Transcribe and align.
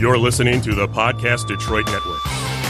You're 0.00 0.16
listening 0.16 0.60
to 0.60 0.76
the 0.76 0.86
Podcast 0.86 1.48
Detroit 1.48 1.86
Network. 1.86 2.22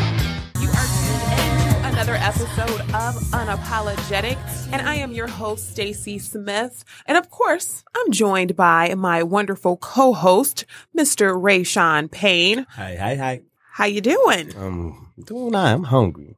You 0.61 0.69
are 0.69 0.85
tuned 0.85 1.33
into 1.33 1.87
another 1.87 2.13
episode 2.13 2.79
of 2.93 3.15
Unapologetic, 3.31 4.37
and 4.71 4.87
I 4.87 4.93
am 4.95 5.13
your 5.13 5.25
host, 5.25 5.75
Stacie 5.75 6.21
Smith. 6.21 6.85
And 7.07 7.17
of 7.17 7.31
course, 7.31 7.83
I'm 7.95 8.11
joined 8.11 8.55
by 8.55 8.93
my 8.93 9.23
wonderful 9.23 9.77
co-host, 9.77 10.65
Mr. 10.95 11.33
Rayshawn 11.35 12.11
Payne. 12.11 12.67
Hi, 12.69 12.95
hi, 12.95 13.15
hi. 13.15 13.41
How 13.71 13.85
you 13.85 14.01
doing? 14.01 14.55
Um, 14.55 15.11
doing 15.25 15.55
all 15.55 15.63
right. 15.63 15.71
I'm 15.71 15.85
hungry. 15.85 16.37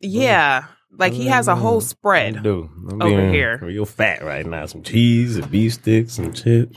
Yeah, 0.00 0.64
like 0.98 1.12
he 1.12 1.26
has 1.26 1.48
a 1.48 1.56
whole 1.56 1.80
spread. 1.80 2.36
I 2.38 2.40
do. 2.40 2.70
I'm 2.90 3.02
over 3.02 3.16
being 3.16 3.32
here. 3.32 3.58
Real 3.62 3.84
fat 3.86 4.22
right 4.24 4.46
now. 4.46 4.66
Some 4.66 4.82
cheese, 4.82 5.36
and 5.36 5.50
beef 5.50 5.74
sticks, 5.74 6.14
some 6.14 6.32
chips. 6.32 6.76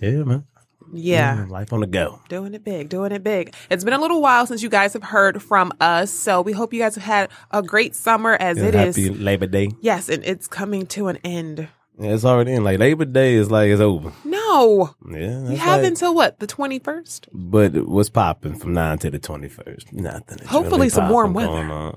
Yeah, 0.00 0.24
man. 0.24 0.44
Yeah. 0.92 1.46
Life 1.48 1.72
on 1.72 1.80
the 1.80 1.86
go. 1.88 2.20
Doing 2.28 2.54
it 2.54 2.62
big, 2.64 2.88
doing 2.88 3.10
it 3.10 3.24
big. 3.24 3.52
It's 3.68 3.82
been 3.82 3.94
a 3.94 4.00
little 4.00 4.20
while 4.22 4.46
since 4.46 4.62
you 4.62 4.68
guys 4.68 4.92
have 4.92 5.02
heard 5.02 5.42
from 5.42 5.72
us, 5.80 6.12
so 6.12 6.40
we 6.40 6.52
hope 6.52 6.72
you 6.72 6.78
guys 6.80 6.94
have 6.94 7.04
had 7.04 7.30
a 7.50 7.62
great 7.62 7.96
summer 7.96 8.34
as 8.38 8.58
Yeah, 8.58 8.64
it 8.66 8.74
is. 8.76 8.96
happy 8.96 9.08
Labor 9.10 9.46
Day. 9.46 9.70
Yes, 9.80 10.08
and 10.08 10.22
it's 10.24 10.46
coming 10.46 10.86
to 10.88 11.08
an 11.08 11.16
end. 11.24 11.66
Yeah, 11.98 12.12
it's 12.14 12.24
already 12.24 12.52
in. 12.52 12.62
Like 12.64 12.78
Labor 12.78 13.04
Day 13.06 13.34
is 13.34 13.50
like 13.50 13.70
it's 13.70 13.80
over. 13.80 14.12
No, 14.24 14.94
Yeah, 15.08 15.18
you 15.18 15.44
that's 15.48 15.60
have 15.60 15.80
like- 15.82 15.88
until 15.88 16.14
what? 16.14 16.38
The 16.40 16.46
twenty 16.46 16.78
first. 16.80 17.28
But 17.32 17.72
what's 17.88 18.10
popping 18.10 18.54
from 18.56 18.74
nine 18.74 18.98
to 18.98 19.10
the 19.10 19.18
twenty 19.18 19.48
first? 19.48 19.92
Nothing. 19.92 20.44
Hopefully 20.46 20.78
really 20.78 20.88
some 20.90 21.08
warm 21.08 21.34
weather. 21.34 21.94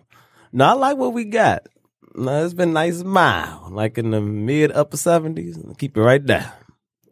Going 0.58 0.70
on. 0.70 0.80
No, 0.80 0.86
I 0.86 0.90
like 0.90 0.98
what 0.98 1.14
we 1.14 1.26
got. 1.26 1.68
No, 2.16 2.44
it's 2.44 2.54
been 2.54 2.74
nice 2.74 3.02
and 3.02 3.10
mild, 3.10 3.74
like 3.74 3.98
in 3.98 4.12
the 4.12 4.22
mid 4.22 4.72
upper 4.72 4.98
seventies. 4.98 5.58
Keep 5.78 5.98
it 5.98 6.02
right 6.02 6.26
there. 6.26 6.52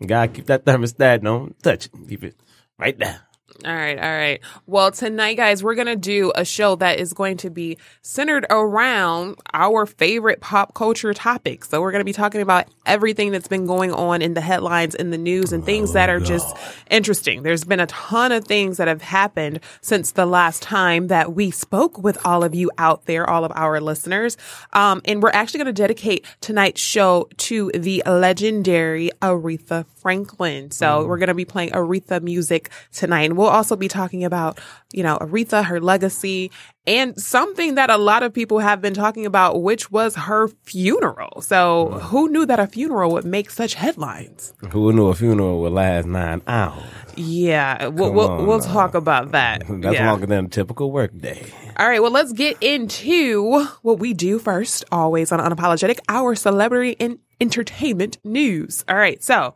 Gotta 0.05 0.31
keep 0.31 0.47
that 0.47 0.65
thermostat. 0.65 1.23
Don't 1.23 1.57
touch 1.61 1.85
it. 1.85 1.91
Keep 2.09 2.23
it 2.23 2.35
right 2.77 2.97
there. 2.97 3.24
All 3.63 3.73
right, 3.73 3.97
all 3.97 4.03
right. 4.03 4.41
Well, 4.67 4.91
tonight, 4.91 5.35
guys, 5.35 5.63
we're 5.63 5.75
going 5.75 5.87
to 5.87 5.95
do 5.95 6.33
a 6.35 6.43
show 6.43 6.75
that 6.75 6.99
is 6.99 7.13
going 7.13 7.37
to 7.37 7.49
be 7.49 7.77
centered 8.01 8.45
around 8.49 9.37
our 9.53 9.85
favorite 9.85 10.41
pop 10.41 10.73
culture 10.73 11.13
topics. 11.13 11.69
So, 11.69 11.79
we're 11.81 11.91
going 11.91 12.01
to 12.01 12.05
be 12.05 12.11
talking 12.11 12.41
about 12.41 12.67
everything 12.85 13.31
that's 13.31 13.47
been 13.47 13.65
going 13.65 13.93
on 13.93 14.21
in 14.21 14.33
the 14.33 14.41
headlines, 14.41 14.93
in 14.93 15.09
the 15.09 15.17
news, 15.17 15.53
and 15.53 15.63
things 15.63 15.93
that 15.93 16.09
are 16.09 16.19
just 16.19 16.53
interesting. 16.91 17.43
There's 17.43 17.63
been 17.63 17.79
a 17.79 17.87
ton 17.87 18.33
of 18.33 18.43
things 18.43 18.75
that 18.75 18.89
have 18.89 19.01
happened 19.01 19.61
since 19.79 20.11
the 20.11 20.25
last 20.25 20.61
time 20.61 21.07
that 21.07 21.33
we 21.33 21.49
spoke 21.49 21.97
with 21.97 22.17
all 22.25 22.43
of 22.43 22.53
you 22.53 22.71
out 22.77 23.05
there, 23.05 23.29
all 23.29 23.45
of 23.45 23.53
our 23.55 23.79
listeners. 23.79 24.35
Um, 24.73 25.01
and 25.05 25.23
we're 25.23 25.29
actually 25.29 25.59
going 25.59 25.73
to 25.73 25.81
dedicate 25.81 26.25
tonight's 26.41 26.81
show 26.81 27.29
to 27.37 27.71
the 27.73 28.03
legendary 28.05 29.11
Aretha 29.21 29.85
Franklin. 29.95 30.71
So, 30.71 31.05
we're 31.07 31.19
going 31.19 31.29
to 31.29 31.33
be 31.33 31.45
playing 31.45 31.69
Aretha 31.69 32.21
music 32.21 32.69
tonight. 32.91 33.23
And 33.23 33.37
we'll 33.37 33.44
also 33.47 33.75
be 33.75 33.87
talking 33.87 34.23
about, 34.23 34.59
you 34.93 35.03
know, 35.03 35.17
Aretha, 35.17 35.63
her 35.65 35.79
legacy, 35.79 36.51
and 36.87 37.19
something 37.19 37.75
that 37.75 37.89
a 37.89 37.97
lot 37.97 38.23
of 38.23 38.33
people 38.33 38.59
have 38.59 38.81
been 38.81 38.93
talking 38.93 39.25
about, 39.25 39.61
which 39.61 39.91
was 39.91 40.15
her 40.15 40.47
funeral. 40.63 41.41
So, 41.41 41.91
who 42.03 42.29
knew 42.29 42.45
that 42.45 42.59
a 42.59 42.67
funeral 42.67 43.11
would 43.13 43.25
make 43.25 43.49
such 43.49 43.73
headlines? 43.73 44.53
Who 44.71 44.93
knew 44.93 45.07
a 45.07 45.15
funeral 45.15 45.61
would 45.61 45.73
last 45.73 46.05
nine 46.05 46.41
hours? 46.47 46.83
Yeah, 47.15 47.87
we'll 47.87 48.09
Come 48.09 48.15
we'll, 48.15 48.29
on 48.29 48.47
we'll 48.47 48.59
talk 48.59 48.93
about 48.93 49.31
that. 49.31 49.63
That's 49.69 49.95
yeah. 49.95 50.11
longer 50.11 50.27
than 50.27 50.45
a 50.45 50.49
typical 50.49 50.91
work 50.91 51.17
day. 51.17 51.45
All 51.77 51.87
right, 51.87 52.01
well, 52.01 52.11
let's 52.11 52.33
get 52.33 52.61
into 52.61 53.65
what 53.81 53.99
we 53.99 54.13
do 54.13 54.39
first, 54.39 54.85
always 54.91 55.31
on 55.31 55.39
Unapologetic, 55.39 55.99
our 56.09 56.35
celebrity 56.35 56.95
and 56.99 57.19
entertainment 57.41 58.17
news. 58.23 58.83
All 58.87 58.95
right, 58.95 59.21
so 59.23 59.55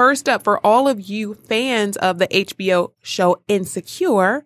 first 0.00 0.30
up, 0.30 0.42
for 0.42 0.64
all 0.66 0.88
of 0.88 0.98
you 0.98 1.34
fans 1.34 1.94
of 1.98 2.16
the 2.16 2.26
HBO 2.28 2.92
show 3.02 3.42
Insecure, 3.48 4.44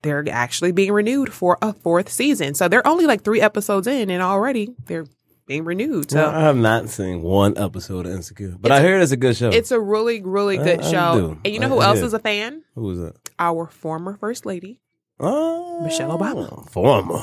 they're 0.00 0.24
actually 0.30 0.72
being 0.72 0.92
renewed 0.92 1.30
for 1.30 1.58
a 1.60 1.74
fourth 1.74 2.08
season. 2.08 2.54
So 2.54 2.68
they're 2.68 2.86
only 2.86 3.04
like 3.04 3.22
three 3.22 3.42
episodes 3.42 3.86
in, 3.86 4.08
and 4.08 4.22
already 4.22 4.74
they're 4.86 5.04
being 5.46 5.66
renewed. 5.66 6.10
So 6.10 6.16
Well, 6.22 6.30
I 6.30 6.40
have 6.40 6.56
not 6.56 6.88
seen 6.88 7.20
one 7.20 7.58
episode 7.58 8.06
of 8.06 8.12
Insecure, 8.12 8.56
but 8.58 8.72
I 8.72 8.80
hear 8.80 8.98
it's 8.98 9.12
a 9.12 9.16
good 9.18 9.36
show. 9.36 9.50
it's 9.50 9.72
a 9.72 9.78
really, 9.78 10.22
really 10.22 10.56
good 10.56 10.80
I- 10.80 10.88
I 10.88 10.90
show. 10.90 11.20
do. 11.20 11.38
And 11.44 11.52
you 11.52 11.60
know 11.60 11.66
I- 11.66 11.70
who 11.70 11.82
else 11.82 11.98
is 12.00 12.14
a 12.14 12.18
fan? 12.18 12.62
Who 12.74 12.90
is 12.92 12.98
that? 13.00 13.16
Our 13.38 13.66
former 13.66 14.16
first 14.16 14.46
lady. 14.46 14.80
Oh, 15.20 15.82
Michelle 15.84 16.18
Obama. 16.18 16.66
Former. 16.70 17.22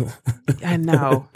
I 0.64 0.78
know. 0.78 1.28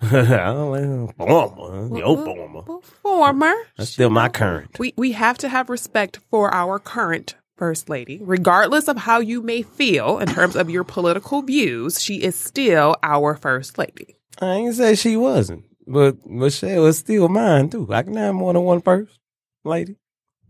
I 0.00 0.52
don't 0.52 0.70
like 1.06 1.16
former. 1.16 1.98
Your 1.98 2.24
former. 2.24 2.80
Former. 3.02 3.54
That's 3.76 3.90
still 3.90 4.10
my 4.10 4.28
current. 4.28 4.78
We 4.78 4.94
we 4.96 5.12
have 5.12 5.38
to 5.38 5.48
have 5.48 5.68
respect 5.68 6.20
for 6.30 6.54
our 6.54 6.78
current 6.78 7.34
first 7.56 7.88
lady, 7.88 8.20
regardless 8.22 8.86
of 8.86 8.96
how 8.96 9.18
you 9.18 9.42
may 9.42 9.62
feel 9.62 10.18
in 10.18 10.28
terms 10.28 10.54
of 10.54 10.70
your 10.70 10.84
political 10.84 11.42
views. 11.42 12.00
She 12.00 12.22
is 12.22 12.36
still 12.36 12.96
our 13.02 13.34
first 13.34 13.76
lady. 13.76 14.16
I 14.40 14.52
ain't 14.52 14.74
say 14.76 14.94
she 14.94 15.16
wasn't, 15.16 15.64
but 15.86 16.24
Michelle 16.24 16.86
is 16.86 16.98
still 16.98 17.28
mine 17.28 17.68
too. 17.68 17.92
I 17.92 18.04
can 18.04 18.14
have 18.14 18.36
more 18.36 18.52
than 18.52 18.62
one 18.62 18.80
first 18.80 19.18
lady. 19.64 19.96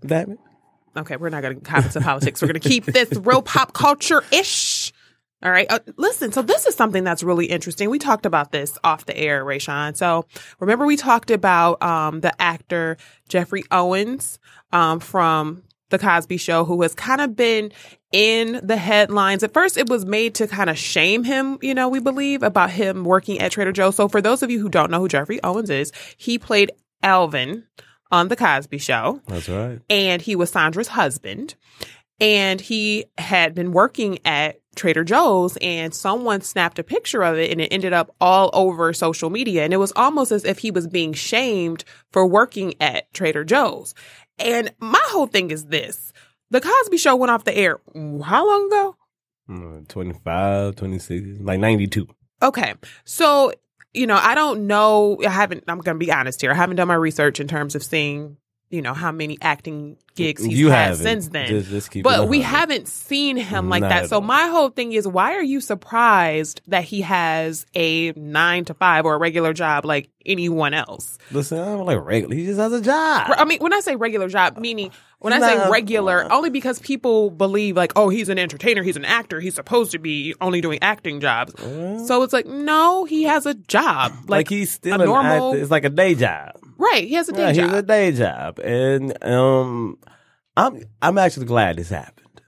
Damn 0.04 0.32
it. 0.32 0.38
Okay, 0.96 1.16
we're 1.16 1.30
not 1.30 1.42
going 1.42 1.54
to 1.54 1.60
comment 1.60 1.86
into 1.86 2.00
politics. 2.00 2.42
We're 2.42 2.48
going 2.48 2.60
to 2.60 2.68
keep 2.68 2.84
this 2.84 3.12
real 3.20 3.40
pop 3.40 3.72
culture 3.72 4.22
ish. 4.32 4.77
All 5.42 5.50
right. 5.52 5.66
Uh, 5.70 5.78
listen, 5.96 6.32
so 6.32 6.42
this 6.42 6.66
is 6.66 6.74
something 6.74 7.04
that's 7.04 7.22
really 7.22 7.46
interesting. 7.46 7.90
We 7.90 7.98
talked 8.00 8.26
about 8.26 8.50
this 8.50 8.76
off 8.82 9.06
the 9.06 9.16
air, 9.16 9.44
Rayshawn. 9.44 9.96
So 9.96 10.24
remember 10.58 10.84
we 10.84 10.96
talked 10.96 11.30
about 11.30 11.80
um, 11.82 12.20
the 12.20 12.32
actor 12.42 12.96
Geoffrey 13.28 13.62
Owens 13.70 14.40
um, 14.72 14.98
from 14.98 15.62
The 15.90 15.98
Cosby 15.98 16.38
Show, 16.38 16.64
who 16.64 16.82
has 16.82 16.92
kind 16.94 17.20
of 17.20 17.36
been 17.36 17.72
in 18.10 18.60
the 18.64 18.76
headlines. 18.76 19.44
At 19.44 19.54
first, 19.54 19.76
it 19.76 19.88
was 19.88 20.04
made 20.04 20.34
to 20.36 20.48
kind 20.48 20.68
of 20.70 20.76
shame 20.76 21.22
him, 21.22 21.58
you 21.62 21.74
know, 21.74 21.88
we 21.88 22.00
believe, 22.00 22.42
about 22.42 22.70
him 22.70 23.04
working 23.04 23.38
at 23.38 23.52
Trader 23.52 23.70
Joe's. 23.70 23.94
So 23.94 24.08
for 24.08 24.20
those 24.20 24.42
of 24.42 24.50
you 24.50 24.60
who 24.60 24.68
don't 24.68 24.90
know 24.90 24.98
who 24.98 25.08
Geoffrey 25.08 25.40
Owens 25.44 25.70
is, 25.70 25.92
he 26.16 26.38
played 26.38 26.72
Elvin 27.02 27.64
on 28.10 28.26
The 28.26 28.36
Cosby 28.36 28.78
Show 28.78 29.20
That's 29.28 29.48
right. 29.48 29.78
and 29.88 30.20
he 30.20 30.34
was 30.34 30.50
Sandra's 30.50 30.88
husband. 30.88 31.54
And 32.20 32.60
he 32.60 33.04
had 33.16 33.54
been 33.54 33.70
working 33.70 34.18
at 34.24 34.58
Trader 34.78 35.04
Joe's, 35.04 35.58
and 35.58 35.92
someone 35.92 36.40
snapped 36.40 36.78
a 36.78 36.84
picture 36.84 37.22
of 37.22 37.36
it, 37.36 37.50
and 37.50 37.60
it 37.60 37.72
ended 37.72 37.92
up 37.92 38.14
all 38.20 38.48
over 38.54 38.92
social 38.94 39.28
media. 39.28 39.64
And 39.64 39.74
it 39.74 39.78
was 39.78 39.92
almost 39.96 40.32
as 40.32 40.44
if 40.44 40.58
he 40.58 40.70
was 40.70 40.86
being 40.86 41.12
shamed 41.12 41.84
for 42.12 42.26
working 42.26 42.74
at 42.80 43.12
Trader 43.12 43.44
Joe's. 43.44 43.94
And 44.38 44.72
my 44.78 45.04
whole 45.08 45.26
thing 45.26 45.50
is 45.50 45.66
this 45.66 46.12
The 46.50 46.60
Cosby 46.60 46.96
Show 46.96 47.16
went 47.16 47.30
off 47.30 47.44
the 47.44 47.56
air 47.56 47.80
how 48.24 48.46
long 48.46 48.66
ago? 48.68 48.96
Mm, 49.50 49.88
25, 49.88 50.76
26, 50.76 51.40
like 51.40 51.58
92. 51.60 52.06
Okay. 52.42 52.74
So, 53.04 53.52
you 53.92 54.06
know, 54.06 54.18
I 54.20 54.34
don't 54.34 54.66
know. 54.66 55.18
I 55.26 55.30
haven't, 55.30 55.64
I'm 55.66 55.78
going 55.80 55.98
to 55.98 56.04
be 56.04 56.12
honest 56.12 56.40
here. 56.40 56.52
I 56.52 56.54
haven't 56.54 56.76
done 56.76 56.88
my 56.88 56.94
research 56.94 57.40
in 57.40 57.48
terms 57.48 57.74
of 57.74 57.82
seeing, 57.82 58.36
you 58.70 58.82
know, 58.82 58.92
how 58.94 59.10
many 59.10 59.38
acting 59.40 59.96
gigs 60.14 60.44
he's 60.44 60.58
you 60.58 60.68
had 60.68 60.96
since 60.96 61.28
then. 61.28 61.46
Just, 61.46 61.70
just 61.70 62.02
but 62.02 62.28
we 62.28 62.40
haven't 62.42 62.88
seen 62.88 63.36
him 63.36 63.68
like 63.68 63.82
Not 63.82 63.88
that. 63.88 64.08
So 64.08 64.20
my 64.20 64.48
whole 64.48 64.68
thing 64.68 64.92
is, 64.92 65.06
why 65.06 65.34
are 65.34 65.42
you 65.42 65.60
surprised 65.60 66.60
that 66.66 66.84
he 66.84 67.00
has 67.02 67.64
a 67.74 68.12
nine 68.12 68.64
to 68.66 68.74
five 68.74 69.04
or 69.06 69.14
a 69.14 69.18
regular 69.18 69.52
job 69.52 69.84
like 69.84 70.10
anyone 70.26 70.74
else? 70.74 71.18
Listen, 71.30 71.58
I 71.58 71.64
don't 71.66 71.86
like 71.86 72.04
regular. 72.04 72.34
He 72.34 72.44
just 72.44 72.58
has 72.58 72.72
a 72.72 72.80
job. 72.80 73.30
I 73.36 73.44
mean, 73.44 73.58
when 73.60 73.72
I 73.72 73.80
say 73.80 73.96
regular 73.96 74.28
job, 74.28 74.58
meaning 74.58 74.90
when 75.20 75.32
I 75.32 75.40
say 75.40 75.70
regular, 75.70 76.30
only 76.30 76.50
because 76.50 76.78
people 76.78 77.30
believe 77.30 77.76
like, 77.76 77.92
oh, 77.96 78.08
he's 78.08 78.28
an 78.28 78.38
entertainer, 78.38 78.82
he's 78.82 78.96
an 78.96 79.04
actor, 79.04 79.40
he's 79.40 79.54
supposed 79.54 79.92
to 79.92 79.98
be 79.98 80.34
only 80.40 80.60
doing 80.60 80.78
acting 80.82 81.20
jobs. 81.20 81.54
So 82.06 82.22
it's 82.22 82.32
like, 82.32 82.46
no, 82.46 83.04
he 83.04 83.22
has 83.24 83.46
a 83.46 83.54
job. 83.54 84.12
Like, 84.22 84.28
Like, 84.30 84.48
he's 84.50 84.70
still 84.72 85.00
a 85.00 85.04
normal- 85.06 85.50
actor. 85.52 85.62
It's 85.62 85.70
like 85.70 85.84
a 85.84 85.90
day 85.90 86.14
job. 86.14 86.52
Right, 86.78 87.06
he 87.06 87.14
has 87.14 87.28
a 87.28 87.32
day 87.32 87.44
Right, 87.44 87.54
job. 87.54 87.64
He's 87.70 87.78
a 87.78 87.82
day 87.82 88.12
job, 88.12 88.58
and 88.60 89.22
um, 89.24 89.98
I'm 90.56 90.82
I'm 91.02 91.18
actually 91.18 91.46
glad 91.46 91.76
this 91.76 91.90
happened 91.90 92.40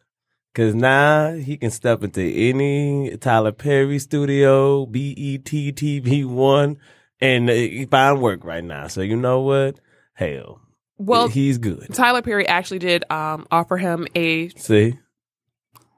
because 0.52 0.74
now 0.74 1.32
he 1.32 1.56
can 1.56 1.70
step 1.70 2.02
into 2.02 2.22
any 2.22 3.16
Tyler 3.18 3.52
Perry 3.52 3.98
studio, 3.98 4.88
E 4.94 5.38
BET 5.38 5.44
TV 5.44 6.24
One, 6.24 6.78
and 7.20 7.48
he 7.48 7.86
find 7.86 8.20
work 8.20 8.44
right 8.44 8.64
now. 8.64 8.86
So 8.86 9.00
you 9.02 9.16
know 9.16 9.40
what? 9.40 9.80
Hell, 10.14 10.60
well, 10.98 11.28
he's 11.28 11.58
good. 11.58 11.88
Tyler 11.92 12.22
Perry 12.22 12.46
actually 12.46 12.78
did 12.78 13.10
um, 13.10 13.46
offer 13.50 13.76
him 13.76 14.06
a 14.14 14.48
See, 14.50 14.98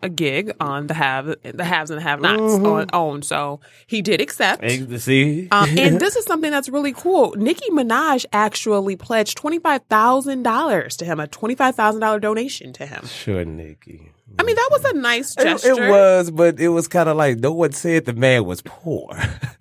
a 0.03 0.09
gig 0.09 0.53
on 0.61 0.87
the 0.89 0.95
have 0.95 1.27
the 1.43 1.65
haves 1.65 1.91
and 1.91 1.99
the 1.99 2.03
have 2.03 2.21
nots 2.21 2.41
Mhm. 2.41 2.67
on 2.67 2.87
own. 2.93 3.23
So 3.23 3.61
he 3.87 4.03
did 4.03 4.21
accept. 4.21 4.65
See, 5.01 5.49
Um, 5.51 5.69
and 5.79 6.01
this 6.05 6.17
is 6.17 6.25
something 6.25 6.51
that's 6.51 6.69
really 6.69 6.93
cool. 6.93 7.35
Nicki 7.37 7.71
Minaj 7.71 8.25
actually 8.33 8.97
pledged 8.97 9.37
twenty 9.39 9.59
five 9.59 9.83
thousand 9.89 10.43
dollars 10.43 10.97
to 10.99 11.05
him, 11.05 11.21
a 11.21 11.27
twenty 11.27 11.55
five 11.55 11.75
thousand 11.77 12.01
dollar 12.01 12.21
donation 12.21 12.73
to 12.75 12.87
him. 12.87 13.07
sure, 13.07 13.45
Nicki. 13.45 14.11
I 14.39 14.45
mean, 14.45 14.57
that 14.57 14.69
was 14.73 14.85
a 14.87 14.95
nice 14.95 15.37
It, 15.37 15.43
gesture. 15.45 15.73
it 15.85 15.91
was, 15.91 16.31
but 16.31 16.59
it 16.59 16.69
was 16.69 16.89
kind 16.89 17.09
of 17.11 17.19
like 17.19 17.39
no 17.39 17.53
one 17.53 17.73
said 17.73 18.07
the 18.07 18.15
man 18.15 18.47
was 18.47 18.63
poor. 18.63 19.11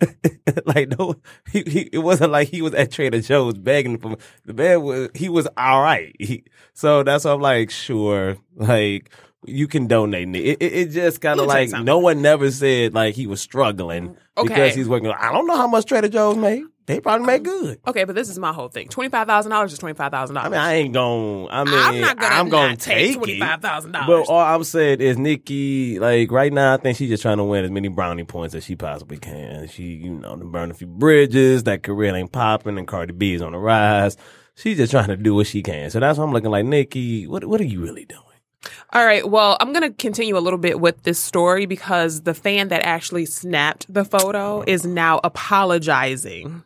like 0.66 0.98
no, 0.98 1.16
he, 1.52 1.64
he 1.64 1.80
it 1.92 2.00
wasn't 2.00 2.32
like 2.32 2.48
he 2.48 2.62
was 2.62 2.74
at 2.74 2.92
Trader 2.92 3.20
Joe's 3.22 3.58
begging 3.58 3.98
for 3.98 4.16
the 4.46 4.54
man 4.54 4.82
was 4.82 5.10
he 5.14 5.30
was 5.30 5.48
all 5.58 5.82
right. 5.82 6.16
He, 6.20 6.44
so 6.74 7.04
that's 7.04 7.26
why 7.26 7.32
I'm 7.34 7.42
like, 7.42 7.70
sure, 7.70 8.38
like 8.56 9.12
you 9.46 9.68
can 9.68 9.88
donate. 9.88 10.28
It, 10.36 10.58
it, 10.62 10.74
it 10.74 10.86
just 10.92 11.22
kind 11.22 11.40
of 11.40 11.48
me 11.48 11.54
tell 11.54 11.64
you 11.64 11.72
like 11.72 11.84
no 11.84 12.00
one 12.00 12.22
never 12.22 12.52
said 12.52 12.94
like 12.94 13.16
he 13.16 13.28
was 13.28 13.42
struggling 13.42 14.18
Okay. 14.38 14.48
because 14.54 14.76
he's 14.76 14.88
working. 14.88 15.10
I 15.12 15.32
don't 15.32 15.48
know 15.48 15.58
how 15.58 15.68
much 15.68 15.86
Trader 15.86 16.10
Joe's 16.10 16.38
made. 16.38 16.64
They 16.88 17.00
probably 17.00 17.26
made 17.28 17.44
good. 17.44 17.80
Okay, 17.88 18.04
but 18.06 18.16
this 18.16 18.28
is 18.28 18.38
my 18.40 18.52
whole 18.52 18.68
thing. 18.68 18.90
Twenty 18.90 19.10
five 19.10 19.28
thousand 19.28 19.52
dollars 19.52 19.72
is 19.72 19.80
twenty 19.80 19.94
five 19.96 20.12
thousand 20.12 20.36
dollars. 20.36 20.52
I 20.52 20.58
dollars. 20.58 20.66
mean, 20.66 20.68
I 20.68 20.74
ain't 20.76 20.94
gonna. 20.94 21.48
I 21.48 21.64
mean, 21.64 21.74
I'm 21.76 22.02
not 22.02 22.18
gonna 22.18 22.36
I'm 22.36 22.50
gonna 22.50 22.76
take 22.76 23.22
take 23.22 23.40
$25,000. 23.40 23.92
But 24.08 24.28
all 24.28 24.40
I'm 24.40 24.64
saying 24.64 25.00
is, 25.00 25.18
Nicki, 25.18 26.00
like 26.00 26.32
right 26.32 26.52
now, 26.52 26.74
I 26.74 26.78
think 26.78 26.98
she's 26.98 27.10
just 27.10 27.22
trying 27.22 27.38
to 27.38 27.44
win 27.44 27.64
as 27.64 27.72
many 27.72 27.88
brownie 27.88 28.24
points 28.26 28.56
as 28.56 28.66
she 28.66 28.76
possibly 28.76 29.18
can. 29.18 29.68
She, 29.68 29.84
you 29.84 30.12
know, 30.12 30.36
to 30.36 30.44
burn 30.44 30.72
a 30.72 30.74
few 30.74 30.88
bridges. 30.88 31.64
That 31.64 31.84
career 31.84 32.14
ain't 32.16 32.32
popping, 32.32 32.78
and 32.78 32.88
Cardi 32.88 33.14
B 33.14 33.34
is 33.36 33.42
on 33.42 33.52
the 33.54 33.60
rise. 33.60 34.18
She's 34.56 34.78
just 34.78 34.92
trying 34.92 35.08
to 35.08 35.18
do 35.18 35.36
what 35.36 35.48
she 35.48 35.62
can. 35.62 35.92
So 35.92 36.00
that's 36.00 36.18
why 36.18 36.26
I'm 36.26 36.34
looking 36.34 36.52
like 36.52 36.66
Nicki. 36.66 37.26
What 37.28 37.46
What 37.46 37.62
are 37.62 37.66
you 37.66 37.82
really 37.82 38.06
doing? 38.06 38.22
All 38.94 39.06
right. 39.06 39.28
Well, 39.28 39.58
I'm 39.60 39.74
going 39.74 39.90
to 39.90 39.96
continue 39.98 40.38
a 40.38 40.40
little 40.40 40.60
bit 40.60 40.80
with 40.80 41.04
this 41.04 41.20
story 41.20 41.66
because 41.66 42.22
the 42.22 42.34
fan 42.34 42.68
that 42.68 42.84
actually 42.84 43.26
snapped 43.26 43.92
the 43.92 44.06
photo 44.06 44.64
is 44.68 44.86
now 44.86 45.20
apologizing. 45.24 46.64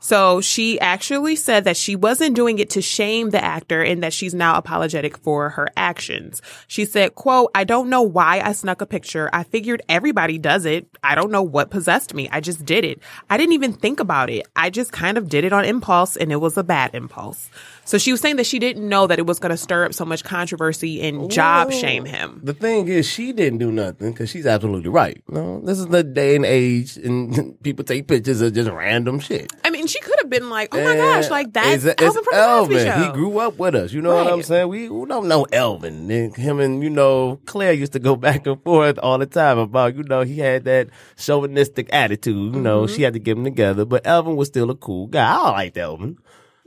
So 0.00 0.40
she 0.40 0.78
actually 0.80 1.34
said 1.34 1.64
that 1.64 1.76
she 1.76 1.96
wasn't 1.96 2.36
doing 2.36 2.58
it 2.58 2.70
to 2.70 2.82
shame 2.82 3.30
the 3.30 3.42
actor 3.42 3.82
and 3.82 4.02
that 4.02 4.12
she's 4.12 4.32
now 4.32 4.56
apologetic 4.56 5.18
for 5.18 5.50
her 5.50 5.68
actions. 5.76 6.40
She 6.68 6.84
said, 6.84 7.16
quote, 7.16 7.50
I 7.54 7.64
don't 7.64 7.90
know 7.90 8.02
why 8.02 8.40
I 8.40 8.52
snuck 8.52 8.80
a 8.80 8.86
picture. 8.86 9.28
I 9.32 9.42
figured 9.42 9.82
everybody 9.88 10.38
does 10.38 10.64
it. 10.66 10.86
I 11.02 11.14
don't 11.14 11.32
know 11.32 11.42
what 11.42 11.70
possessed 11.70 12.14
me. 12.14 12.28
I 12.30 12.40
just 12.40 12.64
did 12.64 12.84
it. 12.84 13.00
I 13.28 13.36
didn't 13.36 13.54
even 13.54 13.72
think 13.72 13.98
about 13.98 14.30
it. 14.30 14.46
I 14.54 14.70
just 14.70 14.92
kind 14.92 15.18
of 15.18 15.28
did 15.28 15.44
it 15.44 15.52
on 15.52 15.64
impulse 15.64 16.16
and 16.16 16.30
it 16.30 16.36
was 16.36 16.56
a 16.56 16.64
bad 16.64 16.94
impulse. 16.94 17.50
So 17.88 17.96
she 17.96 18.12
was 18.12 18.20
saying 18.20 18.36
that 18.36 18.44
she 18.44 18.58
didn't 18.58 18.86
know 18.86 19.06
that 19.06 19.18
it 19.18 19.26
was 19.26 19.38
going 19.38 19.50
to 19.50 19.56
stir 19.56 19.86
up 19.86 19.94
so 19.94 20.04
much 20.04 20.22
controversy 20.22 21.00
and 21.00 21.30
job 21.30 21.72
shame 21.72 22.04
him. 22.04 22.38
The 22.44 22.52
thing 22.52 22.86
is, 22.86 23.08
she 23.08 23.32
didn't 23.32 23.60
do 23.60 23.72
nothing 23.72 24.12
because 24.12 24.28
she's 24.28 24.46
absolutely 24.46 24.90
right. 24.90 25.22
No, 25.26 25.60
this 25.60 25.78
is 25.78 25.86
the 25.86 26.04
day 26.04 26.36
and 26.36 26.44
age, 26.44 26.98
and 26.98 27.58
people 27.62 27.86
take 27.86 28.06
pictures 28.06 28.42
of 28.42 28.52
just 28.52 28.70
random 28.70 29.20
shit. 29.20 29.50
I 29.64 29.70
mean, 29.70 29.77
she 29.88 30.00
could 30.00 30.14
have 30.20 30.30
been 30.30 30.50
like, 30.50 30.74
"Oh 30.74 30.82
my 30.84 30.96
gosh, 30.96 31.30
like 31.30 31.52
that's 31.52 31.84
It's- 31.84 31.94
Elvin 32.06 32.24
from 32.24 32.34
the 32.36 32.42
Cosby 32.42 32.74
Show." 32.78 33.02
He 33.04 33.12
grew 33.12 33.38
up 33.38 33.58
with 33.58 33.74
us. 33.74 33.92
You 33.92 34.00
know 34.02 34.14
what 34.14 34.26
I'm 34.32 34.42
saying? 34.42 34.68
We, 34.68 34.88
we 34.88 35.06
don't 35.06 35.28
know 35.28 35.44
Elvin. 35.52 36.10
And 36.10 36.36
him 36.36 36.60
and 36.60 36.82
you 36.82 36.90
know 36.90 37.40
Claire 37.46 37.72
used 37.72 37.92
to 37.92 37.98
go 37.98 38.16
back 38.26 38.46
and 38.46 38.62
forth 38.62 38.98
all 39.02 39.18
the 39.18 39.26
time 39.26 39.58
about 39.58 39.96
you 39.96 40.02
know 40.04 40.22
he 40.22 40.38
had 40.38 40.64
that 40.64 40.88
chauvinistic 41.16 41.88
attitude. 41.92 42.54
You 42.54 42.60
know 42.60 42.82
Mm-hmm. 42.84 42.94
she 42.94 43.02
had 43.02 43.14
to 43.14 43.18
get 43.18 43.36
him 43.36 43.44
together, 43.44 43.84
but 43.84 44.06
Elvin 44.06 44.36
was 44.36 44.48
still 44.48 44.70
a 44.70 44.74
cool 44.76 45.06
guy. 45.06 45.36
I 45.36 45.50
liked 45.50 45.76
Elvin. 45.76 46.16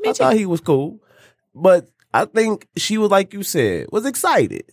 I 0.05 0.13
thought 0.13 0.33
he 0.35 0.45
was 0.45 0.61
cool, 0.61 0.99
but 1.53 1.87
I 2.13 2.25
think 2.25 2.67
she 2.75 2.97
was 2.97 3.11
like 3.11 3.33
you 3.33 3.43
said 3.43 3.87
was 3.91 4.05
excited. 4.05 4.63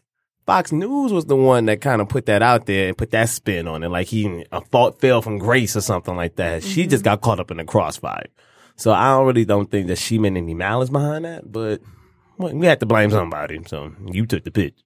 Fox 0.49 0.73
News 0.73 1.13
was 1.13 1.27
the 1.27 1.37
one 1.37 1.67
that 1.67 1.83
kind 1.83 2.01
of 2.01 2.09
put 2.09 2.25
that 2.25 2.41
out 2.41 2.65
there 2.65 2.89
and 2.89 2.97
put 2.97 3.11
that 3.11 3.29
spin 3.29 3.69
on 3.69 3.83
it, 3.83 3.91
like 3.91 4.07
he 4.07 4.47
a 4.51 4.63
fault 4.63 4.99
fell 4.99 5.21
from 5.21 5.37
grace 5.37 5.77
or 5.77 5.83
something 5.83 6.17
like 6.17 6.37
that. 6.37 6.63
She 6.65 6.81
Mm-hmm. 6.83 6.91
just 6.91 7.05
got 7.05 7.21
caught 7.21 7.39
up 7.39 7.51
in 7.51 7.59
the 7.59 7.65
crossfire. 7.65 8.25
So 8.77 8.91
I 8.93 9.11
don't 9.11 9.27
really 9.27 9.45
don't 9.45 9.71
think 9.71 9.89
that 9.89 9.99
she 9.99 10.19
meant 10.19 10.39
any 10.39 10.55
malice 10.55 10.89
behind 10.89 11.27
that, 11.27 11.53
but 11.53 11.83
well, 12.39 12.55
we 12.55 12.65
had 12.67 12.81
to 12.81 12.87
blame 12.87 13.11
somebody. 13.11 13.61
So 13.67 13.93
you 14.11 14.25
took 14.25 14.45
the 14.45 14.51
pitch. 14.51 14.79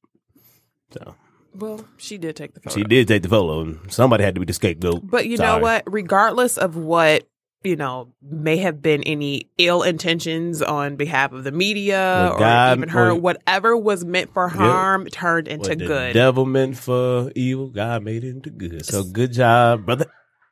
So 0.91 1.15
well, 1.55 1.85
she 1.97 2.19
did 2.19 2.35
take 2.35 2.55
the 2.55 2.61
photo. 2.61 2.77
she 2.77 2.83
did 2.83 3.07
take 3.07 3.23
the 3.23 3.29
photo, 3.29 3.61
and 3.61 3.93
somebody 3.93 4.25
had 4.25 4.35
to 4.35 4.41
be 4.41 4.47
the 4.47 4.55
scapegoat. 4.55 5.03
But 5.09 5.27
you 5.27 5.37
know 5.37 5.59
what? 5.59 5.85
Regardless 5.87 6.59
of 6.59 6.75
what 6.77 7.29
you 7.65 7.77
know 7.77 8.09
may 8.23 8.57
have 8.59 8.83
been 8.83 9.03
any 9.05 9.49
ill 9.59 9.83
intentions 9.83 10.63
on 10.63 10.97
behalf 10.97 11.33
of 11.33 11.45
the 11.45 11.53
media 11.53 12.29
What 12.31 12.37
or 12.37 12.39
God- 12.39 12.79
even 12.79 12.89
her, 12.91 13.11
or- 13.11 13.15
whatever 13.15 13.77
was 13.77 14.05
meant 14.05 14.33
for 14.33 14.49
harm 14.49 15.07
turned 15.07 15.49
into 15.49 15.69
What 15.71 15.79
the 15.79 15.87
good. 15.87 16.13
devil 16.15 16.45
meant 16.47 16.77
for 16.79 17.31
evil, 17.37 17.69
God 17.69 18.03
made 18.03 18.25
it 18.25 18.31
into 18.31 18.51
good. 18.51 18.85
So 18.85 19.05
good 19.05 19.33
job, 19.33 19.87
brother 19.87 20.07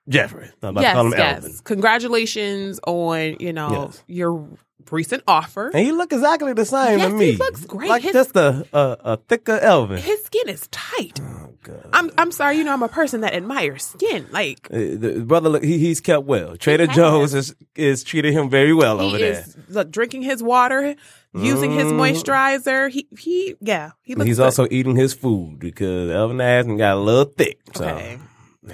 Geoffrey. 0.08 0.50
I'm 0.62 0.70
about 0.70 0.80
to 0.80 0.86
yes, 0.86 0.94
call 0.94 1.06
him 1.06 1.12
yes. 1.16 1.36
Elvin. 1.44 1.58
Congratulations 1.64 2.80
on 2.86 3.36
you 3.40 3.52
know 3.52 3.70
Yes. 3.88 4.02
your 4.06 4.48
recent 4.90 5.22
offer. 5.28 5.68
And 5.68 5.84
he 5.86 5.92
look 5.92 6.12
exactly 6.12 6.52
the 6.52 6.64
same 6.64 6.98
Yes, 6.98 7.10
to 7.12 7.18
he 7.18 7.36
looks 7.36 7.64
great. 7.64 7.88
Like 7.88 8.02
His- 8.02 8.12
just 8.12 8.34
a, 8.34 8.66
a 8.72 8.96
a 9.12 9.16
thicker 9.28 9.58
Elvin. 9.60 9.98
His 9.98 10.24
skin 10.24 10.48
is 10.48 10.66
tight. 10.72 11.20
Uh, 11.20 11.48
God. 11.62 11.86
I'm 11.92 12.10
I'm 12.18 12.32
sorry, 12.32 12.56
you 12.56 12.64
know 12.64 12.72
I'm 12.72 12.82
a 12.82 12.88
person 12.88 13.20
that 13.22 13.34
admires 13.34 13.84
skin. 13.84 14.26
Like 14.30 14.68
Uh, 14.72 14.76
the 14.96 15.22
brother, 15.26 15.48
look, 15.50 15.62
he, 15.64 15.78
he's 15.78 16.00
kept 16.00 16.26
well. 16.26 16.56
Trader 16.56 16.86
has. 16.86 16.96
Joe's 16.96 17.34
is 17.34 17.54
is 17.76 18.02
treating 18.04 18.32
him 18.32 18.48
very 18.50 18.72
well 18.74 19.00
over 19.00 19.16
he 19.16 19.22
there. 19.24 19.40
is 19.40 19.56
look 19.68 19.90
drinking 19.90 20.22
his 20.22 20.42
water, 20.42 20.94
using 21.34 21.70
his 21.72 21.92
Mm. 21.92 21.98
moisturizer. 22.00 22.90
He 22.90 23.06
he 23.18 23.54
yeah 23.60 23.90
he 24.02 24.14
looks. 24.14 24.26
He's 24.26 24.36
good. 24.38 24.44
also 24.44 24.66
eating 24.70 24.96
his 24.96 25.12
food 25.14 25.58
because 25.58 26.10
Elvin 26.10 26.40
ass 26.40 26.64
and 26.66 26.78
got 26.78 26.96
a 26.96 27.00
little 27.00 27.24
thick. 27.26 27.58
So 27.74 27.84
okay. 27.84 28.18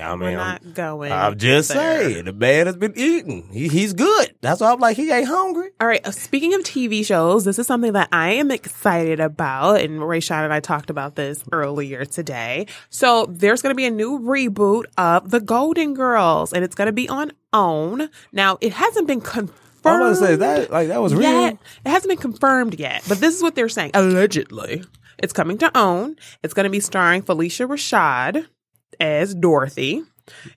I 0.00 0.12
We're 0.14 0.30
mean, 0.30 0.38
I'm, 0.38 0.72
going. 0.72 1.12
I'm 1.12 1.36
just 1.38 1.68
there. 1.70 2.00
saying 2.10 2.24
the 2.26 2.32
man 2.32 2.66
has 2.66 2.76
been 2.76 2.92
eating. 2.96 3.48
He, 3.52 3.68
he's 3.68 3.92
good. 3.92 4.34
That's 4.40 4.60
why 4.60 4.72
I'm 4.72 4.78
like 4.80 4.96
he 4.96 5.10
ain't 5.10 5.26
hungry. 5.26 5.70
All 5.80 5.86
right. 5.86 6.06
uh, 6.06 6.10
Speaking 6.10 6.54
of 6.54 6.62
TV 6.62 7.04
shows, 7.04 7.44
this 7.44 7.58
is 7.58 7.66
something 7.66 7.92
that 7.94 8.08
I 8.12 8.32
am 8.34 8.50
excited 8.50 9.20
about, 9.20 9.80
and 9.80 10.00
Rayshawn 10.00 10.44
and 10.44 10.52
I 10.52 10.60
talked 10.60 10.90
about 10.90 11.14
this 11.16 11.42
earlier 11.52 12.04
today. 12.04 12.66
So 12.90 13.26
there's 13.28 13.62
going 13.62 13.72
to 13.72 13.76
be 13.76 13.86
a 13.86 13.90
new 13.90 14.18
reboot 14.20 14.84
of 14.98 15.30
The 15.30 15.40
Golden 15.40 15.94
Girls, 15.94 16.52
and 16.52 16.64
it's 16.64 16.74
going 16.74 16.86
to 16.86 16.92
be 16.92 17.08
on 17.08 17.32
OWN. 17.52 18.08
Now 18.32 18.58
it 18.60 18.72
hasn't 18.72 19.06
been 19.06 19.20
confirmed. 19.20 19.52
I 19.84 20.00
want 20.00 20.16
to 20.18 20.20
say 20.26 20.36
that 20.36 20.70
like 20.70 20.88
that 20.88 21.00
was 21.00 21.14
real. 21.14 21.22
yet. 21.30 21.58
It 21.84 21.90
hasn't 21.90 22.08
been 22.10 22.18
confirmed 22.18 22.78
yet, 22.80 23.04
but 23.08 23.18
this 23.18 23.36
is 23.36 23.42
what 23.42 23.54
they're 23.54 23.68
saying. 23.68 23.92
Allegedly, 23.94 24.82
it's 25.18 25.32
coming 25.32 25.58
to 25.58 25.70
OWN. 25.78 26.16
It's 26.42 26.54
going 26.54 26.64
to 26.64 26.70
be 26.70 26.80
starring 26.80 27.22
Phylicia 27.22 27.68
Rashad 27.68 28.46
as 29.00 29.34
Dorothy. 29.34 30.02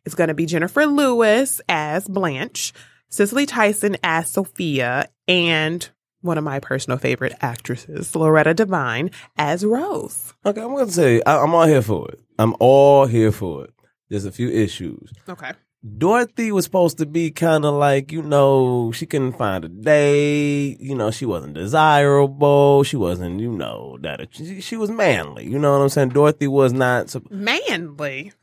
It's 0.05 0.15
going 0.15 0.29
to 0.29 0.33
be 0.33 0.45
Jennifer 0.45 0.85
Lewis 0.85 1.61
as 1.69 2.07
Blanche, 2.07 2.73
Cicely 3.09 3.45
Tyson 3.45 3.97
as 4.03 4.29
Sophia, 4.29 5.09
and 5.27 5.89
one 6.21 6.37
of 6.37 6.43
my 6.43 6.59
personal 6.59 6.97
favorite 6.97 7.33
actresses, 7.41 8.15
Loretta 8.15 8.53
Devine, 8.53 9.11
as 9.37 9.65
Rose. 9.65 10.33
Okay, 10.45 10.61
I'm 10.61 10.75
gonna 10.75 10.91
say 10.91 11.21
I, 11.25 11.41
I'm 11.41 11.53
all 11.53 11.65
here 11.65 11.81
for 11.81 12.09
it. 12.09 12.19
I'm 12.37 12.55
all 12.59 13.05
here 13.05 13.31
for 13.31 13.65
it. 13.65 13.73
There's 14.09 14.25
a 14.25 14.31
few 14.31 14.49
issues. 14.49 15.11
Okay. 15.27 15.51
Dorothy 15.97 16.51
was 16.51 16.65
supposed 16.65 16.97
to 16.97 17.05
be 17.05 17.31
kind 17.31 17.63
of 17.63 17.73
like, 17.73 18.11
you 18.11 18.21
know, 18.21 18.91
she 18.91 19.05
couldn't 19.05 19.37
find 19.37 19.63
a 19.63 19.69
date. 19.69 20.77
You 20.81 20.93
know, 20.93 21.09
she 21.09 21.25
wasn't 21.25 21.53
desirable. 21.53 22.83
She 22.83 22.97
wasn't, 22.97 23.39
you 23.39 23.51
know, 23.51 23.97
that 24.01 24.27
she, 24.31 24.59
she 24.59 24.75
was 24.75 24.91
manly. 24.91 25.45
You 25.45 25.57
know 25.57 25.71
what 25.71 25.81
I'm 25.83 25.89
saying? 25.89 26.09
Dorothy 26.09 26.47
was 26.47 26.73
not 26.73 27.15
Manly. 27.29 28.33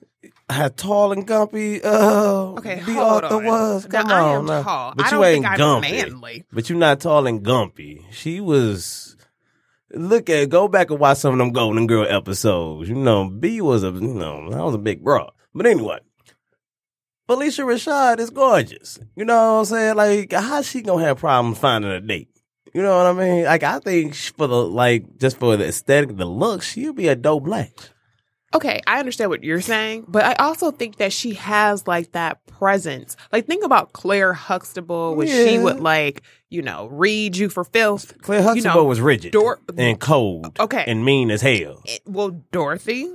how 0.48 0.68
tall 0.68 1.12
and 1.12 1.26
gumpy. 1.26 1.84
Uh, 1.84 2.54
Okay, 2.58 2.76
the 2.76 2.92
hold 2.94 3.24
author 3.24 3.34
on. 3.36 3.44
was. 3.44 3.88
Now, 3.88 4.02
Come 4.02 4.10
I 4.10 4.20
on, 4.20 4.34
am 4.38 4.46
now. 4.46 4.62
tall. 4.62 4.94
but 4.96 5.04
I 5.04 5.08
you 5.08 5.10
don't 5.16 5.24
ain't 5.24 5.44
think 5.44 5.46
I'm 5.52 5.58
gumpy. 5.58 5.80
manly. 6.10 6.44
But 6.52 6.70
you're 6.70 6.78
not 6.78 7.00
tall 7.00 7.26
and 7.26 7.44
gumpy. 7.44 8.02
She 8.12 8.40
was. 8.40 9.14
Look 9.92 10.28
at 10.30 10.48
go 10.48 10.68
back 10.68 10.90
and 10.90 10.98
watch 10.98 11.18
some 11.18 11.34
of 11.34 11.38
them 11.38 11.52
Golden 11.52 11.86
Girl 11.86 12.06
episodes. 12.08 12.88
You 12.88 12.96
know, 12.96 13.28
Bea 13.28 13.60
was 13.60 13.84
a 13.84 13.88
you 13.90 14.00
know 14.14 14.50
that 14.50 14.64
was 14.64 14.74
a 14.74 14.78
big 14.78 15.04
bra. 15.04 15.28
But 15.54 15.66
anyway, 15.66 15.98
Phylicia 17.28 17.64
Rashad 17.64 18.18
is 18.20 18.30
gorgeous. 18.30 18.98
You 19.16 19.24
know 19.24 19.54
what 19.54 19.58
I'm 19.60 19.64
saying? 19.64 19.96
Like, 19.96 20.32
how 20.32 20.62
she 20.62 20.82
gonna 20.82 21.02
have 21.04 21.18
problems 21.18 21.58
finding 21.58 21.90
a 21.90 22.00
date? 22.00 22.28
You 22.72 22.82
know 22.82 22.96
what 22.96 23.06
I 23.06 23.12
mean? 23.12 23.44
Like, 23.44 23.62
I 23.62 23.78
think 23.80 24.14
for 24.14 24.46
the 24.46 24.56
like 24.56 25.18
just 25.18 25.38
for 25.38 25.56
the 25.56 25.66
aesthetic, 25.66 26.16
the 26.16 26.24
look, 26.26 26.62
she'll 26.62 26.92
be 26.92 27.08
a 27.08 27.16
dope 27.16 27.44
black. 27.44 27.70
Okay, 28.54 28.80
I 28.86 29.00
understand 29.00 29.28
what 29.30 29.42
you're 29.42 29.60
saying, 29.60 30.04
but 30.08 30.24
I 30.24 30.34
also 30.34 30.70
think 30.70 30.96
that 30.96 31.12
she 31.12 31.34
has 31.34 31.86
like 31.86 32.12
that 32.12 32.46
presence. 32.46 33.16
Like 33.32 33.46
think 33.46 33.64
about 33.64 33.92
Claire 33.92 34.32
Huxtable 34.32 35.16
when 35.16 35.26
she 35.26 35.58
would 35.58 35.80
like, 35.80 36.22
you 36.48 36.62
know, 36.62 36.86
read 36.86 37.36
you 37.36 37.48
for 37.48 37.64
filth. 37.64 38.16
Claire 38.22 38.42
Huxtable 38.42 38.74
know, 38.82 38.84
was 38.84 39.00
rigid 39.00 39.32
Dor- 39.32 39.58
and 39.76 39.98
cold, 39.98 40.56
Okay. 40.60 40.84
and 40.86 41.04
mean 41.04 41.30
as 41.30 41.42
hell. 41.42 41.82
It- 41.84 42.02
well, 42.06 42.30
Dorothy 42.52 43.10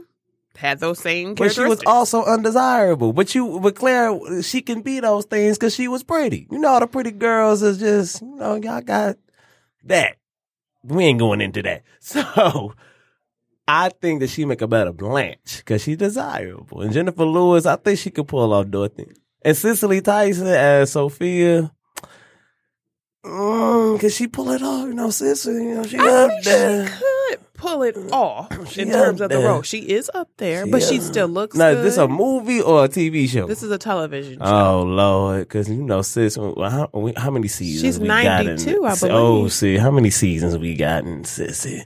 had 0.57 0.79
those 0.79 0.99
same 0.99 1.35
But 1.35 1.53
she 1.53 1.63
was 1.63 1.81
also 1.85 2.23
undesirable. 2.23 3.13
But 3.13 3.33
you, 3.33 3.59
but 3.59 3.75
Claire, 3.75 4.41
she 4.43 4.61
can 4.61 4.81
be 4.81 4.99
those 4.99 5.25
things 5.25 5.57
because 5.57 5.73
she 5.73 5.87
was 5.87 6.03
pretty. 6.03 6.47
You 6.51 6.59
know, 6.59 6.69
all 6.69 6.79
the 6.79 6.87
pretty 6.87 7.11
girls 7.11 7.61
is 7.63 7.77
just, 7.77 8.21
you 8.21 8.35
know, 8.35 8.55
y'all 8.55 8.81
got 8.81 9.17
that. 9.85 10.17
We 10.83 11.05
ain't 11.05 11.19
going 11.19 11.41
into 11.41 11.61
that. 11.63 11.83
So 11.99 12.73
I 13.67 13.89
think 13.89 14.19
that 14.19 14.29
she 14.29 14.43
make 14.45 14.61
a 14.61 14.67
better 14.67 14.91
Blanche 14.91 15.57
because 15.57 15.81
she's 15.83 15.97
desirable. 15.97 16.81
And 16.81 16.91
Jennifer 16.91 17.25
Lewis, 17.25 17.65
I 17.65 17.75
think 17.77 17.99
she 17.99 18.09
could 18.11 18.27
pull 18.27 18.51
off 18.53 18.67
Dorothy. 18.67 19.07
And 19.43 19.55
Cicely 19.55 20.01
Tyson 20.01 20.47
as 20.47 20.91
Sophia. 20.91 21.71
Mm, 23.23 23.99
can 23.99 24.09
she 24.09 24.27
pull 24.27 24.49
it 24.49 24.61
off? 24.63 24.87
You 24.87 24.93
know, 24.93 25.09
Cicely, 25.11 25.53
you 25.53 25.75
know, 25.75 25.83
she 25.83 25.97
I 25.97 26.07
up 26.07 26.31
there. 26.43 26.87
she 26.87 26.93
could 27.31 27.53
pull 27.53 27.83
it 27.83 27.95
mm. 27.95 28.11
off 28.11 28.47
oh, 28.51 28.65
She 28.65 28.81
in 28.81 28.91
terms 28.91 29.21
of 29.21 29.29
the 29.29 29.37
there. 29.37 29.47
role. 29.47 29.61
She 29.61 29.79
is 29.79 30.09
up 30.13 30.29
there, 30.37 30.65
She 30.65 30.71
but 30.71 30.83
she 30.83 30.97
up. 30.97 31.03
still 31.03 31.27
looks 31.27 31.55
Now, 31.55 31.71
good. 31.71 31.85
is 31.85 31.95
this 31.95 31.97
a 31.97 32.07
movie 32.07 32.61
or 32.61 32.85
a 32.85 32.89
TV 32.89 33.27
show? 33.27 33.47
This 33.47 33.63
is 33.63 33.71
a 33.71 33.77
television 33.77 34.37
oh, 34.41 34.45
show. 34.45 34.51
Oh 34.51 34.83
Lord, 34.83 35.39
because 35.41 35.69
you 35.69 35.83
know, 35.83 36.01
sis, 36.01 36.35
how, 36.35 36.89
how 37.17 37.31
many 37.31 37.47
seasons? 37.47 37.81
She's 37.81 37.99
we 37.99 38.07
got 38.07 38.41
in 38.41 38.55
92, 38.55 38.85
I? 38.85 38.95
Oh, 39.03 39.37
believe. 39.37 39.53
see, 39.53 39.77
how 39.77 39.91
many 39.91 40.09
seasons 40.09 40.57
we 40.57 40.75
gotten, 40.75 41.13
in 41.13 41.23
Sissy? 41.23 41.85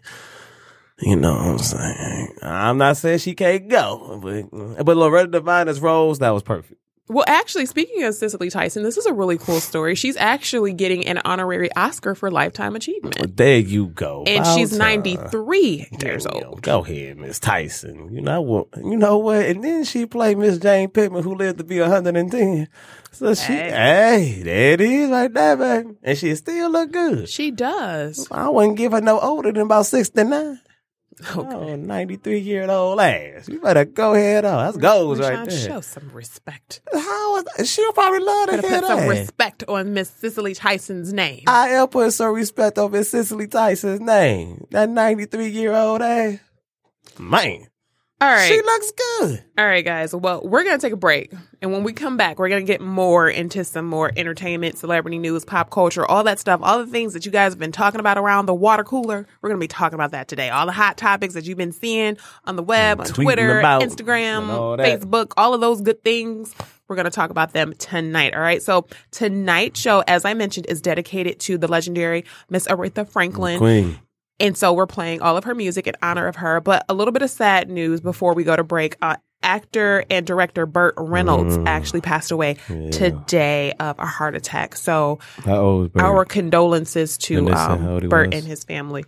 You 0.99 1.17
know 1.17 1.33
what 1.33 1.41
I'm 1.41 1.57
saying? 1.57 2.37
I'm 2.41 2.77
not 2.77 2.95
saying 2.97 3.19
she 3.19 3.35
can't 3.35 3.67
go, 3.67 4.19
but 4.23 4.85
but 4.85 4.97
Loretta 4.97 5.27
Devine's 5.27 5.81
roles 5.81 6.19
that 6.19 6.29
was 6.29 6.41
perfect. 6.41 6.79
Well, 7.07 7.23
actually, 7.27 7.67
speaking 7.67 8.01
of 8.03 8.15
Cicely 8.15 8.49
Tyson, 8.49 8.81
this 8.81 8.97
is 8.97 9.05
a 9.05 9.13
really 9.13 9.37
cool 9.37 9.59
story. 9.59 9.93
She's 9.93 10.17
actually 10.17 10.73
getting 10.73 11.05
an 11.05 11.19
honorary 11.23 11.71
Oscar 11.75 12.15
for 12.15 12.31
lifetime 12.31 12.75
achievement, 12.75 13.37
There 13.37 13.59
you 13.59 13.87
go, 13.87 14.23
and 14.25 14.39
About 14.39 14.57
she's 14.57 14.71
time. 14.71 14.79
93 14.79 15.87
years 16.01 16.25
old. 16.25 16.63
Go 16.63 16.83
ahead, 16.83 17.17
Miss 17.17 17.37
Tyson. 17.39 18.11
You 18.11 18.21
know 18.21 18.41
what? 18.41 18.69
You 18.77 18.97
know 18.97 19.19
what? 19.19 19.45
And 19.45 19.63
then 19.63 19.83
she 19.83 20.07
played 20.07 20.39
Miss 20.39 20.57
Jane 20.57 20.89
Pittman, 20.89 21.21
who 21.21 21.35
lived 21.35 21.59
to 21.59 21.63
be 21.63 21.79
110. 21.79 22.67
So 23.11 23.35
she, 23.35 23.53
Hey. 23.53 23.69
hey, 23.69 24.41
there 24.43 24.71
it 24.73 24.81
is, 24.81 25.09
right 25.11 25.31
there, 25.31 25.55
baby. 25.55 25.89
And 26.03 26.17
she 26.17 26.33
still 26.33 26.71
look 26.71 26.91
good. 26.91 27.29
She 27.29 27.51
does. 27.51 28.27
I 28.31 28.49
wouldn't 28.49 28.77
give 28.77 28.93
her 28.93 28.99
no 29.01 29.19
older 29.19 29.51
than 29.51 29.61
about 29.61 29.85
69. 29.85 30.59
Okay. 31.21 31.55
Oh, 31.55 31.75
93 31.75 32.39
year 32.39 32.69
old 32.69 32.99
ass. 32.99 33.47
You 33.47 33.61
better 33.61 33.85
go 33.85 34.13
ahead 34.13 34.43
on. 34.43 34.65
That's 34.65 34.77
goals 34.77 35.19
right 35.19 35.47
there. 35.47 35.57
Show 35.57 35.81
some 35.81 36.09
respect. 36.11 36.81
How 36.93 37.37
is, 37.37 37.71
she'll 37.71 37.93
probably 37.93 38.19
love 38.19 38.49
to 38.49 38.55
Gotta 38.57 38.67
put 38.67 38.85
some 38.85 39.07
respect 39.07 39.63
on 39.67 39.93
Miss 39.93 40.09
Cicely 40.09 40.53
Tyson's 40.53 41.13
name. 41.13 41.43
I 41.47 41.69
am 41.69 41.87
putting 41.87 42.11
some 42.11 42.33
respect 42.33 42.77
on 42.77 42.91
Miss 42.91 43.11
Cicely 43.11 43.47
Tyson's 43.47 44.01
name. 44.01 44.65
That 44.71 44.89
93 44.89 45.47
year 45.49 45.73
old 45.73 46.01
ass. 46.01 46.39
Man, 47.17 47.67
All 48.21 48.29
right. 48.29 48.47
she 48.47 48.61
looks 48.61 48.91
good. 48.91 49.43
All 49.57 49.65
right, 49.65 49.83
guys. 49.83 50.15
Well, 50.15 50.41
we're 50.41 50.63
going 50.63 50.77
to 50.77 50.81
take 50.81 50.93
a 50.93 50.97
break. 50.97 51.33
And 51.61 51.73
when 51.73 51.83
we 51.83 51.91
come 51.91 52.15
back, 52.15 52.39
we're 52.39 52.47
going 52.47 52.65
to 52.65 52.71
get 52.71 52.79
more 52.79 53.27
into 53.27 53.65
some 53.65 53.85
more 53.85 54.09
entertainment, 54.15 54.77
celebrity 54.77 55.19
news, 55.19 55.43
pop 55.43 55.69
culture, 55.69 56.05
all 56.05 56.23
that 56.23 56.39
stuff, 56.39 56.61
all 56.63 56.79
the 56.79 56.89
things 56.89 57.11
that 57.13 57.25
you 57.25 57.31
guys 57.31 57.51
have 57.51 57.59
been 57.59 57.73
talking 57.73 57.99
about 57.99 58.17
around 58.17 58.45
the 58.45 58.53
water 58.53 58.85
cooler. 58.85 59.27
We're 59.41 59.49
going 59.49 59.59
to 59.59 59.63
be 59.63 59.67
talking 59.67 59.95
about 59.95 60.11
that 60.11 60.29
today. 60.29 60.49
All 60.49 60.65
the 60.65 60.71
hot 60.71 60.95
topics 60.95 61.33
that 61.33 61.43
you've 61.43 61.57
been 61.57 61.73
seeing 61.73 62.17
on 62.45 62.55
the 62.55 62.63
web, 62.63 63.01
on 63.01 63.07
Twitter, 63.07 63.61
Instagram, 63.61 64.47
all. 64.47 64.77
Facebook, 64.77 65.33
all 65.35 65.53
of 65.53 65.59
those 65.59 65.81
good 65.81 66.01
things. 66.01 66.55
We're 66.87 66.95
going 66.95 67.05
to 67.05 67.11
talk 67.11 67.31
about 67.31 67.51
them 67.51 67.73
tonight. 67.73 68.33
All 68.33 68.41
right. 68.41 68.61
So 68.61 68.87
tonight's 69.11 69.79
show, 69.79 70.03
as 70.07 70.23
I 70.23 70.35
mentioned, 70.35 70.67
is 70.69 70.81
dedicated 70.81 71.39
to 71.41 71.57
the 71.57 71.67
legendary 71.67 72.23
Miss 72.49 72.65
Aretha 72.67 73.09
Franklin. 73.09 73.57
Queen. 73.57 73.99
And 74.39 74.57
so 74.57 74.73
we're 74.73 74.85
playing 74.87 75.21
all 75.21 75.37
of 75.37 75.45
her 75.45 75.55
music 75.55 75.87
in 75.87 75.95
honor 76.01 76.27
of 76.27 76.35
her. 76.37 76.59
But 76.59 76.85
a 76.89 76.93
little 76.93 77.11
bit 77.11 77.21
of 77.21 77.29
sad 77.29 77.69
news 77.69 78.01
before 78.01 78.33
we 78.33 78.43
go 78.43 78.55
to 78.55 78.63
break. 78.63 78.97
Uh, 79.01 79.15
actor 79.43 80.03
and 80.09 80.25
director 80.25 80.65
Burt 80.65 80.95
Reynolds 80.97 81.57
Mm. 81.57 81.67
actually 81.67 82.01
passed 82.01 82.31
away 82.31 82.55
today 82.91 83.73
of 83.79 83.97
a 83.99 84.05
heart 84.05 84.35
attack. 84.35 84.75
So 84.75 85.19
How 85.43 85.61
old 85.61 85.85
is 85.85 85.91
Burt? 85.91 86.03
our 86.03 86.25
condolences 86.25 87.17
to 87.19 87.37
And 87.37 87.47
they 87.47 87.51
said 87.51 87.57
how 87.79 87.97
um, 87.97 88.09
Burt 88.09 88.29
was? 88.33 88.39
and 88.39 88.47
his 88.47 88.63
family. 88.63 89.05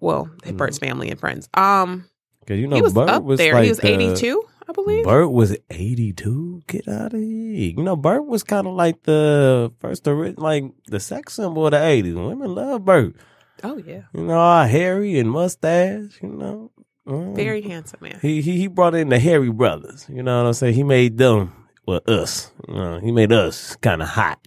Well, 0.00 0.30
Burt's 0.54 0.78
family 0.78 1.10
and 1.10 1.20
friends. 1.20 1.48
Um, 1.54 2.06
you 2.48 2.66
know, 2.66 2.76
he 2.76 2.82
was 2.82 2.94
Burt 2.94 3.10
up 3.10 3.24
was 3.24 3.38
there. 3.38 3.52
like 3.54 3.64
he 3.64 3.68
was 3.70 3.78
the- 3.78 3.88
82, 3.88 4.42
I 4.68 4.72
believe. 4.72 5.04
Burt 5.04 5.30
was 5.30 5.54
82. 5.70 6.62
Get 6.66 6.88
out 6.88 7.12
of 7.12 7.20
here. 7.20 7.74
You 7.76 7.82
know, 7.82 7.96
Burt 7.96 8.24
was 8.26 8.42
kind 8.42 8.66
of 8.66 8.72
like 8.74 9.02
the 9.02 9.70
first, 9.80 10.06
like 10.06 10.64
the 10.86 11.00
sex 11.00 11.34
symbol 11.34 11.66
of 11.66 11.72
the 11.72 11.78
80s. 11.78 12.14
Women 12.14 12.54
love 12.54 12.84
Burt. 12.86 13.16
Oh 13.62 13.78
yeah, 13.78 14.02
You 14.14 14.24
know, 14.24 14.38
all 14.38 14.64
hairy 14.66 15.18
and 15.18 15.30
mustache, 15.30 16.18
you 16.22 16.28
know. 16.28 16.70
Mm. 17.06 17.34
very 17.34 17.62
handsome 17.62 18.00
man. 18.02 18.18
He, 18.20 18.42
he 18.42 18.58
he 18.58 18.66
brought 18.66 18.94
in 18.94 19.08
the 19.08 19.18
hairy 19.18 19.50
brothers. 19.50 20.06
You 20.10 20.22
know 20.22 20.42
what 20.42 20.48
I'm 20.48 20.52
saying? 20.52 20.74
He 20.74 20.82
made 20.82 21.16
them, 21.16 21.52
well, 21.86 22.02
us. 22.06 22.52
You 22.68 22.74
know, 22.74 22.98
he 22.98 23.12
made 23.12 23.32
us 23.32 23.76
kind 23.76 24.02
of 24.02 24.08
hot. 24.08 24.38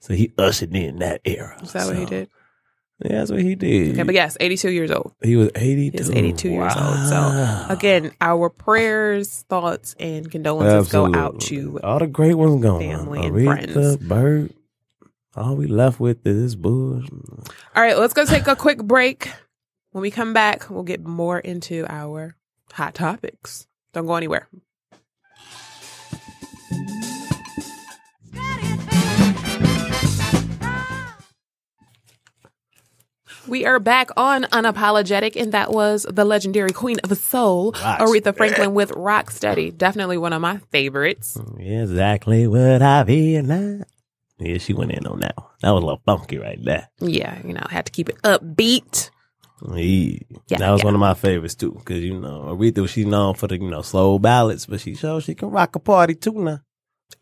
So 0.00 0.12
he 0.12 0.32
ushered 0.36 0.76
in 0.76 0.98
that 0.98 1.22
era. 1.24 1.58
Is 1.62 1.72
that 1.72 1.86
what 1.86 1.96
he 1.96 2.04
did? 2.04 2.28
Yeah, 3.04 3.18
that's 3.18 3.30
what 3.30 3.42
he 3.42 3.54
did. 3.54 3.96
Yeah, 3.96 4.04
but 4.04 4.14
yes, 4.14 4.36
82 4.40 4.70
years 4.70 4.90
old. 4.90 5.12
he 5.22 5.36
was 5.36 5.50
82. 5.54 5.90
He 5.90 5.98
was 5.98 6.10
82 6.10 6.48
years 6.48 6.72
old. 6.76 7.08
So 7.08 7.66
again, 7.68 8.12
our 8.20 8.48
prayers, 8.48 9.44
thoughts, 9.48 9.94
and 9.98 10.30
condolences 10.30 10.90
go 10.92 11.14
out 11.14 11.40
to 11.42 11.78
all 11.82 11.98
the 11.98 12.06
great 12.06 12.34
ones 12.34 12.62
gone. 12.62 12.80
family 12.80 13.26
and 13.26 13.44
friends. 13.44 13.96
Burt. 13.98 14.52
All 15.36 15.54
we 15.54 15.66
left 15.66 16.00
with 16.00 16.26
is 16.26 16.56
Bush. 16.56 17.06
All 17.74 17.82
right, 17.82 17.98
let's 17.98 18.14
go 18.14 18.24
take 18.24 18.46
a 18.46 18.56
quick 18.56 18.82
break. 18.82 19.30
When 19.92 20.00
we 20.00 20.10
come 20.10 20.32
back, 20.32 20.70
we'll 20.70 20.82
get 20.82 21.04
more 21.04 21.38
into 21.38 21.84
our 21.90 22.36
hot 22.72 22.94
topics. 22.94 23.66
Don't 23.92 24.06
go 24.06 24.14
anywhere. 24.14 24.48
We 33.46 33.64
are 33.64 33.78
back 33.78 34.10
on 34.16 34.44
Unapologetic, 34.44 35.40
and 35.40 35.52
that 35.52 35.70
was 35.70 36.04
the 36.10 36.24
legendary 36.24 36.72
Queen 36.72 36.96
of 37.04 37.16
Soul, 37.16 37.72
Rock 37.72 38.00
Aretha 38.00 38.36
Franklin 38.36 38.74
with 38.74 38.90
Rock 38.92 39.30
Steady. 39.30 39.70
Definitely 39.70 40.18
one 40.18 40.32
of 40.32 40.40
my 40.40 40.58
favorites. 40.72 41.38
Exactly 41.58 42.48
what 42.48 42.82
I 42.82 43.04
feel 43.04 43.42
now. 43.42 43.82
Yeah, 44.38 44.58
she 44.58 44.74
went 44.74 44.92
in 44.92 45.06
on 45.06 45.20
that. 45.20 45.36
one. 45.36 45.46
That 45.62 45.70
was 45.70 45.82
a 45.82 45.86
little 45.86 46.02
funky 46.04 46.38
right 46.38 46.62
there. 46.62 46.88
Yeah, 47.00 47.38
you 47.44 47.54
know, 47.54 47.62
I 47.64 47.72
had 47.72 47.86
to 47.86 47.92
keep 47.92 48.08
it 48.08 48.20
upbeat. 48.22 49.10
Yeah. 49.62 50.18
Yeah, 50.48 50.58
that 50.58 50.70
was 50.70 50.80
yeah. 50.80 50.84
one 50.84 50.94
of 50.94 51.00
my 51.00 51.14
favorites 51.14 51.54
too. 51.54 51.80
Cause 51.84 51.98
you 51.98 52.20
know, 52.20 52.54
Aretha, 52.54 52.88
she's 52.88 53.06
known 53.06 53.34
for 53.34 53.46
the, 53.46 53.56
you 53.58 53.70
know, 53.70 53.82
slow 53.82 54.18
ballads, 54.18 54.66
but 54.66 54.80
she 54.80 54.94
shows 54.94 55.24
she 55.24 55.34
can 55.34 55.50
rock 55.50 55.74
a 55.76 55.78
party 55.78 56.14
too 56.14 56.34
now. 56.34 56.60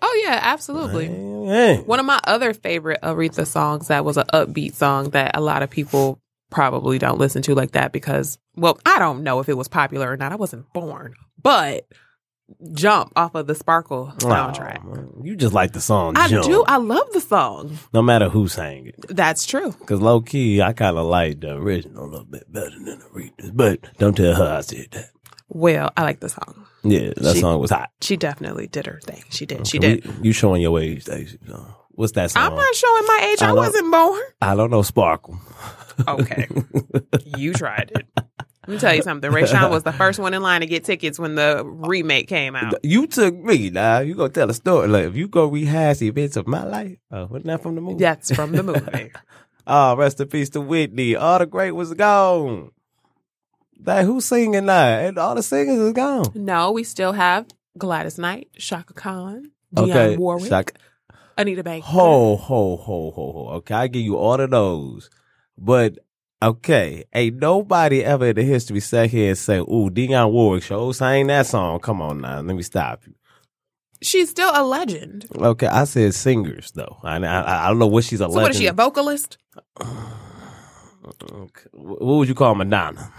Oh, 0.03 0.23
yeah, 0.25 0.41
absolutely. 0.43 1.07
Yeah. 1.07 1.79
One 1.79 2.01
of 2.01 2.07
my 2.07 2.21
other 2.25 2.55
favorite 2.55 3.01
Aretha 3.03 3.47
songs 3.47 3.89
that 3.89 4.05
was 4.05 4.17
an 4.17 4.27
upbeat 4.33 4.75
song 4.75 5.11
that 5.11 5.37
a 5.37 5.41
lot 5.41 5.63
of 5.63 5.71
people 5.71 6.21
probably 6.51 6.99
don't 6.99 7.19
listen 7.19 7.43
to 7.43 7.55
like 7.55 7.73
that 7.73 7.93
because, 7.93 8.39
well, 8.57 8.79
I 8.87 8.99
don't 8.99 9.23
know 9.23 9.41
if 9.41 9.49
it 9.49 9.57
was 9.57 9.69
popular 9.69 10.11
or 10.11 10.17
not. 10.17 10.33
I 10.33 10.37
wasn't 10.37 10.73
born, 10.73 11.15
but 11.43 11.87
Jump 12.75 13.13
off 13.17 13.35
of 13.35 13.47
the 13.47 13.55
Sparkle 13.55 14.13
soundtrack. 14.19 14.85
Oh, 14.85 15.23
you 15.25 15.35
just 15.35 15.55
like 15.55 15.73
the 15.73 15.81
song 15.81 16.15
I 16.17 16.29
Jump, 16.29 16.45
do. 16.45 16.63
I 16.69 16.77
love 16.77 17.11
the 17.13 17.21
song. 17.21 17.79
no 17.95 18.03
matter 18.03 18.29
who 18.29 18.49
sang 18.49 18.87
it. 18.89 18.97
That's 19.09 19.47
true. 19.47 19.73
Cause 19.87 20.01
low 20.01 20.21
key, 20.21 20.61
I 20.61 20.73
kind 20.75 20.99
of 20.99 21.07
like 21.07 21.41
the 21.41 21.55
original 21.57 22.05
a 22.05 22.07
little 22.07 22.27
bit 22.27 22.51
better 22.53 22.71
than 22.71 23.01
Aretha's. 23.15 23.51
But 23.51 23.81
don't 23.99 24.15
tell 24.17 24.35
her 24.35 24.57
I 24.59 24.61
said 24.61 24.89
that. 24.93 25.11
Well, 25.49 25.91
I 25.97 26.03
like 26.03 26.21
the 26.21 26.29
song. 26.29 26.67
Yeah, 26.83 27.13
that 27.17 27.35
She- 27.35 27.41
song 27.41 27.61
was 27.61 27.71
hot. 27.71 27.91
She 28.03 28.17
definitely 28.19 28.67
did 28.67 28.87
her 28.87 29.01
thing. 29.03 29.23
She 29.31 29.47
did. 29.47 29.67
She 29.67 29.79
We- 29.79 30.01
did. 30.01 30.13
you 30.23 30.33
showing 30.33 30.61
your 30.61 30.79
age. 30.79 31.05
So, 31.05 31.67
What's 31.93 32.13
that 32.13 32.31
song? 32.33 32.43
I'm 32.43 32.55
not 32.55 32.75
showing 32.75 33.07
my 33.07 33.31
age. 33.33 33.41
I 33.43 33.51
I, 33.51 33.53
wasn't 33.53 33.91
born. 33.91 34.21
I 34.43 34.55
don't 34.55 34.71
know 34.71 34.83
Sparkle. 34.83 35.39
Okay. 36.09 36.49
you 37.39 37.53
tried 37.55 37.93
it. 37.95 38.07
Let 38.67 38.75
me 38.75 38.79
tell 38.79 38.95
you 38.95 39.03
something. 39.03 39.31
Rayshawn 39.31 39.71
was 39.71 39.83
the 39.83 39.93
first 39.93 40.19
one 40.19 40.33
in 40.33 40.41
line 40.43 40.63
to 40.63 40.67
get 40.67 40.85
tickets 40.85 41.19
when 41.19 41.35
the 41.35 41.63
remake 41.65 42.29
came 42.29 42.57
out. 42.57 42.75
You 42.83 43.07
took 43.07 43.35
me 43.37 43.69
now. 43.71 43.99
You 43.99 44.15
gonna 44.15 44.31
tell 44.31 44.49
a 44.49 44.55
story 44.55 44.89
like 44.89 45.05
if 45.05 45.17
you 45.17 45.29
go 45.29 45.47
rehash 45.47 45.99
the 45.99 46.09
events 46.09 46.37
of 46.37 46.47
my 46.47 46.65
life. 46.65 46.97
Oh, 47.11 47.27
wasn't 47.27 47.47
that 47.47 47.63
from 47.63 47.75
the 47.75 47.81
movie? 47.83 47.99
That's 47.99 48.35
from 48.35 48.53
the 48.53 48.63
movie. 48.63 49.13
Oh, 49.67 49.97
rest 49.99 50.19
in 50.21 50.29
peace 50.29 50.49
to 50.51 50.61
Whitney. 50.63 51.15
All 51.15 51.39
the 51.39 51.47
great 51.47 51.73
was 51.73 51.93
gone. 51.93 52.71
Like 53.85 54.07
who's 54.07 54.25
singing 54.25 54.65
now? 54.67 54.99
And 54.99 55.19
all 55.19 55.35
the 55.35 55.43
singers 55.43 55.79
is 55.79 55.93
gone. 55.93 56.33
No, 56.35 56.73
we 56.73 56.85
still 56.85 57.13
have 57.13 57.47
Gladys 57.77 58.19
Knight, 58.19 58.49
Chaka 58.57 58.95
Khan, 58.95 59.51
Dionne 59.75 59.91
Okay, 59.91 60.17
Warwick, 60.17 60.49
Chaka- 60.49 60.75
Anita 61.37 61.63
Baker. 61.63 61.85
Ho 61.87 62.37
ho 62.37 62.77
ho 62.77 63.11
ho 63.11 63.33
ho. 63.33 63.49
Okay, 63.57 63.75
I 63.75 63.89
give 63.89 64.03
you 64.03 64.17
all 64.17 64.41
of 64.41 64.51
those, 64.51 65.11
but 65.59 65.99
okay, 66.49 67.05
ain't 67.13 67.37
nobody 67.37 68.05
ever 68.05 68.27
in 68.27 68.37
the 68.37 68.43
history 68.43 68.81
sat 68.81 69.11
here 69.11 69.31
and 69.31 69.39
say, 69.39 69.59
"Ooh, 69.59 69.91
Dionne 69.91 70.31
Warwick 70.31 70.63
show 70.63 70.93
sang 70.93 71.27
that 71.29 71.47
song." 71.47 71.81
Come 71.81 72.03
on 72.03 72.21
now, 72.21 72.41
let 72.41 72.57
me 72.57 72.63
stop 72.63 73.07
you. 73.07 73.15
She's 74.03 74.31
still 74.31 74.51
a 74.53 74.63
legend. 74.63 75.27
Okay, 75.35 75.67
I 75.67 75.85
said 75.85 76.15
singers 76.15 76.73
though. 76.73 76.99
I 77.03 77.17
I, 77.17 77.67
I 77.67 77.69
don't 77.69 77.79
know 77.79 77.87
what 77.87 78.05
she's 78.05 78.21
a 78.21 78.25
So 78.25 78.41
what 78.41 78.51
is 78.51 78.59
she, 78.59 78.67
a 78.67 78.73
vocalist? 78.73 79.39
Okay. 81.07 81.69
What 81.73 82.01
would 82.01 82.29
you 82.29 82.35
call 82.35 82.55
Madonna? 82.55 83.13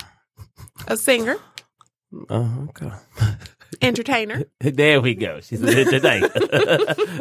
A 0.88 0.98
singer? 0.98 1.38
Uh, 2.30 2.50
okay. 2.70 2.92
Entertainer? 3.82 4.44
There 4.60 5.02
we 5.02 5.14
go. 5.16 5.40
She's 5.42 5.62
a 5.62 5.72
hit 5.72 5.90
today. 5.90 6.24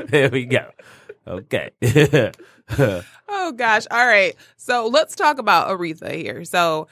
there 0.08 0.30
we 0.30 0.46
go. 0.46 0.70
Okay. 1.26 1.70
Oh 3.26 3.52
gosh. 3.52 3.84
All 3.90 4.06
right. 4.06 4.34
So 4.56 4.86
let's 4.86 5.16
talk 5.16 5.38
about 5.38 5.68
Aretha 5.68 6.14
here. 6.14 6.44
So 6.44 6.88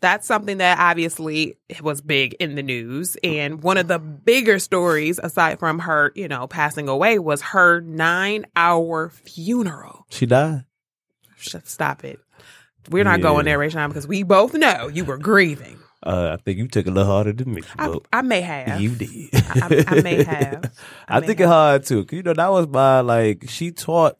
that's 0.00 0.26
something 0.26 0.58
that 0.58 0.78
obviously 0.78 1.56
was 1.82 2.00
big 2.00 2.34
in 2.40 2.56
the 2.56 2.62
news. 2.62 3.16
And 3.22 3.62
one 3.62 3.76
of 3.78 3.86
the 3.88 3.98
bigger 3.98 4.58
stories, 4.58 5.18
aside 5.22 5.58
from 5.58 5.78
her, 5.80 6.10
you 6.14 6.26
know, 6.26 6.46
passing 6.46 6.88
away, 6.88 7.18
was 7.18 7.42
her 7.42 7.80
nine 7.80 8.44
hour 8.56 9.10
funeral. 9.10 10.06
she 10.10 10.26
died. 10.26 10.64
Stop 11.38 12.04
it. 12.04 12.18
We're 12.90 13.04
not 13.04 13.18
Yeah. 13.20 13.22
going 13.24 13.44
there, 13.44 13.58
Rayshawn, 13.58 13.88
because 13.88 14.06
we 14.08 14.22
both 14.22 14.54
know 14.54 14.88
you 14.88 15.04
were 15.04 15.18
grieving. 15.18 15.78
Uh, 16.02 16.36
I 16.38 16.42
think 16.42 16.58
you 16.58 16.68
took 16.68 16.86
it 16.86 16.90
a 16.90 16.92
little 16.92 17.10
harder 17.10 17.32
than 17.32 17.54
me. 17.54 17.62
I, 17.78 17.96
I 18.12 18.20
may 18.22 18.42
have. 18.42 18.78
You 18.80 18.90
did. 18.94 19.30
I, 19.32 19.84
I 19.86 20.00
may 20.02 20.22
have. 20.22 20.70
I 21.08 21.16
I, 21.16 21.20
may 21.20 21.26
think 21.28 21.38
have. 21.38 21.46
it 21.48 21.50
hard 21.50 21.84
too. 21.86 22.06
You 22.10 22.22
know, 22.22 22.34
that 22.34 22.50
was 22.50 22.68
my 22.68 23.00
like 23.00 23.44
she 23.48 23.70
taught 23.72 24.18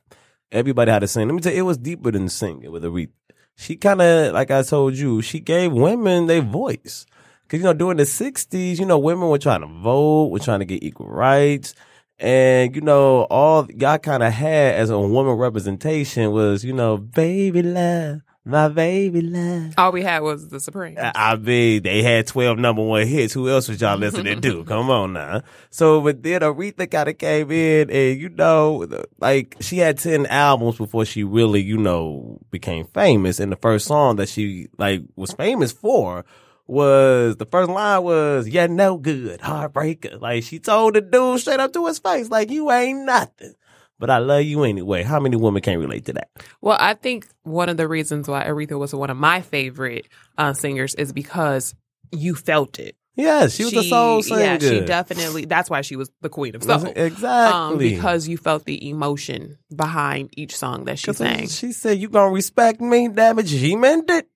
everybody 0.54 0.90
had 0.90 1.00
to 1.00 1.08
sing. 1.08 1.26
Let 1.28 1.34
me 1.34 1.40
tell 1.40 1.52
you, 1.52 1.58
it 1.58 1.62
was 1.62 1.78
deeper 1.78 2.10
than 2.10 2.28
singing 2.28 2.70
with 2.70 2.84
Aretha. 2.84 3.10
She 3.56 3.76
kind 3.76 4.00
of, 4.00 4.32
like 4.32 4.50
I 4.50 4.62
told 4.62 4.94
you, 4.94 5.22
she 5.22 5.40
gave 5.40 5.72
women 5.72 6.26
their 6.26 6.42
voice. 6.42 7.06
Cause 7.48 7.60
you 7.60 7.64
know, 7.64 7.74
during 7.74 7.98
the 7.98 8.04
'60s, 8.04 8.78
you 8.78 8.86
know, 8.86 8.98
women 8.98 9.28
were 9.28 9.38
trying 9.38 9.60
to 9.60 9.66
vote, 9.66 10.28
were 10.28 10.38
trying 10.38 10.60
to 10.60 10.64
get 10.64 10.82
equal 10.82 11.08
rights, 11.08 11.74
and 12.18 12.74
you 12.74 12.80
know, 12.80 13.24
all 13.24 13.68
y'all 13.70 13.98
kind 13.98 14.22
of 14.22 14.32
had 14.32 14.76
as 14.76 14.88
a 14.88 14.98
woman 14.98 15.34
representation 15.34 16.32
was, 16.32 16.64
you 16.64 16.72
know, 16.72 16.96
baby 16.96 17.62
love, 17.62 18.22
my 18.46 18.68
baby 18.68 19.22
love. 19.22 19.72
All 19.78 19.90
we 19.90 20.02
had 20.02 20.20
was 20.20 20.48
the 20.48 20.60
Supreme. 20.60 20.98
I 20.98 21.08
uh, 21.08 21.12
I 21.14 21.36
mean, 21.36 21.82
they 21.82 22.02
had 22.02 22.26
12 22.26 22.58
number 22.58 22.82
one 22.82 23.06
hits. 23.06 23.32
Who 23.32 23.48
else 23.48 23.68
was 23.68 23.80
y'all 23.80 23.96
listening 23.96 24.42
to? 24.42 24.64
Come 24.66 24.90
on 24.90 25.14
now. 25.14 25.42
So, 25.70 26.02
but 26.02 26.22
then 26.22 26.42
Aretha 26.42 26.90
kind 26.90 27.08
of 27.08 27.16
came 27.16 27.50
in 27.50 27.90
and, 27.90 28.20
you 28.20 28.28
know, 28.28 28.86
like 29.18 29.56
she 29.60 29.78
had 29.78 29.98
10 29.98 30.26
albums 30.26 30.76
before 30.76 31.06
she 31.06 31.24
really, 31.24 31.62
you 31.62 31.78
know, 31.78 32.38
became 32.50 32.84
famous. 32.88 33.40
And 33.40 33.50
the 33.50 33.56
first 33.56 33.86
song 33.86 34.16
that 34.16 34.28
she, 34.28 34.68
like, 34.76 35.02
was 35.16 35.32
famous 35.32 35.72
for 35.72 36.26
was, 36.66 37.36
the 37.36 37.46
first 37.46 37.70
line 37.70 38.02
was, 38.02 38.46
yeah, 38.46 38.66
no 38.66 38.98
good, 38.98 39.40
heartbreaker. 39.40 40.20
Like, 40.20 40.42
she 40.44 40.58
told 40.58 40.94
the 40.94 41.00
dude 41.00 41.40
straight 41.40 41.60
up 41.60 41.72
to 41.72 41.86
his 41.86 41.98
face, 41.98 42.28
like, 42.28 42.50
you 42.50 42.70
ain't 42.70 43.06
nothing. 43.06 43.54
But 43.98 44.10
I 44.10 44.18
love 44.18 44.42
you 44.42 44.64
anyway. 44.64 45.02
How 45.02 45.20
many 45.20 45.36
women 45.36 45.62
can 45.62 45.78
relate 45.78 46.06
to 46.06 46.12
that? 46.14 46.28
Well, 46.60 46.76
I 46.80 46.94
think 46.94 47.26
one 47.42 47.68
of 47.68 47.76
the 47.76 47.86
reasons 47.86 48.28
why 48.28 48.44
Aretha 48.44 48.78
was 48.78 48.94
one 48.94 49.10
of 49.10 49.16
my 49.16 49.40
favorite 49.40 50.08
uh, 50.36 50.52
singers 50.52 50.94
is 50.94 51.12
because 51.12 51.74
you 52.10 52.34
felt 52.34 52.78
it. 52.78 52.96
Yes, 53.16 53.54
she 53.54 53.64
was 53.64 53.74
a 53.74 53.84
soul 53.84 54.22
singer. 54.22 54.40
Yeah, 54.40 54.58
she 54.58 54.80
definitely. 54.80 55.44
That's 55.44 55.70
why 55.70 55.82
she 55.82 55.94
was 55.94 56.10
the 56.20 56.28
queen 56.28 56.56
of 56.56 56.64
soul. 56.64 56.86
Exactly. 56.96 57.24
Um, 57.52 57.78
because 57.78 58.26
you 58.26 58.36
felt 58.36 58.64
the 58.64 58.88
emotion 58.90 59.58
behind 59.74 60.30
each 60.36 60.56
song 60.56 60.84
that 60.86 60.98
she 60.98 61.12
sang. 61.12 61.46
She 61.46 61.70
said, 61.70 61.98
"You 61.98 62.08
gonna 62.08 62.32
respect 62.32 62.80
me? 62.80 63.06
Damn 63.08 63.38
it, 63.38 63.48
she 63.48 63.76
meant 63.76 64.10
it. 64.10 64.28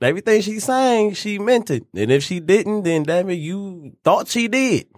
Everything 0.00 0.42
she 0.42 0.58
sang, 0.58 1.14
she 1.14 1.38
meant 1.38 1.70
it. 1.70 1.86
And 1.94 2.10
if 2.10 2.24
she 2.24 2.40
didn't, 2.40 2.82
then 2.82 3.04
damn 3.04 3.30
it, 3.30 3.34
you 3.34 3.92
thought 4.02 4.28
she 4.28 4.48
did. 4.48 4.88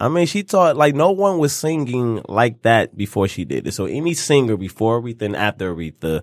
I 0.00 0.08
mean, 0.08 0.26
she 0.26 0.42
taught 0.42 0.76
like 0.76 0.94
no 0.94 1.10
one 1.10 1.38
was 1.38 1.54
singing 1.54 2.22
like 2.28 2.62
that 2.62 2.96
before 2.96 3.28
she 3.28 3.44
did 3.44 3.66
it. 3.66 3.72
So 3.72 3.86
any 3.86 4.14
singer 4.14 4.56
before 4.56 5.00
Aretha 5.00 5.22
and 5.22 5.36
after 5.36 5.74
Aretha, 5.74 6.22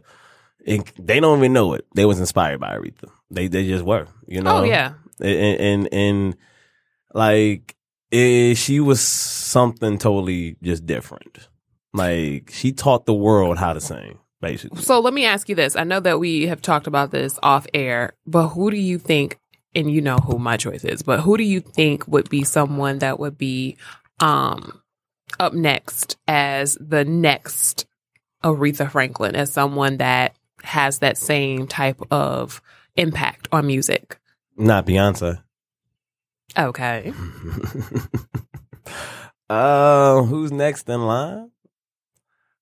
it, 0.59 0.91
they 0.97 1.19
don't 1.19 1.39
even 1.39 1.53
know 1.53 1.73
it. 1.73 1.85
They 1.95 2.05
was 2.05 2.19
inspired 2.19 2.59
by 2.59 2.77
Aretha. 2.77 3.09
They 3.31 3.47
they 3.47 3.65
just 3.67 3.83
were. 3.83 4.07
You 4.27 4.41
know. 4.41 4.57
oh 4.57 4.63
yeah, 4.63 4.93
and 5.19 5.59
and, 5.59 5.93
and 5.93 6.37
like 7.13 7.75
eh, 8.11 8.53
she 8.53 8.79
was 8.79 9.01
something 9.01 9.97
totally 9.97 10.57
just 10.61 10.85
different. 10.85 11.49
Like 11.93 12.51
she 12.51 12.71
taught 12.71 13.05
the 13.05 13.13
world 13.13 13.57
how 13.57 13.73
to 13.73 13.81
sing, 13.81 14.19
basically. 14.41 14.81
So 14.81 14.99
let 14.99 15.13
me 15.13 15.25
ask 15.25 15.49
you 15.49 15.55
this. 15.55 15.75
I 15.75 15.83
know 15.83 15.99
that 15.99 16.19
we 16.19 16.47
have 16.47 16.61
talked 16.61 16.87
about 16.87 17.11
this 17.11 17.37
off 17.43 17.67
air, 17.73 18.13
but 18.25 18.49
who 18.49 18.71
do 18.71 18.77
you 18.77 18.97
think, 18.97 19.39
and 19.75 19.91
you 19.91 20.01
know 20.01 20.17
who 20.17 20.37
my 20.37 20.57
choice 20.57 20.83
is, 20.83 21.01
but 21.01 21.21
who 21.21 21.37
do 21.37 21.43
you 21.43 21.59
think 21.59 22.07
would 22.07 22.29
be 22.29 22.43
someone 22.43 22.99
that 22.99 23.19
would 23.19 23.37
be 23.37 23.77
um 24.19 24.81
up 25.39 25.53
next 25.53 26.17
as 26.27 26.77
the 26.79 27.05
next 27.05 27.85
Aretha 28.43 28.91
Franklin, 28.91 29.35
as 29.35 29.51
someone 29.51 29.97
that 29.97 30.35
has 30.63 30.99
that 30.99 31.17
same 31.17 31.67
type 31.67 32.01
of 32.11 32.61
impact 32.95 33.47
on 33.51 33.67
music? 33.67 34.19
Not 34.57 34.85
Beyonce. 34.85 35.41
Okay. 36.57 37.13
uh, 39.49 40.21
who's 40.23 40.51
next 40.51 40.89
in 40.89 41.01
line? 41.01 41.51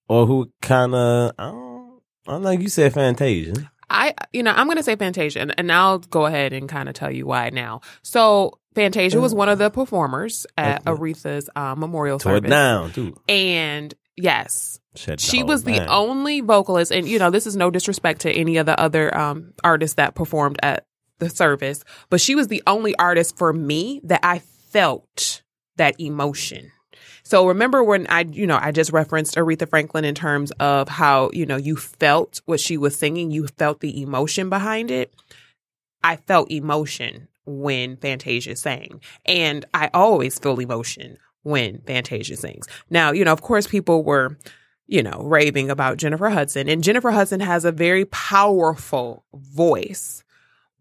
Or 0.07 0.25
who 0.25 0.51
kind 0.61 0.93
of? 0.93 1.31
I 1.37 1.51
don't, 1.51 2.01
I 2.27 2.31
don't 2.31 2.41
know. 2.43 2.49
You 2.51 2.69
said 2.69 2.93
Fantasia. 2.93 3.70
I, 3.91 4.13
you 4.31 4.43
know, 4.43 4.51
I'm 4.51 4.67
going 4.67 4.77
to 4.77 4.83
say 4.83 4.95
Fantasia, 4.95 5.39
and, 5.39 5.53
and 5.57 5.71
I'll 5.71 5.99
go 5.99 6.25
ahead 6.25 6.53
and 6.53 6.67
kind 6.69 6.89
of 6.89 6.95
tell 6.95 7.11
you 7.11 7.25
why 7.27 7.49
now. 7.49 7.81
So, 8.01 8.59
Fantasia 8.73 9.19
was 9.19 9.35
one 9.35 9.49
of 9.49 9.59
the 9.59 9.69
performers 9.69 10.45
at. 10.57 10.85
Aretha's 10.85 11.49
uh, 11.55 11.75
memorial 11.75 12.19
Tore 12.19 12.33
it 12.33 12.35
service. 12.37 12.49
down 12.49 12.91
too. 12.93 13.17
And 13.27 13.93
yes, 14.15 14.79
Shut 14.95 15.19
she 15.19 15.43
was 15.43 15.63
the 15.63 15.85
only 15.87 16.41
vocalist, 16.41 16.91
and 16.91 17.07
you 17.07 17.19
know, 17.19 17.29
this 17.29 17.45
is 17.45 17.55
no 17.55 17.69
disrespect 17.69 18.21
to 18.21 18.31
any 18.31 18.57
of 18.57 18.65
the 18.65 18.79
other 18.79 19.15
um, 19.15 19.53
artists 19.63 19.95
that 19.95 20.15
performed 20.15 20.57
at 20.63 20.85
the 21.19 21.29
service, 21.29 21.83
but 22.09 22.19
she 22.21 22.35
was 22.35 22.47
the 22.47 22.63
only 22.65 22.95
artist 22.97 23.37
for 23.37 23.53
me 23.53 24.01
that 24.05 24.21
I 24.23 24.39
felt 24.71 25.43
that 25.77 25.99
emotion. 25.99 26.71
So 27.31 27.47
remember 27.47 27.81
when 27.81 28.07
I, 28.07 28.25
you 28.29 28.45
know, 28.45 28.59
I 28.61 28.73
just 28.73 28.91
referenced 28.91 29.35
Aretha 29.35 29.65
Franklin 29.65 30.03
in 30.03 30.13
terms 30.13 30.51
of 30.59 30.89
how, 30.89 31.29
you 31.31 31.45
know, 31.45 31.55
you 31.55 31.77
felt 31.77 32.41
what 32.43 32.59
she 32.59 32.75
was 32.75 32.93
singing, 32.93 33.31
you 33.31 33.47
felt 33.47 33.79
the 33.79 34.01
emotion 34.01 34.49
behind 34.49 34.91
it. 34.91 35.13
I 36.03 36.17
felt 36.17 36.51
emotion 36.51 37.29
when 37.45 37.95
Fantasia 37.95 38.57
sang. 38.57 38.99
And 39.25 39.63
I 39.73 39.89
always 39.93 40.39
feel 40.39 40.59
emotion 40.59 41.17
when 41.43 41.79
Fantasia 41.87 42.35
sings. 42.35 42.67
Now, 42.89 43.13
you 43.13 43.23
know, 43.23 43.31
of 43.31 43.41
course, 43.41 43.65
people 43.65 44.03
were, 44.03 44.37
you 44.87 45.01
know, 45.01 45.21
raving 45.23 45.69
about 45.69 45.95
Jennifer 45.99 46.29
Hudson, 46.29 46.67
and 46.67 46.83
Jennifer 46.83 47.11
Hudson 47.11 47.39
has 47.39 47.63
a 47.63 47.71
very 47.71 48.03
powerful 48.03 49.23
voice. 49.33 50.25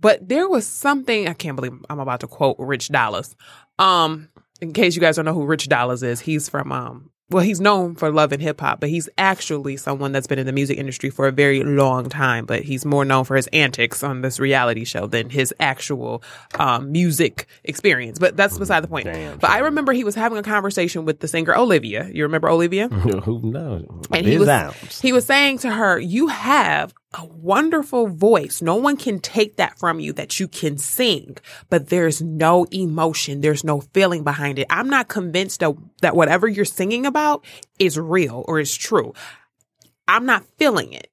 But 0.00 0.28
there 0.28 0.48
was 0.48 0.66
something 0.66 1.28
I 1.28 1.34
can't 1.34 1.54
believe 1.54 1.78
I'm 1.88 2.00
about 2.00 2.20
to 2.20 2.26
quote 2.26 2.56
Rich 2.58 2.88
Dollaz. 2.88 3.36
Um, 3.78 4.30
in 4.60 4.72
case 4.72 4.94
you 4.94 5.00
guys 5.00 5.16
don't 5.16 5.24
know 5.24 5.34
who 5.34 5.44
Rich 5.44 5.68
Dollaz 5.68 6.02
is, 6.02 6.20
he's 6.20 6.48
from 6.48 6.72
um 6.72 7.10
well, 7.30 7.44
he's 7.44 7.60
known 7.60 7.94
for 7.94 8.10
love 8.10 8.32
and 8.32 8.42
hip 8.42 8.60
hop, 8.60 8.80
but 8.80 8.88
he's 8.88 9.08
actually 9.16 9.76
someone 9.76 10.10
that's 10.10 10.26
been 10.26 10.40
in 10.40 10.46
the 10.46 10.52
music 10.52 10.78
industry 10.78 11.10
for 11.10 11.28
a 11.28 11.32
very 11.32 11.62
long 11.62 12.08
time. 12.08 12.44
But 12.44 12.64
he's 12.64 12.84
more 12.84 13.04
known 13.04 13.24
for 13.24 13.36
his 13.36 13.46
antics 13.48 14.02
on 14.02 14.20
this 14.20 14.40
reality 14.40 14.84
show 14.84 15.06
than 15.06 15.30
his 15.30 15.54
actual 15.60 16.24
um, 16.58 16.90
music 16.90 17.46
experience. 17.62 18.18
But 18.18 18.36
that's 18.36 18.58
beside 18.58 18.80
the 18.80 18.88
point. 18.88 19.06
Damn, 19.06 19.38
but 19.38 19.50
I 19.50 19.58
remember 19.58 19.92
he 19.92 20.02
was 20.02 20.16
having 20.16 20.38
a 20.38 20.42
conversation 20.42 21.04
with 21.04 21.20
the 21.20 21.28
singer 21.28 21.56
Olivia. 21.56 22.10
You 22.12 22.24
remember 22.24 22.50
Olivia? 22.50 22.88
who 22.88 23.40
knows? 23.48 23.86
And 24.12 24.26
he 24.26 24.36
was, 24.36 25.00
he 25.00 25.12
was 25.12 25.24
saying 25.24 25.58
to 25.58 25.70
her, 25.70 26.00
You 26.00 26.26
have 26.26 26.92
a 27.14 27.24
wonderful 27.24 28.06
voice. 28.06 28.62
No 28.62 28.76
one 28.76 28.96
can 28.96 29.18
take 29.18 29.56
that 29.56 29.78
from 29.78 29.98
you 29.98 30.12
that 30.12 30.38
you 30.38 30.46
can 30.46 30.78
sing, 30.78 31.36
but 31.68 31.88
there's 31.88 32.22
no 32.22 32.66
emotion. 32.70 33.40
There's 33.40 33.64
no 33.64 33.80
feeling 33.80 34.22
behind 34.22 34.58
it. 34.58 34.66
I'm 34.70 34.88
not 34.88 35.08
convinced 35.08 35.60
that, 35.60 35.74
that 36.02 36.14
whatever 36.14 36.46
you're 36.46 36.64
singing 36.64 37.06
about 37.06 37.44
is 37.78 37.98
real 37.98 38.44
or 38.46 38.60
is 38.60 38.76
true. 38.76 39.12
I'm 40.06 40.24
not 40.24 40.44
feeling 40.56 40.92
it. 40.92 41.10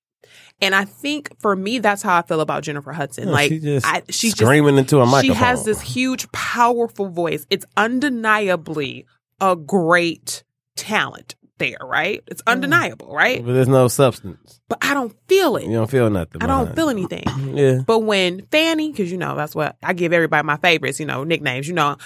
And 0.59 0.73
I 0.73 0.85
think 0.85 1.39
for 1.39 1.55
me, 1.55 1.79
that's 1.79 2.01
how 2.01 2.17
I 2.17 2.23
feel 2.23 2.41
about 2.41 2.63
Jennifer 2.63 2.91
Hudson. 2.91 3.27
Yeah, 3.27 3.33
like 3.33 3.49
she 3.49 3.59
just 3.59 3.85
I, 3.85 4.01
she's 4.09 4.33
just 4.33 4.37
screaming 4.37 4.77
into 4.77 4.99
a 4.99 5.05
microphone. 5.05 5.35
she 5.35 5.39
has 5.39 5.65
this 5.65 5.81
huge, 5.81 6.31
powerful 6.31 7.09
voice. 7.09 7.45
It's 7.51 7.65
undeniably 7.75 9.05
a 9.39 9.55
great 9.55 10.43
talent 10.75 11.35
there, 11.57 11.77
right? 11.83 12.23
It's 12.27 12.41
undeniable, 12.47 13.13
right? 13.13 13.43
but 13.43 13.53
there's 13.53 13.67
no 13.67 13.87
substance. 13.87 14.59
But 14.69 14.79
I 14.81 14.93
don't 14.93 15.15
feel 15.27 15.55
it. 15.57 15.65
You 15.65 15.73
don't 15.73 15.89
feel 15.89 16.09
nothing. 16.09 16.41
I 16.41 16.47
don't 16.47 16.75
feel 16.75 16.89
anything. 16.89 17.23
Yeah. 17.57 17.79
But 17.85 17.99
when 17.99 18.45
Fanny, 18.51 18.91
because 18.91 19.11
you 19.11 19.17
know 19.17 19.35
that's 19.35 19.55
what 19.55 19.77
I 19.81 19.93
give 19.93 20.13
everybody 20.13 20.45
my 20.45 20.57
favorites, 20.57 20.99
you 20.99 21.05
know, 21.05 21.23
nicknames. 21.23 21.67
You 21.67 21.73
know, 21.73 21.97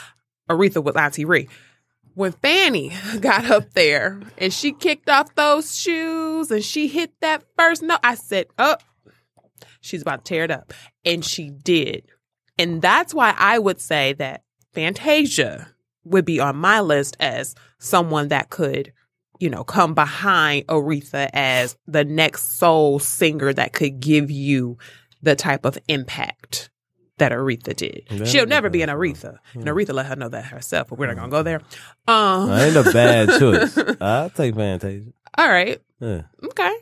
Aretha 0.49 0.81
was 0.81 0.95
Auntie 0.95 1.25
Ree. 1.25 1.49
When 2.13 2.31
Fanny 2.31 2.93
got 3.19 3.49
up 3.49 3.73
there 3.73 4.21
and 4.37 4.53
she 4.53 4.71
kicked 4.71 5.09
off 5.09 5.35
those 5.35 5.75
shoes 5.75 6.51
and 6.51 6.63
she 6.63 6.87
hit 6.87 7.11
that 7.21 7.43
first 7.57 7.81
note, 7.83 7.99
I 8.03 8.15
said, 8.15 8.47
"Oh, 8.57 8.77
she's 9.81 10.01
about 10.01 10.23
to 10.23 10.29
tear 10.33 10.43
it 10.45 10.51
up," 10.51 10.73
and 11.03 11.25
she 11.25 11.49
did. 11.49 12.03
And 12.57 12.81
that's 12.81 13.13
why 13.13 13.33
I 13.37 13.59
would 13.59 13.81
say 13.81 14.13
that 14.13 14.43
Fantasia 14.73 15.67
would 16.03 16.25
be 16.25 16.39
on 16.39 16.55
my 16.55 16.79
list 16.79 17.17
as 17.19 17.55
someone 17.79 18.29
that 18.29 18.49
could, 18.49 18.93
you 19.41 19.49
know, 19.49 19.63
come 19.63 19.93
behind 19.95 20.67
Aretha 20.67 21.29
as 21.33 21.75
the 21.87 22.05
next 22.05 22.57
soul 22.59 22.99
singer 22.99 23.51
that 23.51 23.73
could 23.73 23.99
give 23.99 24.29
you 24.29 24.77
the 25.23 25.35
type 25.35 25.65
of 25.65 25.77
impact 25.87 26.69
that 27.17 27.31
Aretha 27.31 27.75
did. 27.75 28.03
That 28.09 28.27
She'll 28.27 28.45
never 28.45 28.69
be 28.69 28.81
an 28.81 28.89
Aretha. 28.89 29.37
And 29.53 29.65
Aretha 29.65 29.93
let 29.93 30.05
her 30.07 30.15
know 30.15 30.29
that 30.29 30.45
herself, 30.45 30.89
but 30.89 30.97
we're 30.99 31.07
not 31.07 31.15
gonna 31.15 31.29
go 31.29 31.43
there. 31.43 31.61
Um 32.07 32.49
I 32.49 32.65
ain't 32.65 32.75
a 32.75 32.83
bad 32.91 33.29
choice. 33.39 33.77
I'll 33.99 34.29
take 34.29 34.55
Fantasia. 34.55 35.11
all 35.37 35.49
right. 35.49 35.81
Yeah. 35.99 36.23
Okay. 36.45 36.73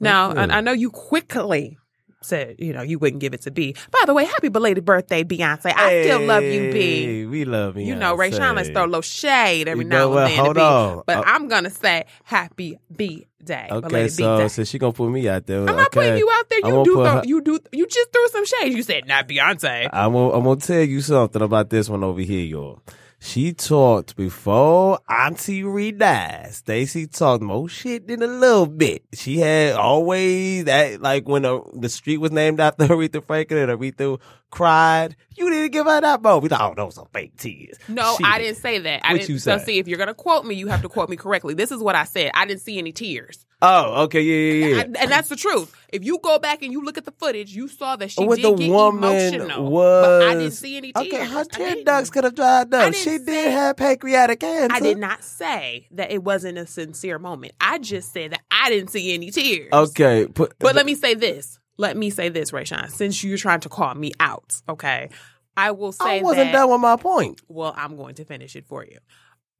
Now, 0.00 0.28
good. 0.28 0.38
and 0.38 0.52
I 0.52 0.60
know 0.60 0.72
you 0.72 0.90
quickly 0.90 1.78
said, 2.24 2.56
you 2.58 2.72
know, 2.72 2.82
you 2.82 2.98
wouldn't 2.98 3.20
give 3.20 3.34
it 3.34 3.42
to 3.42 3.50
B. 3.50 3.74
By 3.90 4.00
the 4.06 4.14
way, 4.14 4.24
happy 4.24 4.48
belated 4.48 4.84
birthday, 4.84 5.24
Beyonce. 5.24 5.72
I 5.74 6.02
still 6.02 6.20
love 6.20 6.44
you, 6.44 6.72
B. 6.72 7.04
Hey, 7.04 7.24
We 7.26 7.44
love 7.44 7.76
you. 7.76 7.84
You 7.84 7.94
know, 7.94 8.16
Rayshawn 8.16 8.56
to 8.62 8.72
throw 8.72 8.84
a 8.84 8.86
little 8.86 9.00
shade 9.02 9.68
every 9.68 9.84
You 9.84 9.90
now 9.90 10.04
and 10.06 10.14
what? 10.14 10.24
then. 10.26 10.36
to 10.36 10.42
Hold 10.42 10.56
B. 10.56 10.60
on. 10.62 11.02
But 11.06 11.18
Uh, 11.18 11.22
I'm 11.26 11.48
gonna 11.48 11.70
say 11.70 12.04
happy 12.24 12.78
B 12.94 13.26
day. 13.44 13.68
Okay, 13.70 13.88
belated 13.88 14.12
so 14.12 14.36
B 14.36 14.42
day. 14.42 14.48
since 14.48 14.68
she 14.68 14.78
gonna 14.78 14.92
put 14.92 15.10
me 15.10 15.28
out 15.28 15.46
there, 15.46 15.60
I'm 15.60 15.76
not 15.76 15.90
putting 15.92 16.16
you 16.16 16.30
out 16.32 16.48
there. 16.48 16.58
You 16.60 16.84
do 16.84 16.94
throw, 16.94 17.04
her- 17.06 17.22
you 17.24 17.40
do 17.40 17.58
you 17.72 17.86
just 17.86 18.12
threw 18.12 18.28
some 18.28 18.44
shade. 18.46 18.72
You 18.72 18.82
said 18.82 19.06
not 19.06 19.28
Beyonce. 19.28 19.88
I'm 19.92 20.12
gonna, 20.12 20.30
I'm 20.30 20.44
gonna 20.44 20.60
tell 20.60 20.80
you 20.82 21.00
something 21.00 21.42
about 21.42 21.70
this 21.70 21.88
one 21.88 22.04
over 22.04 22.20
here, 22.20 22.44
y'all. 22.44 22.80
She 23.24 23.52
talked 23.52 24.16
before 24.16 24.98
Auntie 25.08 25.62
Ree 25.62 25.92
died. 25.92 26.48
Stacie 26.50 27.06
talked 27.08 27.40
more 27.40 27.68
shit 27.68 28.08
than 28.08 28.20
a 28.20 28.26
little 28.26 28.66
bit. 28.66 29.04
She 29.14 29.38
had 29.38 29.74
always 29.76 30.64
that, 30.64 31.00
like 31.00 31.28
when 31.28 31.42
the, 31.42 31.62
the 31.74 31.88
street 31.88 32.16
was 32.16 32.32
named 32.32 32.58
after 32.58 32.84
Aretha 32.88 33.24
Franklin 33.24 33.70
and 33.70 33.80
Aretha 33.80 34.18
cried. 34.50 35.14
You 35.36 35.48
didn't 35.50 35.70
give 35.70 35.86
her 35.86 36.00
that 36.00 36.20
moment. 36.20 36.42
We 36.42 36.48
thought, 36.48 36.72
oh, 36.72 36.74
those 36.74 36.98
are 36.98 37.06
fake 37.14 37.36
tears. 37.36 37.78
No, 37.88 38.16
She 38.18 38.24
I 38.24 38.38
didn't 38.38 38.56
say 38.58 38.78
that. 38.80 39.00
I 39.04 39.12
What 39.12 39.18
didn't. 39.20 39.30
you 39.30 39.38
so 39.38 39.56
see, 39.58 39.78
if 39.78 39.86
you're 39.86 39.98
gonna 39.98 40.14
quote 40.14 40.44
me, 40.44 40.56
you 40.56 40.66
have 40.66 40.82
to 40.82 40.88
quote 40.88 41.08
me 41.08 41.16
correctly. 41.16 41.54
This 41.54 41.70
is 41.70 41.80
what 41.80 41.94
I 41.94 42.04
said. 42.04 42.32
I 42.34 42.44
didn't 42.44 42.60
see 42.62 42.76
any 42.78 42.90
tears, 42.92 43.46
Oh, 43.62 44.02
okay, 44.04 44.20
yeah, 44.20 44.66
yeah, 44.66 44.74
yeah. 44.74 44.80
I- 44.80 45.02
and 45.04 45.10
that's 45.12 45.28
the 45.28 45.36
truth. 45.36 45.72
If 45.92 46.04
you 46.04 46.18
go 46.22 46.38
back 46.38 46.62
and 46.62 46.72
you 46.72 46.82
look 46.82 46.96
at 46.96 47.04
the 47.04 47.12
footage, 47.12 47.54
you 47.54 47.68
saw 47.68 47.96
that 47.96 48.10
she 48.10 48.24
what 48.24 48.36
did 48.36 48.46
the 48.46 48.54
get 48.54 48.70
woman 48.70 49.04
emotional. 49.04 49.70
was. 49.70 50.06
but 50.06 50.22
I 50.22 50.34
didn't 50.34 50.52
see 50.52 50.78
any 50.78 50.90
tears. 50.92 51.06
Okay, 51.06 51.26
her 51.26 51.44
tear 51.44 51.84
ducts 51.84 52.08
could 52.08 52.24
have 52.24 52.34
dried 52.34 52.72
up. 52.72 52.94
She 52.94 53.18
did 53.18 53.26
say- 53.26 53.50
have 53.50 53.76
pancreatic 53.76 54.40
cancer. 54.40 54.74
I 54.74 54.80
did 54.80 54.96
not 54.96 55.22
say 55.22 55.88
that 55.90 56.10
it 56.10 56.24
wasn't 56.24 56.56
a 56.56 56.66
sincere 56.66 57.18
moment. 57.18 57.52
I 57.60 57.78
just 57.78 58.12
said 58.12 58.32
that 58.32 58.40
I 58.50 58.70
didn't 58.70 58.88
see 58.90 59.12
any 59.12 59.30
tears. 59.30 59.68
Okay, 59.70 60.26
put, 60.26 60.54
But 60.58 60.74
let 60.74 60.86
me 60.86 60.94
say 60.94 61.12
this. 61.14 61.58
Let 61.76 61.96
me 61.96 62.10
say 62.10 62.30
this, 62.30 62.52
Rayshawn, 62.52 62.90
since 62.90 63.22
you're 63.22 63.38
trying 63.38 63.60
to 63.60 63.68
call 63.68 63.94
me 63.94 64.12
out, 64.20 64.62
okay? 64.68 65.10
I 65.56 65.72
will 65.72 65.92
say 65.92 66.04
that. 66.04 66.20
I 66.20 66.22
wasn't 66.22 66.52
that, 66.52 66.52
done 66.52 66.70
with 66.70 66.80
my 66.80 66.96
point. 66.96 67.42
Well, 67.48 67.74
I'm 67.76 67.96
going 67.96 68.14
to 68.14 68.24
finish 68.24 68.56
it 68.56 68.66
for 68.66 68.84
you. 68.84 68.98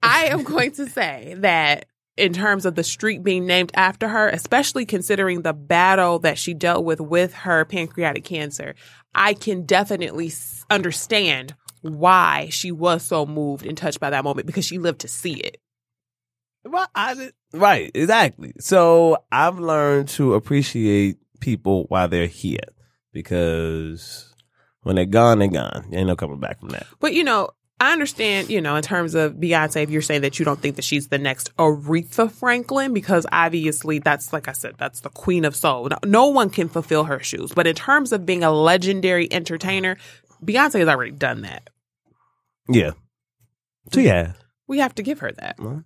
I 0.03 0.27
am 0.27 0.43
going 0.45 0.73
to 0.73 0.89
say 0.89 1.35
that 1.39 1.87
in 2.17 2.33
terms 2.33 2.67
of 2.67 2.75
the 2.75 2.85
street 2.85 3.23
being 3.23 3.47
named 3.47 3.73
after 3.75 4.09
her, 4.09 4.29
especially 4.29 4.85
considering 4.85 5.43
the 5.43 5.53
battle 5.55 6.19
that 6.21 6.39
she 6.39 6.55
dealt 6.55 6.85
with 6.85 7.01
with 7.01 7.33
her 7.33 7.65
pancreatic 7.65 8.25
cancer, 8.25 8.75
I 9.15 9.35
can 9.35 9.65
definitely 9.65 10.33
understand 10.71 11.55
why 11.81 12.49
she 12.51 12.71
was 12.71 13.03
so 13.03 13.27
moved 13.27 13.67
and 13.67 13.77
touched 13.77 14.01
by 14.01 14.11
that 14.11 14.25
moment 14.25 14.47
because 14.47 14.65
she 14.65 14.79
lived 14.79 15.01
to 15.01 15.09
see 15.09 15.35
it. 15.35 15.59
Right, 16.65 16.89
I 16.95 17.15
did- 17.15 17.35
right, 17.53 17.91
exactly. 17.95 18.53
So 18.61 19.17
I've 19.33 19.59
learned 19.59 20.09
to 20.11 20.35
appreciate 20.35 21.17
people 21.41 21.87
while 21.89 22.09
they're 22.09 22.27
here 22.29 22.61
because 23.13 24.33
when 24.83 24.97
they're 24.97 25.07
gone, 25.07 25.39
they're 25.41 25.49
gone. 25.49 25.89
Ain't 25.93 26.07
no 26.07 26.17
coming 26.17 26.41
back 26.41 26.61
from 26.61 26.69
that. 26.71 26.87
But 27.01 27.15
you 27.15 27.25
know, 27.25 27.51
I 27.83 27.93
understand, 27.93 28.49
you 28.49 28.61
know, 28.61 28.77
in 28.77 28.83
terms 28.85 29.17
of 29.17 29.35
Beyonce, 29.35 29.83
if 29.83 29.91
you're 29.91 30.03
saying 30.03 30.21
that 30.21 30.39
you 30.39 30.45
don't 30.45 30.61
think 30.61 30.77
that 30.77 30.85
she's 30.85 31.09
the 31.09 31.19
next 31.19 31.55
Aretha 31.57 32.31
Franklin, 32.31 32.95
because 32.95 33.27
obviously 33.33 33.99
that's, 33.99 34.33
like 34.33 34.47
I 34.47 34.53
said, 34.53 34.75
that's 34.79 35.01
the 35.01 35.09
queen 35.09 35.45
of 35.45 35.57
soul. 35.57 35.89
No, 35.89 35.99
no 36.05 36.27
one 36.29 36.49
can 36.49 36.69
fulfill 36.69 37.03
her 37.03 37.19
shoes. 37.19 37.51
But 37.53 37.67
in 37.67 37.75
terms 37.75 38.13
of 38.13 38.25
being 38.25 38.45
a 38.45 38.53
legendary 38.53 39.27
entertainer, 39.33 39.97
Beyonce 40.45 40.79
has 40.79 40.89
already 40.89 41.11
done 41.11 41.43
that. 41.43 41.71
Yeah, 42.69 42.93
she 43.93 44.05
mm-hmm. 44.05 44.29
has. 44.29 44.37
We 44.69 44.79
have 44.79 44.95
to 44.95 45.03
give 45.03 45.19
her 45.19 45.33
that. 45.33 45.59
Well, 45.59 45.83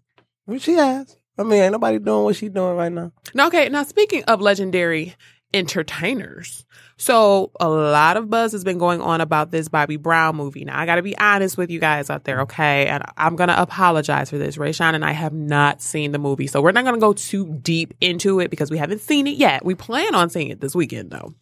she 0.59 0.75
has. 0.75 1.17
I 1.39 1.45
mean, 1.45 1.63
ain't 1.63 1.73
nobody 1.73 1.99
doing 1.99 2.25
what 2.25 2.37
she's 2.37 2.51
doing 2.51 2.77
right 2.77 2.93
now. 2.93 3.13
Now, 3.33 3.47
okay, 3.47 3.71
now 3.71 3.85
speaking 3.85 4.23
of 4.25 4.43
legendary 4.43 5.15
entertainers, 5.57 6.67
so 6.99 7.51
a 7.61 7.69
lot 7.69 8.17
of 8.17 8.31
buzz 8.31 8.53
has 8.53 8.65
been 8.65 8.79
going 8.79 9.03
on 9.03 9.21
about 9.21 9.51
this 9.51 9.69
Bobby 9.69 9.97
Brown 9.97 10.35
movie. 10.35 10.65
Now, 10.65 10.81
I 10.81 10.87
got 10.87 10.95
to 10.95 11.03
be 11.03 11.17
honest 11.19 11.59
with 11.59 11.71
you 11.71 11.79
guys 11.79 12.09
out 12.09 12.25
there, 12.25 12.41
okay? 12.43 12.87
And 12.87 13.05
I'm 13.19 13.37
to 13.49 13.61
apologize 13.61 14.31
for 14.31 14.39
this. 14.39 14.57
Rayshawn 14.57 14.95
and 14.95 15.05
I 15.05 15.13
have 15.13 15.35
not 15.35 15.83
seen 15.83 16.13
the 16.13 16.19
movie, 16.19 16.47
so 16.47 16.63
we're 16.63 16.73
not 16.73 16.85
to 16.95 17.01
go 17.01 17.13
too 17.13 17.59
deep 17.61 17.93
into 18.01 18.41
it 18.41 18.51
because 18.51 18.71
we 18.71 18.79
haven't 18.79 19.03
seen 19.03 19.27
it 19.27 19.37
yet. 19.37 19.63
We 19.63 19.75
plan 19.75 20.15
on 20.15 20.31
seeing 20.31 20.49
it 20.49 20.61
this 20.61 20.75
weekend, 20.75 21.11
though. 21.11 21.35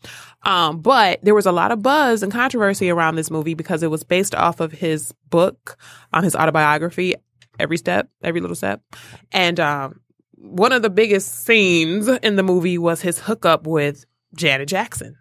Um, 0.43 0.81
but 0.81 1.21
there 1.23 1.35
was 1.37 1.47
a 1.47 1.53
lot 1.53 1.71
of 1.71 1.83
buzz 1.83 2.25
and 2.25 2.33
controversy 2.33 2.91
around 2.91 3.15
this 3.15 3.31
movie 3.31 3.55
because 3.55 3.85
it 3.85 3.91
was 3.91 4.03
based 4.03 4.35
off 4.35 4.59
of 4.59 4.73
his 4.73 5.13
book 5.31 5.77
on 6.13 6.25
his 6.25 6.35
autobiography, 6.35 7.15
Every 7.61 7.77
Step, 7.77 8.09
Every 8.25 8.41
Little 8.41 8.57
Step. 8.57 8.83
And 9.31 9.61
um, 9.61 10.01
one 10.45 10.73
of 10.73 10.83
the 10.83 10.91
biggest 10.91 11.45
scenes 11.47 12.09
in 12.09 12.37
the 12.37 12.43
movie 12.43 12.79
was 12.79 13.01
his 13.01 13.19
hookup 13.21 13.67
with 13.67 14.05
Janet 14.37 14.69
Jackson, 14.69 15.17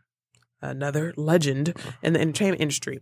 another 0.61 1.13
legend 1.17 1.73
in 2.01 2.13
the 2.13 2.19
entertainment 2.21 2.61
industry. 2.61 2.99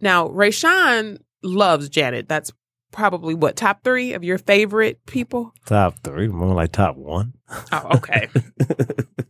Now, 0.00 0.28
Rayshawn 0.28 1.18
loves 1.42 1.88
Janet. 1.88 2.28
That's 2.28 2.52
probably 2.92 3.34
what 3.34 3.56
top 3.56 3.84
three 3.84 4.14
of 4.14 4.24
your 4.24 4.38
favorite 4.38 5.04
people. 5.06 5.52
Top 5.66 5.98
three, 6.02 6.28
more 6.28 6.54
like 6.54 6.72
top 6.72 6.96
one. 6.96 7.34
Oh, 7.72 7.88
okay. 7.96 8.28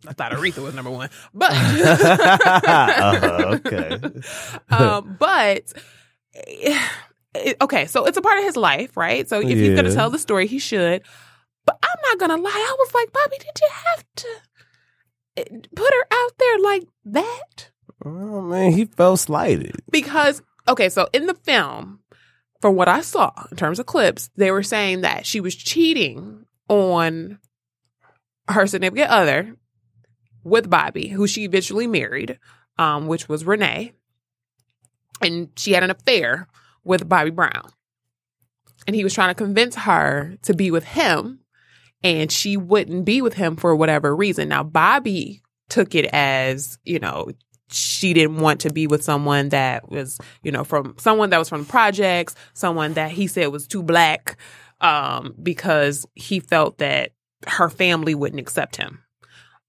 I 0.09 0.13
thought 0.15 0.33
Aretha 0.33 0.63
was 0.63 0.75
number 0.75 0.91
one, 0.91 1.11
but 1.35 1.51
Uh-huh, 1.53 3.59
okay. 3.67 3.99
um, 4.71 5.17
but 5.19 5.73
eh, 6.35 6.79
it- 7.35 7.57
okay, 7.61 7.87
so 7.87 8.07
it's 8.07 8.17
a 8.17 8.23
part 8.23 8.39
of 8.39 8.45
his 8.45 8.57
life, 8.57 8.97
right? 8.97 9.29
So 9.29 9.41
if 9.41 9.49
he's 9.49 9.77
gonna 9.77 9.93
tell 9.95 10.11
the 10.11 10.19
story, 10.19 10.47
he 10.47 10.59
should. 10.59 11.03
But 11.65 11.79
I'm 11.83 11.99
not 12.03 12.19
gonna 12.19 12.43
lie, 12.43 12.51
I 12.51 12.77
was 12.79 12.95
like, 12.95 13.13
Bobby, 13.13 13.37
did 13.39 13.61
you 13.61 13.69
have 13.87 14.05
to 14.17 14.29
eh, 15.37 15.67
put 15.75 15.93
her 15.93 16.07
out 16.11 16.33
there 16.39 16.59
like 16.59 16.85
that? 17.07 17.71
Oh 18.05 18.41
man, 18.41 18.73
he 18.73 18.87
felt 18.87 19.21
slighted. 19.21 19.77
Because 19.91 20.43
okay, 20.69 20.89
so 20.89 21.09
in 21.13 21.27
the 21.27 21.35
film, 21.35 22.01
from 22.61 22.77
what 22.77 22.89
I 22.89 23.01
saw 23.01 23.33
in 23.51 23.57
terms 23.57 23.79
of 23.79 23.87
clips, 23.87 24.31
they 24.37 24.51
were 24.51 24.63
saying 24.63 25.03
that 25.03 25.27
she 25.27 25.41
was 25.41 25.55
cheating 25.55 26.47
on 26.69 27.39
her 28.49 28.67
significant 28.67 29.11
other 29.11 29.57
with 30.45 30.71
Bobby, 30.71 31.09
who 31.09 31.27
she 31.27 31.45
eventually 31.45 31.87
married, 31.87 32.39
um, 32.79 33.07
which 33.07 33.29
was 33.29 33.45
Renee, 33.45 33.93
and 35.21 35.51
she 35.57 35.73
had 35.73 35.83
an 35.83 35.91
affair 35.91 36.49
with 36.85 37.09
Bobby 37.09 37.31
Brown, 37.31 37.71
and 38.87 38.97
he 38.97 39.05
was 39.05 39.15
trying 39.15 39.29
to 39.29 39.35
convince 39.35 39.75
her 39.75 40.37
to 40.43 40.55
be 40.55 40.71
with 40.71 40.85
him, 40.85 41.41
and 42.03 42.31
she 42.31 42.57
wouldn't 42.57 43.05
be 43.05 43.23
with 43.23 43.35
him 43.35 43.57
for 43.57 43.75
whatever 43.77 44.15
reason. 44.15 44.49
Now 44.49 44.63
Bobby 44.63 45.43
took 45.69 45.95
it 45.95 46.07
as 46.07 46.79
you 46.85 46.99
know 46.99 47.31
she 47.73 48.13
didn't 48.13 48.39
want 48.39 48.61
to 48.61 48.73
be 48.73 48.87
with 48.87 49.05
someone 49.05 49.51
that 49.51 49.89
was, 49.89 50.19
you 50.43 50.51
know, 50.53 50.65
from 50.65 50.95
someone 50.99 51.31
that 51.31 51.39
was 51.39 51.49
from 51.49 51.65
projects, 51.65 52.35
someone 52.53 52.95
that 52.95 53.11
he 53.11 53.27
said 53.27 53.47
was 53.47 53.67
too 53.67 53.83
black, 53.83 54.37
um, 54.81 55.35
because 55.43 56.07
he 56.15 56.41
felt 56.41 56.79
that 56.79 57.13
her 57.47 57.69
family 57.71 58.15
wouldn't 58.15 58.41
accept 58.41 58.77
him. 58.77 59.03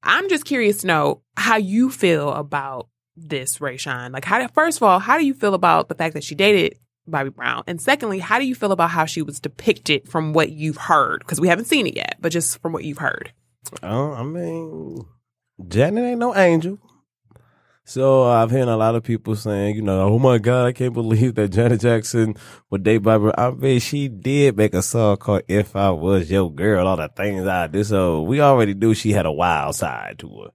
I'm 0.03 0.29
just 0.29 0.45
curious 0.45 0.81
to 0.81 0.87
know 0.87 1.21
how 1.37 1.57
you 1.57 1.91
feel 1.91 2.33
about 2.33 2.87
this, 3.15 3.59
Rayshawn. 3.59 4.13
Like, 4.13 4.25
how? 4.25 4.47
First 4.47 4.79
of 4.79 4.83
all, 4.83 4.99
how 4.99 5.17
do 5.17 5.25
you 5.25 5.33
feel 5.33 5.53
about 5.53 5.89
the 5.89 5.95
fact 5.95 6.15
that 6.15 6.23
she 6.23 6.35
dated 6.35 6.79
Bobby 7.07 7.29
Brown? 7.29 7.63
And 7.67 7.81
secondly, 7.81 8.19
how 8.19 8.39
do 8.39 8.45
you 8.45 8.55
feel 8.55 8.71
about 8.71 8.91
how 8.91 9.05
she 9.05 9.21
was 9.21 9.39
depicted 9.39 10.07
from 10.09 10.33
what 10.33 10.51
you've 10.51 10.77
heard? 10.77 11.19
Because 11.19 11.39
we 11.41 11.47
haven't 11.47 11.65
seen 11.65 11.87
it 11.87 11.95
yet, 11.95 12.17
but 12.19 12.31
just 12.31 12.61
from 12.61 12.73
what 12.73 12.83
you've 12.83 12.99
heard. 12.99 13.33
Oh, 13.83 14.13
I 14.13 14.23
mean, 14.23 15.05
Janet 15.67 16.03
ain't 16.03 16.19
no 16.19 16.35
angel. 16.35 16.79
So 17.83 18.23
I've 18.23 18.51
heard 18.51 18.67
a 18.67 18.77
lot 18.77 18.95
of 18.95 19.03
people 19.03 19.35
saying, 19.35 19.75
you 19.75 19.81
know, 19.81 20.07
oh 20.07 20.19
my 20.19 20.37
God, 20.37 20.67
I 20.67 20.71
can't 20.71 20.93
believe 20.93 21.35
that 21.35 21.49
Janet 21.49 21.81
Jackson 21.81 22.35
would 22.69 22.83
date 22.83 22.99
Barbara. 22.99 23.33
I 23.37 23.51
mean, 23.51 23.79
she 23.79 24.07
did 24.07 24.55
make 24.55 24.73
a 24.73 24.81
song 24.81 25.17
called 25.17 25.43
"If 25.47 25.75
I 25.75 25.89
Was 25.89 26.29
Your 26.31 26.53
Girl." 26.53 26.87
All 26.87 26.95
the 26.95 27.09
things 27.09 27.47
I 27.47 27.67
do. 27.67 27.83
So 27.83 28.21
we 28.21 28.39
already 28.39 28.75
knew 28.75 28.93
she 28.93 29.11
had 29.11 29.25
a 29.25 29.31
wild 29.31 29.75
side 29.75 30.19
to 30.19 30.29
her. 30.29 30.51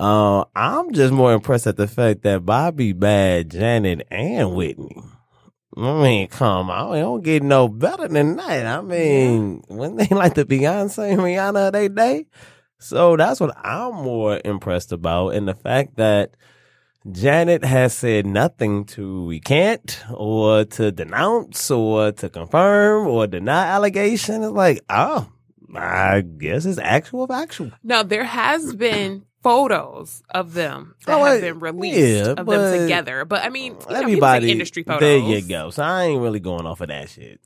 Uh, 0.00 0.44
I'm 0.54 0.92
just 0.92 1.12
more 1.12 1.32
impressed 1.32 1.66
at 1.66 1.76
the 1.76 1.88
fact 1.88 2.22
that 2.22 2.44
Bobby 2.44 2.92
bad 2.92 3.50
Janet 3.50 4.06
and 4.10 4.54
Whitney. 4.54 5.02
I 5.78 6.02
mean, 6.02 6.28
come 6.28 6.70
on, 6.70 6.96
it 6.96 7.00
don't 7.00 7.22
get 7.22 7.42
no 7.42 7.68
better 7.68 8.08
than 8.08 8.36
that. 8.36 8.66
I 8.66 8.80
mean, 8.80 9.62
when 9.68 9.96
they 9.96 10.06
like 10.10 10.34
the 10.34 10.44
Beyonce 10.44 11.12
and 11.12 11.20
Rihanna 11.20 11.72
they 11.72 11.88
day. 11.88 12.26
So 12.80 13.16
that's 13.16 13.40
what 13.40 13.56
I'm 13.56 13.94
more 13.94 14.40
impressed 14.44 14.92
about. 14.92 15.30
And 15.30 15.46
the 15.46 15.54
fact 15.54 15.96
that 15.96 16.36
Janet 17.10 17.64
has 17.64 17.94
said 17.94 18.26
nothing 18.26 18.84
to 18.86 19.28
recant 19.28 20.02
or 20.12 20.64
to 20.64 20.90
denounce 20.90 21.70
or 21.70 22.12
to 22.12 22.28
confirm 22.28 23.06
or 23.06 23.26
deny 23.26 23.66
allegation. 23.66 24.42
It's 24.42 24.52
like, 24.52 24.80
oh, 24.90 25.30
I 25.74 26.22
guess 26.22 26.66
it's 26.66 26.78
actual 26.78 27.26
factual. 27.26 27.70
Now 27.82 28.02
there 28.02 28.24
has 28.24 28.74
been 28.74 29.24
photos 29.42 30.22
of 30.30 30.54
them 30.54 30.94
that 31.06 31.20
Oh, 31.20 31.24
have 31.24 31.40
been 31.40 31.60
released 31.60 31.98
yeah, 31.98 32.34
of 32.36 32.46
them 32.46 32.80
together. 32.82 33.24
But 33.24 33.44
I 33.44 33.48
mean, 33.48 33.64
you 33.64 33.70
know, 33.72 33.78
people 33.78 33.94
take 33.94 34.02
Everybody, 34.04 34.50
industry 34.52 34.82
photos. 34.82 35.00
there 35.00 35.18
you 35.18 35.42
go. 35.42 35.70
So 35.70 35.82
I 35.82 36.04
ain't 36.04 36.20
really 36.22 36.40
going 36.40 36.66
off 36.66 36.80
of 36.80 36.88
that 36.88 37.08
shit. 37.10 37.40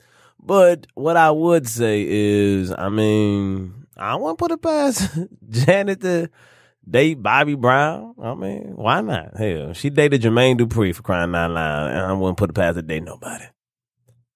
But 0.44 0.86
what 0.94 1.16
I 1.16 1.30
would 1.30 1.68
say 1.68 2.04
is, 2.08 2.72
I 2.76 2.88
mean, 2.88 3.86
I 3.96 4.16
won't 4.16 4.38
put 4.38 4.50
it 4.50 4.60
past 4.62 5.08
Janet 5.48 6.00
to 6.00 6.30
date 6.88 7.22
Bobby 7.22 7.54
Brown. 7.54 8.14
I 8.20 8.34
mean, 8.34 8.72
why 8.74 9.00
not? 9.02 9.36
Hell, 9.36 9.72
she 9.72 9.88
dated 9.90 10.22
Jermaine 10.22 10.58
Dupri 10.58 10.94
for 10.94 11.02
crying 11.02 11.34
out 11.34 11.50
loud, 11.52 11.90
and 11.90 12.00
I 12.00 12.12
wouldn't 12.12 12.38
put 12.38 12.50
it 12.50 12.54
past 12.54 12.74
to 12.76 12.82
date 12.82 13.04
nobody. 13.04 13.44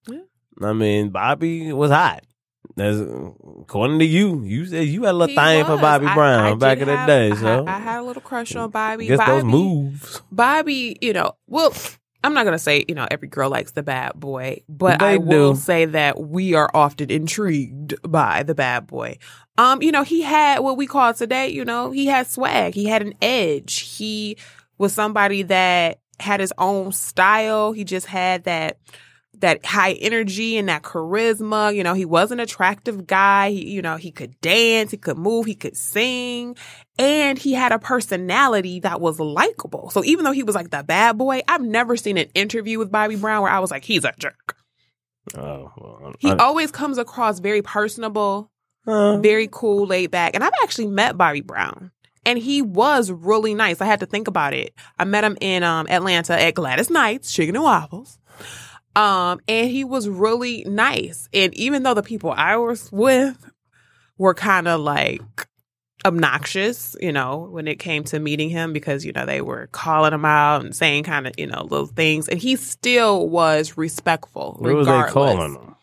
Yeah. 0.08 0.20
I 0.62 0.72
mean, 0.74 1.10
Bobby 1.10 1.72
was 1.72 1.90
hot. 1.90 2.22
As 2.78 3.00
according 3.00 3.98
to 4.00 4.04
you, 4.04 4.42
you 4.44 4.66
said 4.66 4.86
you 4.86 5.04
had 5.04 5.12
a 5.12 5.18
little 5.18 5.28
He 5.28 5.34
thing 5.34 5.64
for. 5.64 5.78
Bobby 5.78 6.06
I- 6.06 6.14
Brown 6.14 6.52
I 6.52 6.54
back 6.56 6.78
in 6.78 6.88
the 6.88 7.06
day. 7.06 7.30
I 7.32 7.34
So 7.34 7.46
had, 7.64 7.68
I 7.68 7.78
had 7.78 8.00
a 8.00 8.02
little 8.02 8.20
crush 8.22 8.54
on 8.54 8.70
Bobby. 8.70 9.06
guess 9.06 9.18
Bobby, 9.18 9.32
those 9.32 9.44
moves. 9.44 10.22
Bobby, 10.30 10.98
you 11.00 11.12
know, 11.14 11.32
well, 11.46 11.72
I'm 12.22 12.34
not 12.34 12.44
gonna 12.44 12.58
say 12.58 12.84
you 12.86 12.94
know 12.94 13.06
every 13.10 13.28
girl 13.28 13.48
likes 13.48 13.72
the 13.72 13.82
bad 13.82 14.14
boy, 14.14 14.62
but 14.68 14.98
They 14.98 15.06
I 15.14 15.16
will 15.16 15.54
do. 15.54 15.58
say 15.58 15.86
that 15.86 16.20
we 16.20 16.52
are 16.54 16.70
often 16.74 17.10
intrigued 17.10 17.94
by 18.02 18.42
the 18.42 18.54
bad 18.54 18.86
boy. 18.86 19.18
Um, 19.56 19.80
you 19.80 19.90
know, 19.90 20.02
he 20.02 20.20
had 20.22 20.58
what 20.60 20.76
we 20.76 20.86
call 20.86 21.14
today, 21.14 21.48
you 21.48 21.64
know, 21.64 21.92
he 21.92 22.04
had 22.06 22.26
swag, 22.26 22.74
he 22.74 22.84
had 22.86 23.00
an 23.00 23.14
edge, 23.22 23.78
he 23.96 24.36
was 24.76 24.92
somebody 24.92 25.42
that 25.44 26.00
had 26.20 26.40
his 26.40 26.52
own 26.58 26.92
style. 26.92 27.72
He 27.72 27.84
just 27.84 28.06
had 28.06 28.44
that 28.44 28.78
that 29.40 29.64
high 29.64 29.92
energy 29.92 30.56
and 30.56 30.68
that 30.68 30.82
charisma. 30.82 31.74
You 31.74 31.82
know, 31.84 31.94
he 31.94 32.04
was 32.04 32.30
an 32.32 32.40
attractive 32.40 33.06
guy. 33.06 33.50
He, 33.50 33.70
you 33.70 33.82
know, 33.82 33.96
he 33.96 34.10
could 34.10 34.40
dance, 34.40 34.90
he 34.90 34.96
could 34.96 35.18
move, 35.18 35.46
he 35.46 35.54
could 35.54 35.76
sing, 35.76 36.56
and 36.98 37.38
he 37.38 37.52
had 37.52 37.72
a 37.72 37.78
personality 37.78 38.80
that 38.80 39.00
was 39.00 39.20
likable. 39.20 39.90
So 39.90 40.04
even 40.04 40.24
though 40.24 40.32
he 40.32 40.42
was 40.42 40.54
like 40.54 40.70
the 40.70 40.82
bad 40.82 41.18
boy, 41.18 41.42
I've 41.48 41.62
never 41.62 41.96
seen 41.96 42.18
an 42.18 42.28
interview 42.34 42.78
with 42.78 42.90
Bobby 42.92 43.16
Brown 43.16 43.42
where 43.42 43.52
I 43.52 43.58
was 43.60 43.70
like, 43.70 43.84
he's 43.84 44.04
a 44.04 44.12
jerk. 44.18 44.56
Oh, 45.36 45.72
well, 45.76 46.14
He 46.18 46.30
I- 46.30 46.36
always 46.36 46.70
comes 46.70 46.98
across 46.98 47.40
very 47.40 47.62
personable, 47.62 48.50
uh, 48.86 49.18
very 49.18 49.48
cool, 49.50 49.86
laid 49.86 50.10
back. 50.10 50.34
And 50.34 50.44
I've 50.44 50.52
actually 50.62 50.86
met 50.86 51.16
Bobby 51.18 51.40
Brown. 51.40 51.90
And 52.24 52.38
he 52.38 52.60
was 52.60 53.10
really 53.12 53.54
nice. 53.54 53.80
I 53.80 53.84
had 53.84 54.00
to 54.00 54.06
think 54.06 54.26
about 54.26 54.52
it. 54.52 54.74
I 54.98 55.04
met 55.04 55.22
him 55.22 55.36
in 55.40 55.62
um, 55.62 55.86
Atlanta 55.88 56.32
at 56.40 56.54
Gladys 56.54 56.90
Knight's, 56.90 57.32
Chicken 57.32 57.54
and 57.54 57.62
Waffles. 57.64 58.18
Um, 58.96 59.40
and 59.46 59.70
he 59.70 59.84
was 59.84 60.08
really 60.08 60.64
nice. 60.66 61.28
And 61.34 61.52
even 61.54 61.82
though 61.82 61.94
the 61.94 62.02
people 62.02 62.32
I 62.34 62.56
was 62.56 62.90
with 62.90 63.50
were 64.16 64.34
kind 64.34 64.66
of 64.66 64.80
like 64.80 65.20
obnoxious, 66.06 66.96
you 67.00 67.12
know, 67.12 67.48
when 67.50 67.68
it 67.68 67.78
came 67.78 68.04
to 68.04 68.18
meeting 68.18 68.48
him 68.48 68.72
because, 68.72 69.04
you 69.04 69.12
know, 69.12 69.26
they 69.26 69.42
were 69.42 69.68
calling 69.72 70.14
him 70.14 70.24
out 70.24 70.64
and 70.64 70.74
saying 70.74 71.04
kind 71.04 71.26
of, 71.26 71.34
you 71.36 71.46
know, 71.46 71.64
little 71.64 71.86
things. 71.86 72.26
And 72.26 72.40
he 72.40 72.56
still 72.56 73.28
was 73.28 73.76
respectful. 73.76 74.56
what 74.58 74.72
was 74.72 74.86
they 74.86 74.92
regardless. 74.92 75.12
calling 75.12 75.54
him? 75.54 75.74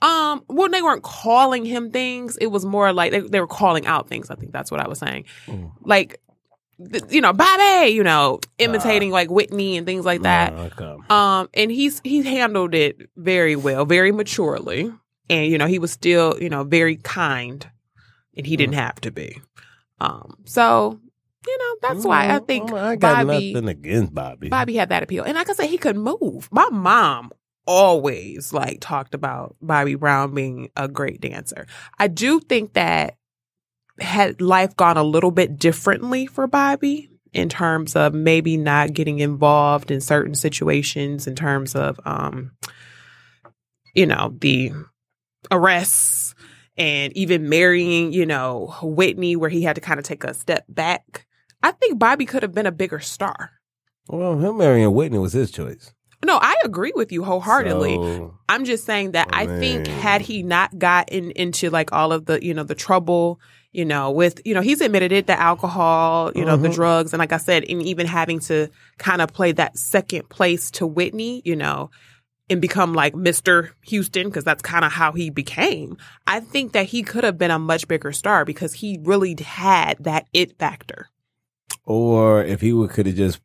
Um, 0.00 0.44
well, 0.48 0.68
they 0.68 0.82
weren't 0.82 1.02
calling 1.02 1.64
him 1.64 1.90
things. 1.90 2.36
It 2.38 2.46
was 2.46 2.64
more 2.64 2.92
like 2.92 3.10
they, 3.10 3.20
they 3.20 3.40
were 3.40 3.46
calling 3.46 3.86
out 3.86 4.08
things. 4.08 4.30
I 4.30 4.36
think 4.36 4.52
that's 4.52 4.70
what 4.70 4.80
I 4.80 4.88
was 4.88 4.98
saying. 4.98 5.24
Mm. 5.46 5.72
Like, 5.82 6.20
you 7.10 7.20
know, 7.20 7.32
Bobby, 7.32 7.90
you 7.90 8.02
know, 8.02 8.40
imitating 8.58 9.10
like 9.10 9.30
Whitney 9.30 9.76
and 9.76 9.86
things 9.86 10.04
like 10.04 10.22
that. 10.22 10.52
Um, 11.10 11.48
and 11.54 11.70
he's 11.70 12.00
he 12.04 12.22
handled 12.22 12.74
it 12.74 13.08
very 13.16 13.56
well, 13.56 13.84
very 13.84 14.10
maturely, 14.12 14.92
and 15.28 15.46
you 15.50 15.58
know, 15.58 15.66
he 15.66 15.78
was 15.78 15.92
still 15.92 16.36
you 16.40 16.48
know 16.48 16.64
very 16.64 16.96
kind, 16.96 17.68
and 18.36 18.46
he 18.46 18.56
didn't 18.56 18.74
have 18.74 19.00
to 19.02 19.10
be. 19.10 19.40
Um, 20.00 20.38
so 20.44 20.98
you 21.46 21.58
know, 21.58 21.76
that's 21.82 22.04
why 22.04 22.34
I 22.34 22.38
Mm, 22.38 22.46
think 22.46 22.72
I 22.72 22.96
got 22.96 23.26
Bobby 23.26 23.52
nothing 23.52 23.68
against 23.68 24.14
Bobby. 24.14 24.48
Bobby 24.48 24.74
had 24.76 24.88
that 24.88 25.02
appeal. 25.02 25.24
And 25.24 25.34
like 25.34 25.50
I 25.50 25.52
said, 25.52 25.68
he 25.68 25.78
could 25.78 25.96
move. 25.96 26.48
My 26.50 26.68
mom 26.70 27.30
always 27.66 28.52
like 28.52 28.78
talked 28.80 29.14
about 29.14 29.56
Bobby 29.60 29.94
Brown 29.94 30.34
being 30.34 30.70
a 30.76 30.88
great 30.88 31.20
dancer. 31.20 31.66
I 31.98 32.08
do 32.08 32.40
think 32.40 32.74
that 32.74 33.16
had 34.00 34.40
life 34.40 34.76
gone 34.76 34.96
a 34.96 35.02
little 35.04 35.30
bit 35.30 35.58
differently 35.58 36.26
for 36.26 36.46
Bobby 36.46 37.10
in 37.32 37.48
terms 37.48 37.96
of 37.96 38.14
maybe 38.14 38.56
not 38.56 38.92
getting 38.92 39.18
involved 39.18 39.90
in 39.90 40.00
certain 40.00 40.34
situations 40.34 41.26
in 41.26 41.34
terms 41.34 41.74
of 41.74 41.98
um 42.04 42.52
you 43.94 44.06
know 44.06 44.34
the 44.40 44.72
arrests 45.50 46.34
and 46.76 47.16
even 47.16 47.48
marrying, 47.48 48.12
you 48.12 48.26
know, 48.26 48.74
Whitney 48.82 49.36
where 49.36 49.50
he 49.50 49.62
had 49.62 49.76
to 49.76 49.80
kind 49.80 49.98
of 50.00 50.04
take 50.04 50.24
a 50.24 50.34
step 50.34 50.64
back. 50.68 51.26
I 51.62 51.70
think 51.70 51.98
Bobby 51.98 52.26
could 52.26 52.42
have 52.42 52.52
been 52.52 52.66
a 52.66 52.72
bigger 52.72 53.00
star. 53.00 53.52
well, 54.08 54.36
him 54.38 54.58
marrying 54.58 54.92
Whitney 54.92 55.18
was 55.18 55.32
his 55.32 55.50
choice. 55.50 55.94
No, 56.24 56.38
I 56.40 56.56
agree 56.64 56.92
with 56.94 57.12
you 57.12 57.22
wholeheartedly. 57.22 57.94
So, 57.94 58.34
I'm 58.48 58.64
just 58.64 58.84
saying 58.84 59.12
that 59.12 59.28
I 59.32 59.46
think 59.46 59.86
had 59.86 60.22
he 60.22 60.42
not 60.42 60.78
gotten 60.78 61.30
into 61.32 61.70
like 61.70 61.92
all 61.92 62.12
of 62.12 62.24
the, 62.26 62.44
you 62.44 62.54
know, 62.54 62.64
the 62.64 62.74
trouble, 62.74 63.38
you 63.74 63.84
know, 63.84 64.10
with, 64.10 64.40
you 64.44 64.54
know, 64.54 64.60
he's 64.60 64.80
admitted 64.80 65.12
it, 65.12 65.26
the 65.26 65.38
alcohol, 65.38 66.30
you 66.34 66.44
know, 66.44 66.56
the 66.56 66.68
Mhm. 66.68 66.74
drugs. 66.74 67.12
And 67.12 67.18
like 67.18 67.32
I 67.32 67.38
said, 67.38 67.64
and 67.68 67.82
even 67.82 68.06
having 68.06 68.38
to 68.40 68.68
kind 68.98 69.20
of 69.20 69.32
play 69.32 69.52
that 69.52 69.76
second 69.76 70.28
place 70.28 70.70
to 70.72 70.86
Whitney, 70.86 71.42
you 71.44 71.56
know, 71.56 71.90
and 72.48 72.60
become 72.60 72.92
like 72.92 73.14
Mr. 73.14 73.70
Houston, 73.86 74.28
because 74.28 74.44
that's 74.44 74.62
kind 74.62 74.84
of 74.84 74.92
how 74.92 75.12
he 75.12 75.30
became. 75.30 75.96
I 76.26 76.40
think 76.40 76.72
that 76.72 76.86
he 76.86 77.02
could 77.02 77.24
have 77.24 77.36
been 77.38 77.50
a 77.50 77.58
much 77.58 77.88
bigger 77.88 78.12
star 78.12 78.44
because 78.44 78.74
he 78.74 78.98
really 79.02 79.36
had 79.42 79.96
that 80.00 80.26
it 80.32 80.58
factor. 80.58 81.08
or 81.86 82.42
if 82.42 82.60
he 82.62 82.70
could 82.88 83.06
have 83.06 83.14
just 83.16 83.40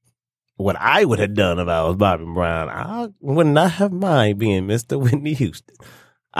what 0.55 0.75
I 0.79 1.03
would 1.05 1.19
have 1.19 1.33
done 1.33 1.57
if 1.59 1.67
I 1.67 1.83
was 1.83 1.95
Bobby 1.95 2.25
Brown, 2.25 2.69
I 2.69 3.07
would 3.21 3.47
not 3.47 3.71
have 3.73 3.91
mind 3.93 4.37
being 4.39 4.67
Mr. 4.67 4.99
Whitney 5.01 5.33
Houston. 5.33 5.75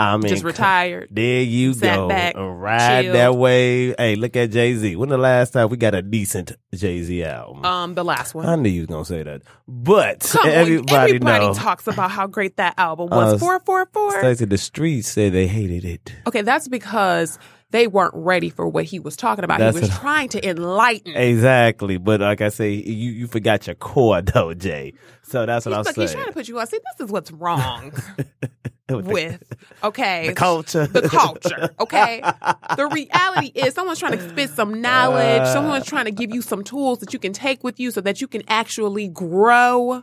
I 0.00 0.16
mean, 0.16 0.28
just 0.28 0.44
retired. 0.44 1.08
There 1.10 1.42
you 1.42 1.74
Sat 1.74 1.96
go. 1.96 2.08
back, 2.08 2.34
ride 2.36 3.02
chilled. 3.02 3.14
that 3.16 3.34
way. 3.36 3.94
Hey, 3.94 4.16
look 4.16 4.34
at 4.36 4.50
Jay 4.50 4.74
Z. 4.74 4.96
When 4.96 5.08
the 5.08 5.18
last 5.18 5.52
time 5.52 5.68
we 5.68 5.76
got 5.76 5.94
a 5.94 6.02
decent 6.02 6.52
Jay 6.74 7.02
Z 7.02 7.22
album? 7.24 7.64
Um, 7.64 7.94
the 7.94 8.04
last 8.04 8.34
one. 8.34 8.46
I 8.46 8.56
knew 8.56 8.68
you 8.70 8.80
was 8.82 8.86
gonna 8.88 9.04
say 9.04 9.22
that, 9.22 9.42
but 9.68 10.20
Come 10.20 10.48
everybody, 10.48 10.94
on, 10.94 11.04
everybody 11.04 11.46
know. 11.46 11.54
talks 11.54 11.86
about 11.86 12.10
how 12.10 12.26
great 12.26 12.56
that 12.56 12.74
album 12.78 13.08
was. 13.10 13.34
Uh, 13.34 13.38
Four 13.38 13.60
four 13.60 13.86
four. 13.92 14.12
Stacie, 14.22 14.48
the 14.48 14.58
streets 14.58 15.08
said 15.08 15.32
they 15.32 15.46
hated 15.46 15.84
it. 15.84 16.12
Okay, 16.26 16.42
that's 16.42 16.68
because 16.68 17.38
they 17.72 17.86
weren't 17.86 18.14
ready 18.16 18.50
for 18.50 18.66
what 18.68 18.84
he 18.84 18.98
was 18.98 19.16
talking 19.16 19.44
about. 19.44 19.60
That's 19.60 19.76
he 19.76 19.82
was 19.82 19.90
what- 19.90 20.00
trying 20.00 20.28
to 20.30 20.48
enlighten. 20.48 21.14
Exactly, 21.16 21.98
but 21.98 22.20
like 22.20 22.40
I 22.40 22.48
say, 22.48 22.70
you 22.72 23.12
you 23.12 23.26
forgot 23.28 23.66
your 23.66 23.76
core 23.76 24.22
though, 24.22 24.54
Jay. 24.54 24.94
So 25.22 25.46
that's 25.46 25.66
what 25.66 25.70
he's, 25.72 25.78
I'm 25.78 25.84
like, 25.84 25.94
saying. 25.94 26.08
he's 26.08 26.14
trying 26.14 26.26
to 26.26 26.32
put 26.32 26.48
you 26.48 26.58
on. 26.58 26.66
See, 26.66 26.78
this 26.98 27.06
is 27.06 27.12
what's 27.12 27.30
wrong 27.30 27.92
With 29.04 29.40
the- 29.48 29.86
okay 29.88 30.28
the 30.28 30.34
culture, 30.34 30.86
the 30.86 31.08
culture. 31.08 31.70
Okay, 31.80 32.20
the 32.76 32.86
reality 32.88 33.52
is 33.54 33.74
someone's 33.74 33.98
trying 33.98 34.18
to 34.18 34.28
spit 34.28 34.50
some 34.50 34.80
knowledge. 34.80 35.42
Uh. 35.42 35.52
someone's 35.52 35.86
trying 35.86 36.04
to 36.04 36.10
give 36.10 36.32
you 36.34 36.42
some 36.42 36.62
tools 36.62 36.98
that 36.98 37.12
you 37.12 37.18
can 37.18 37.32
take 37.32 37.64
with 37.64 37.80
you 37.80 37.90
so 37.90 38.00
that 38.02 38.20
you 38.20 38.28
can 38.28 38.42
actually 38.48 39.08
grow. 39.08 40.02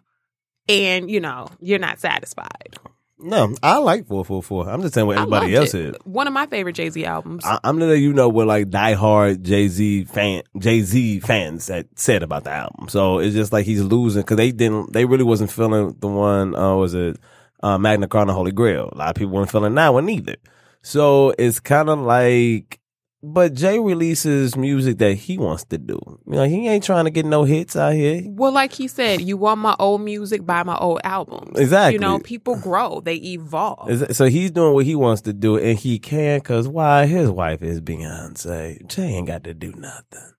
And 0.70 1.10
you 1.10 1.20
know 1.22 1.48
you're 1.62 1.80
not 1.80 2.00
satisfied. 2.00 2.78
No, 3.20 3.56
I 3.64 3.78
like 3.78 4.06
four 4.08 4.24
four 4.24 4.44
four. 4.44 4.70
I'm 4.70 4.82
just 4.82 4.94
saying 4.94 5.08
what 5.08 5.18
everybody 5.18 5.56
else 5.56 5.74
it. 5.74 5.96
is. 5.96 5.96
One 6.04 6.28
of 6.28 6.34
my 6.34 6.46
favorite 6.46 6.74
Jay 6.74 6.90
Z 6.90 7.04
albums. 7.04 7.44
I, 7.46 7.60
I'm 7.64 7.80
letting 7.80 8.04
you 8.04 8.14
know 8.14 8.30
what 8.30 8.46
like 8.46 8.70
diehard 8.70 9.42
Jay 9.42 9.68
Z 9.70 10.04
fan 10.06 10.44
Jay 10.60 10.82
Z 10.82 11.22
fans 11.22 11.66
that 11.66 11.88
said 11.96 12.22
about 12.22 12.44
the 12.44 12.52
album. 12.52 12.90
So 12.90 13.18
it's 13.18 13.34
just 13.34 13.52
like 13.52 13.66
he's 13.66 13.82
losing 13.82 14.22
because 14.22 14.38
they 14.38 14.52
didn't 14.52 14.94
they 14.94 15.06
really 15.06 15.24
wasn't 15.24 15.52
feeling 15.52 15.96
the 16.00 16.08
one 16.08 16.56
uh, 16.56 16.76
was 16.76 16.94
it 16.94 17.18
uh, 17.64 17.78
Magna 17.78 18.08
Carta 18.08 18.34
Holy 18.34 18.52
Grail. 18.52 18.90
A 18.92 18.98
lot 18.98 19.10
of 19.10 19.16
people 19.16 19.34
weren't 19.34 19.52
feeling 19.52 19.76
that 19.76 19.94
one 19.94 20.10
either. 20.10 20.36
So 20.82 21.34
it's 21.38 21.60
kind 21.60 21.90
of 21.90 22.00
like, 22.00 22.80
but 23.24 23.54
Jay 23.54 23.80
releases 23.80 24.56
music 24.56 25.00
that 25.00 25.16
he 25.16 25.38
wants 25.38 25.66
to 25.66 25.78
do. 25.78 26.00
You 26.28 26.34
know, 26.34 26.44
he 26.48 26.68
ain't 26.68 26.84
trying 26.84 27.06
to 27.06 27.12
get 27.12 27.26
no 27.26 27.44
hits 27.44 27.76
out 27.76 27.94
here. 27.94 28.22
Well, 28.26 28.52
like 28.52 28.72
he 28.72 28.88
said, 28.88 29.22
you 29.22 29.38
want 29.38 29.60
my 29.60 29.76
old 29.80 30.02
music, 30.02 30.46
buy 30.46 30.64
my 30.64 30.78
old 30.78 31.02
albums. 31.04 31.60
Exactly. 31.60 31.94
You 31.94 32.00
know, 32.00 32.20
people 32.20 32.58
grow, 32.58 33.02
they 33.02 33.16
evolve. 33.16 34.16
So 34.16 34.26
he's 34.26 34.52
doing 34.52 34.74
what 34.74 34.86
he 34.86 34.96
wants 34.96 35.24
to 35.24 35.34
do, 35.34 35.58
and 35.58 35.78
he 35.78 36.00
can 36.00 36.40
because 36.40 36.68
why? 36.68 37.08
His 37.08 37.30
wife 37.30 37.64
is 37.64 37.82
Beyonce. 37.82 38.88
Jay 38.88 39.04
ain't 39.04 39.28
got 39.28 39.44
to 39.46 39.54
do 39.54 39.74
nothing. 39.74 40.34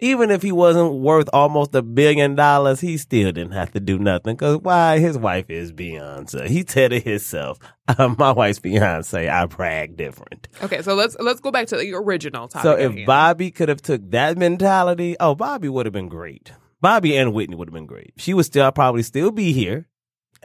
Even 0.00 0.30
if 0.30 0.42
he 0.42 0.50
wasn't 0.50 0.94
worth 0.94 1.28
almost 1.32 1.74
a 1.74 1.82
billion 1.82 2.34
dollars, 2.34 2.80
he 2.80 2.96
still 2.96 3.32
didn't 3.32 3.52
have 3.52 3.70
to 3.72 3.80
do 3.80 3.98
nothing 3.98 4.34
because 4.34 4.58
why? 4.58 4.98
His 4.98 5.18
wife 5.18 5.50
is 5.50 5.72
Beyonce. 5.72 6.48
He 6.48 6.64
said 6.66 6.92
it 6.92 7.04
himself. 7.04 7.58
Uh, 7.98 8.14
my 8.18 8.30
wife's 8.30 8.60
Beyonce. 8.60 9.28
I 9.28 9.46
brag 9.46 9.96
different. 9.96 10.46
Okay, 10.62 10.80
so 10.80 10.94
let's 10.94 11.16
let's 11.18 11.40
go 11.40 11.50
back 11.50 11.66
to 11.68 11.76
the 11.76 11.92
original 11.94 12.46
topic. 12.46 12.62
So 12.62 12.76
if. 12.76 13.04
Bobby 13.04 13.50
could 13.50 13.68
have 13.68 13.82
took 13.82 14.08
that 14.12 14.38
mentality, 14.38 15.16
oh, 15.18 15.34
Bobby 15.34 15.68
would 15.68 15.86
have 15.86 15.92
been 15.92 16.08
great. 16.08 16.52
Bobby 16.80 17.16
and 17.16 17.32
Whitney 17.32 17.56
would 17.56 17.66
have 17.66 17.74
been 17.74 17.86
great. 17.86 18.12
She 18.16 18.32
would 18.32 18.44
still 18.44 18.70
probably 18.70 19.02
still 19.02 19.32
be 19.32 19.52
here, 19.52 19.88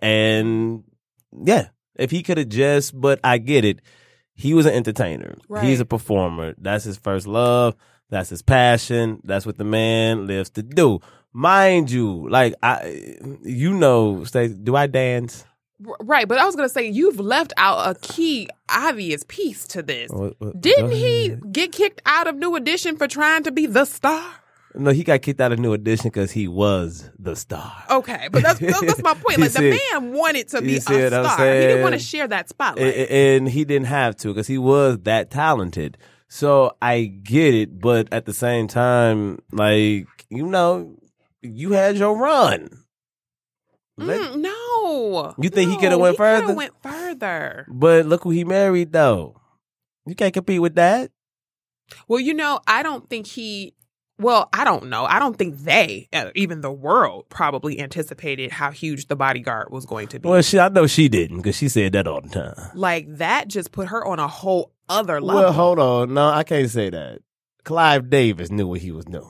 and 0.02 0.86
yeah, 1.32 1.68
if 1.94 2.10
he 2.10 2.24
could 2.24 2.40
have 2.40 2.50
just. 2.50 3.00
But 3.00 3.20
I 3.24 3.38
get 3.38 3.64
it. 3.64 3.80
He 4.34 4.56
was 4.56 4.66
an 4.66 4.74
entertainer. 4.74 5.38
Right. 5.48 5.66
He's 5.66 5.80
a 5.80 5.86
performer. 5.86 6.56
That's 6.58 6.84
his 6.84 6.98
first 6.98 7.28
love. 7.28 7.76
That's 8.16 8.30
his 8.30 8.42
passion. 8.42 9.20
That's 9.26 9.46
what 9.46 9.58
the 9.58 9.66
man 9.66 10.26
lives 10.26 10.50
to 10.52 10.64
do. 10.64 11.02
Mind 11.34 11.92
you, 11.92 12.30
like 12.30 12.54
I, 12.64 13.18
you 13.44 13.74
know, 13.74 14.20
Stacie, 14.24 14.64
do 14.64 14.74
I 14.78 14.88
dance? 14.88 15.44
Right, 16.00 16.26
but 16.26 16.38
I 16.38 16.46
was 16.46 16.56
gonna 16.56 16.70
say 16.70 16.88
you've 16.88 17.20
left 17.20 17.52
out 17.58 17.90
a 17.90 18.00
key, 18.00 18.48
obvious 18.70 19.26
piece 19.28 19.68
to 19.68 19.84
this. 19.84 20.10
What- 20.12 20.36
what- 20.40 20.62
Didn't 20.62 20.92
he 20.92 21.36
get 21.52 21.74
kicked 21.74 22.02
out 22.06 22.28
of 22.28 22.36
New 22.38 22.56
Edition 22.56 22.96
for 22.96 23.06
trying 23.10 23.44
to 23.44 23.52
be 23.52 23.66
the 23.66 23.84
star? 23.84 24.24
No, 24.78 24.92
he 24.92 25.04
got 25.04 25.22
kicked 25.22 25.42
out 25.42 25.52
of 25.52 25.60
New 25.60 25.74
Edition 25.74 26.06
because 26.06 26.32
he 26.32 26.48
was 26.48 27.10
the 27.20 27.36
star. 27.36 27.74
Okay, 27.92 28.30
but 28.32 28.44
that's 28.44 28.60
that's 28.60 29.04
my 29.04 29.14
point. 29.14 29.40
Like 29.40 29.52
the 29.52 29.78
man 29.92 30.14
wanted 30.14 30.48
to 30.50 30.62
be 30.62 30.78
a 30.78 30.82
see 30.82 30.94
what 31.04 31.14
I'm 31.14 31.26
star. 31.26 31.38
He 31.46 31.52
didn't 31.68 31.84
want 31.84 31.94
to 31.96 32.00
share 32.00 32.30
that 32.30 32.48
spotlight. 32.48 32.86
a- 32.96 33.12
and 33.12 33.50
he 33.50 33.66
didn't 33.66 33.88
have 33.88 34.16
to 34.18 34.30
because 34.30 34.48
he 34.48 34.58
was 34.58 35.00
that 35.04 35.32
talented. 35.32 35.98
So 36.28 36.76
I 36.82 37.06
get 37.06 37.54
it, 37.54 37.80
but 37.80 38.12
at 38.12 38.26
the 38.26 38.34
same 38.34 38.68
time, 38.68 39.40
like 39.52 40.08
you 40.30 40.48
know, 40.48 40.96
you 41.42 41.74
had 41.74 41.98
your 41.98 42.18
run. 42.18 42.70
Let- 43.98 44.20
Mm, 44.32 44.42
no. 44.42 45.36
You 45.40 45.50
think 45.50 45.72
he 45.72 45.78
coulda 45.78 45.98
went 45.98 46.18
coulda 46.18 46.42
further? 46.42 46.54
Went 46.56 46.74
further. 46.84 47.66
But 47.70 48.06
look 48.06 48.24
who 48.24 48.30
he 48.32 48.44
married, 48.44 48.92
though. 48.92 49.40
You 50.06 50.16
can't 50.16 50.34
compete 50.34 50.62
with 50.62 50.76
that. 50.76 51.12
Well, 52.08 52.20
you 52.20 52.34
know, 52.34 52.60
I 52.68 52.84
don't 52.84 53.10
think 53.10 53.26
he. 53.28 53.74
Well, 54.20 54.50
I 54.54 54.64
don't 54.64 54.88
know. 54.90 55.06
I 55.06 55.20
don't 55.20 55.38
think 55.38 55.58
they, 55.60 56.08
uh, 56.14 56.32
even 56.36 56.62
the 56.62 56.72
world, 56.72 57.26
probably 57.30 57.80
anticipated 57.82 58.52
how 58.52 58.72
huge 58.72 59.08
the 59.08 59.16
bodyguard 59.16 59.72
was 59.72 59.86
going 59.86 60.08
to 60.10 60.20
be. 60.20 60.28
Well, 60.30 60.42
she, 60.42 60.58
I 60.60 60.70
know 60.70 60.88
she 60.88 61.08
didn't 61.10 61.38
because 61.38 61.56
she 61.58 61.68
said 61.70 61.94
that 61.94 62.08
all 62.08 62.22
the 62.22 62.30
time. 62.30 62.72
like 62.76 63.08
that 63.18 63.48
just 63.48 63.72
put 63.72 63.88
her 63.90 64.06
on 64.06 64.20
a 64.20 64.28
whole 64.28 64.72
other 64.90 65.20
level. 65.22 65.42
Well, 65.42 65.54
hold 65.54 65.80
on. 65.80 66.14
No, 66.14 66.28
I 66.30 66.44
can't 66.44 66.70
say 66.70 66.90
that. 66.90 67.20
Clive 67.64 68.10
Davis 68.10 68.52
knew 68.52 68.68
what 68.68 68.80
he 68.82 68.92
was 68.92 69.06
doing. 69.06 69.28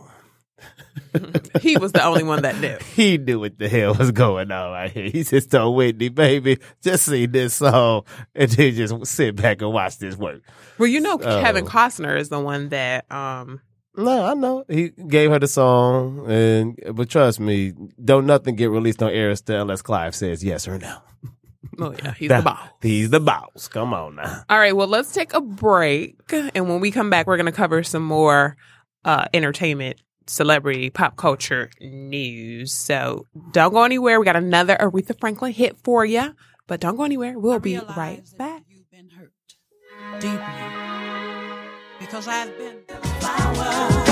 he 1.61 1.77
was 1.77 1.91
the 1.91 2.03
only 2.03 2.23
one 2.23 2.41
that 2.43 2.57
knew. 2.59 2.77
He 2.95 3.17
knew 3.17 3.39
what 3.39 3.57
the 3.57 3.67
hell 3.69 3.93
was 3.93 4.11
going 4.11 4.51
on 4.51 4.71
right 4.71 4.91
here. 4.91 5.09
He 5.09 5.23
just 5.23 5.51
told 5.51 5.75
Whitney, 5.75 6.09
baby, 6.09 6.57
just 6.81 7.05
sing 7.05 7.31
this 7.31 7.55
song 7.55 8.03
and 8.33 8.49
then 8.51 8.73
just 8.73 9.05
sit 9.07 9.35
back 9.35 9.61
and 9.61 9.71
watch 9.71 9.97
this 9.97 10.15
work. 10.17 10.41
Well, 10.77 10.87
you 10.87 11.01
know, 11.01 11.19
So- 11.19 11.41
Kevin 11.41 11.65
Costner 11.65 12.17
is 12.17 12.29
the 12.29 12.39
one 12.39 12.69
that. 12.69 13.09
um 13.11 13.61
No, 13.97 14.25
I 14.25 14.33
know. 14.33 14.63
He 14.67 14.89
gave 14.89 15.31
her 15.31 15.39
the 15.39 15.47
song, 15.47 16.29
and 16.29 16.77
but 16.93 17.09
trust 17.09 17.39
me, 17.39 17.73
don't 18.03 18.25
nothing 18.25 18.55
get 18.55 18.69
released 18.69 19.01
on 19.03 19.11
Arista 19.11 19.61
unless 19.61 19.81
Clive 19.81 20.15
says 20.15 20.43
yes 20.43 20.67
or 20.67 20.77
no. 20.77 20.97
Oh 21.79 21.93
yeah, 22.03 22.13
he's 22.13 22.29
the 22.29 22.41
boss. 22.41 22.69
He's 22.81 23.09
the 23.09 23.19
boss. 23.19 23.67
Come 23.67 23.93
on 23.93 24.15
now. 24.15 24.43
All 24.49 24.57
right, 24.57 24.75
well, 24.75 24.87
let's 24.87 25.13
take 25.13 25.33
a 25.33 25.41
break. 25.41 26.17
And 26.31 26.69
when 26.69 26.79
we 26.79 26.91
come 26.91 27.09
back, 27.09 27.27
we're 27.27 27.37
going 27.37 27.45
to 27.45 27.51
cover 27.51 27.83
some 27.83 28.03
more 28.03 28.57
uh, 29.03 29.25
entertainment, 29.33 30.01
celebrity, 30.27 30.89
pop 30.89 31.15
culture 31.17 31.69
news. 31.81 32.73
So 32.73 33.27
don't 33.51 33.73
go 33.73 33.83
anywhere. 33.83 34.19
We 34.19 34.25
got 34.25 34.35
another 34.35 34.77
Aretha 34.79 35.19
Franklin 35.19 35.53
hit 35.53 35.77
for 35.83 36.05
you, 36.05 36.35
but 36.67 36.79
don't 36.79 36.95
go 36.95 37.03
anywhere. 37.03 37.37
We'll 37.37 37.59
be 37.59 37.77
right 37.77 38.23
back. 38.37 38.63
You've 38.69 38.89
been 38.91 39.09
hurt 39.09 39.31
deeply 40.19 40.39
because 41.99 42.27
I've 42.27 42.57
been. 42.57 44.04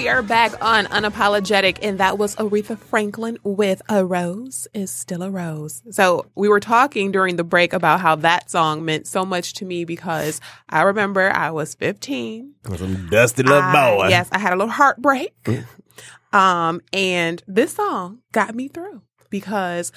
We 0.00 0.08
are 0.08 0.22
back 0.22 0.52
on 0.64 0.86
Unapologetic, 0.86 1.80
and 1.82 1.98
that 1.98 2.16
was 2.16 2.34
Aretha 2.36 2.78
Franklin 2.78 3.36
with 3.44 3.82
A 3.90 4.02
Rose 4.02 4.66
is 4.72 4.90
Still 4.90 5.22
a 5.22 5.28
Rose. 5.30 5.82
So, 5.90 6.24
we 6.34 6.48
were 6.48 6.58
talking 6.58 7.12
during 7.12 7.36
the 7.36 7.44
break 7.44 7.74
about 7.74 8.00
how 8.00 8.16
that 8.16 8.50
song 8.50 8.82
meant 8.86 9.06
so 9.06 9.26
much 9.26 9.52
to 9.54 9.66
me 9.66 9.84
because 9.84 10.40
I 10.70 10.84
remember 10.84 11.30
I 11.30 11.50
was 11.50 11.74
15 11.74 12.54
Some 12.78 13.08
dusty 13.10 13.42
little 13.42 13.60
I- 13.60 13.94
boy. 13.96 14.08
Yes, 14.08 14.26
I 14.32 14.38
had 14.38 14.54
a 14.54 14.56
little 14.56 14.72
heartbreak. 14.72 15.34
um, 16.32 16.80
and 16.94 17.42
this 17.46 17.74
song 17.74 18.20
got 18.32 18.54
me 18.54 18.68
through 18.68 19.02
because 19.28 19.92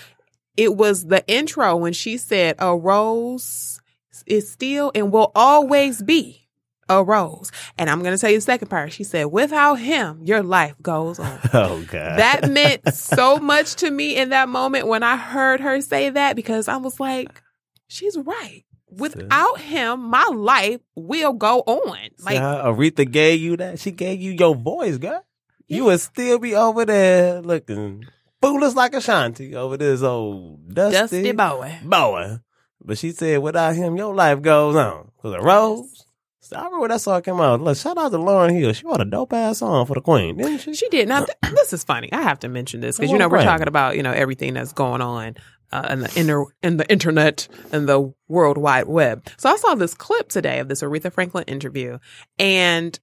it 0.58 0.76
was 0.76 1.06
the 1.06 1.26
intro 1.28 1.78
when 1.78 1.94
she 1.94 2.18
said, 2.18 2.56
A 2.60 2.76
rose 2.76 3.80
is 4.26 4.52
still 4.52 4.92
and 4.94 5.14
will 5.14 5.32
always 5.34 6.04
be 6.04 6.43
a 6.90 7.04
rose. 7.04 7.52
And 7.78 7.90
I'm 7.90 8.02
going 8.02 8.14
to 8.16 8.20
tell 8.20 8.30
you 8.30 8.38
the 8.38 8.42
second 8.42 8.68
part. 8.70 8.92
She 8.92 9.04
said, 9.04 9.26
Without 9.26 9.76
him, 9.76 10.22
your 10.24 10.44
life 10.44 10.76
goes 10.82 11.20
on. 11.20 11.40
Oh 11.54 11.84
God. 11.88 12.20
that 12.20 12.50
meant 12.50 12.94
so 12.94 13.38
much 13.38 13.76
to 13.76 13.90
me 13.92 14.16
in 14.16 14.30
that 14.30 14.50
moment 14.50 14.88
when 14.88 15.04
I 15.04 15.18
heard 15.18 15.60
her 15.62 15.82
say 15.82 16.10
that 16.10 16.36
because 16.36 16.68
I 16.68 16.78
was 16.78 17.00
like, 17.00 17.42
she's 17.88 18.18
right. 18.18 18.64
Without 18.90 19.60
him, 19.60 20.10
my 20.10 20.26
life 20.34 20.80
will 20.96 21.34
go 21.34 21.60
on. 21.62 22.10
Like, 22.24 22.40
Aretha 22.40 23.10
gave 23.10 23.40
you 23.42 23.58
that? 23.58 23.80
She 23.80 23.90
gave 23.92 24.22
you 24.22 24.32
your 24.34 24.56
voice, 24.56 24.98
girl. 24.98 25.26
You 25.68 25.86
would 25.86 26.00
still 26.00 26.38
be 26.38 26.54
over 26.54 26.86
there 26.86 27.42
looking 27.42 28.06
foolish 28.42 28.76
like 28.76 28.94
Ashanti 28.94 29.56
over 29.56 29.78
this 29.78 30.04
old 30.04 30.74
dusty, 30.76 31.24
Dusty 31.24 31.32
boy. 31.32 31.80
boy. 31.84 32.38
But 32.86 32.98
she 32.98 33.12
said, 33.12 33.40
without 33.42 33.76
him, 33.76 33.96
your 33.96 34.14
life 34.14 34.42
goes 34.42 34.76
on. 34.76 35.10
Cause 35.22 35.34
a 35.34 35.40
rose. 35.42 36.03
So 36.44 36.58
I 36.58 36.60
remember 36.66 36.82
when 36.82 36.90
that 36.90 37.00
song 37.00 37.22
came 37.22 37.40
out. 37.40 37.62
Look, 37.62 37.78
shout 37.78 37.98
out 37.98 38.12
to 38.12 38.18
Lauryn 38.18 38.54
Hill. 38.54 38.74
She 38.74 38.86
wrote 38.86 39.00
a 39.00 39.06
dope 39.06 39.32
ass 39.32 39.60
song 39.60 39.86
for 39.86 39.94
the 39.94 40.02
Queen, 40.02 40.36
didn't 40.36 40.58
she? 40.58 40.74
She 40.74 40.90
did. 40.90 41.08
Now, 41.08 41.24
th- 41.26 41.38
this 41.56 41.72
is 41.72 41.86
funny. 41.86 42.12
I 42.12 42.22
have 42.22 42.40
to 42.40 42.50
mention 42.50 42.82
this 42.82 42.98
because 42.98 43.12
you 43.12 43.18
know 43.18 43.30
we're 43.30 43.44
talking 43.44 43.70
about 43.70 43.96
you 43.96 44.04
know 44.04 44.12
everything 44.12 44.54
that's 44.54 44.74
going 44.74 45.00
on 45.00 45.36
uh, 45.72 45.88
in 45.90 46.00
the 46.02 46.20
inter 46.20 46.46
in 46.62 46.76
the 46.76 46.92
internet 46.92 47.48
and 47.72 47.88
the 47.88 48.14
world 48.28 48.58
wide 48.58 48.88
web. 48.88 49.26
So 49.38 49.50
I 49.50 49.56
saw 49.56 49.76
this 49.76 49.94
clip 49.94 50.28
today 50.28 50.60
of 50.60 50.68
this 50.68 50.82
Aretha 50.82 51.14
Franklin 51.14 51.46
interview, 51.48 52.00
and 52.38 53.00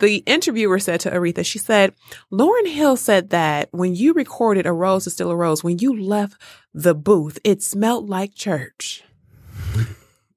the 0.00 0.16
interviewer 0.26 0.80
said 0.80 0.98
to 1.00 1.10
Aretha, 1.10 1.44
she 1.44 1.58
said, 1.58 1.94
Lauryn 2.32 2.66
Hill 2.66 2.96
said 2.96 3.30
that 3.30 3.68
when 3.70 3.94
you 3.94 4.12
recorded 4.12 4.66
A 4.66 4.72
Rose 4.72 5.06
is 5.06 5.12
Still 5.12 5.30
a 5.30 5.36
Rose, 5.36 5.64
when 5.64 5.78
you 5.78 5.98
left 5.98 6.40
the 6.72 6.94
booth, 6.94 7.38
it 7.44 7.62
smelled 7.62 8.08
like 8.08 8.34
church. 8.34 9.04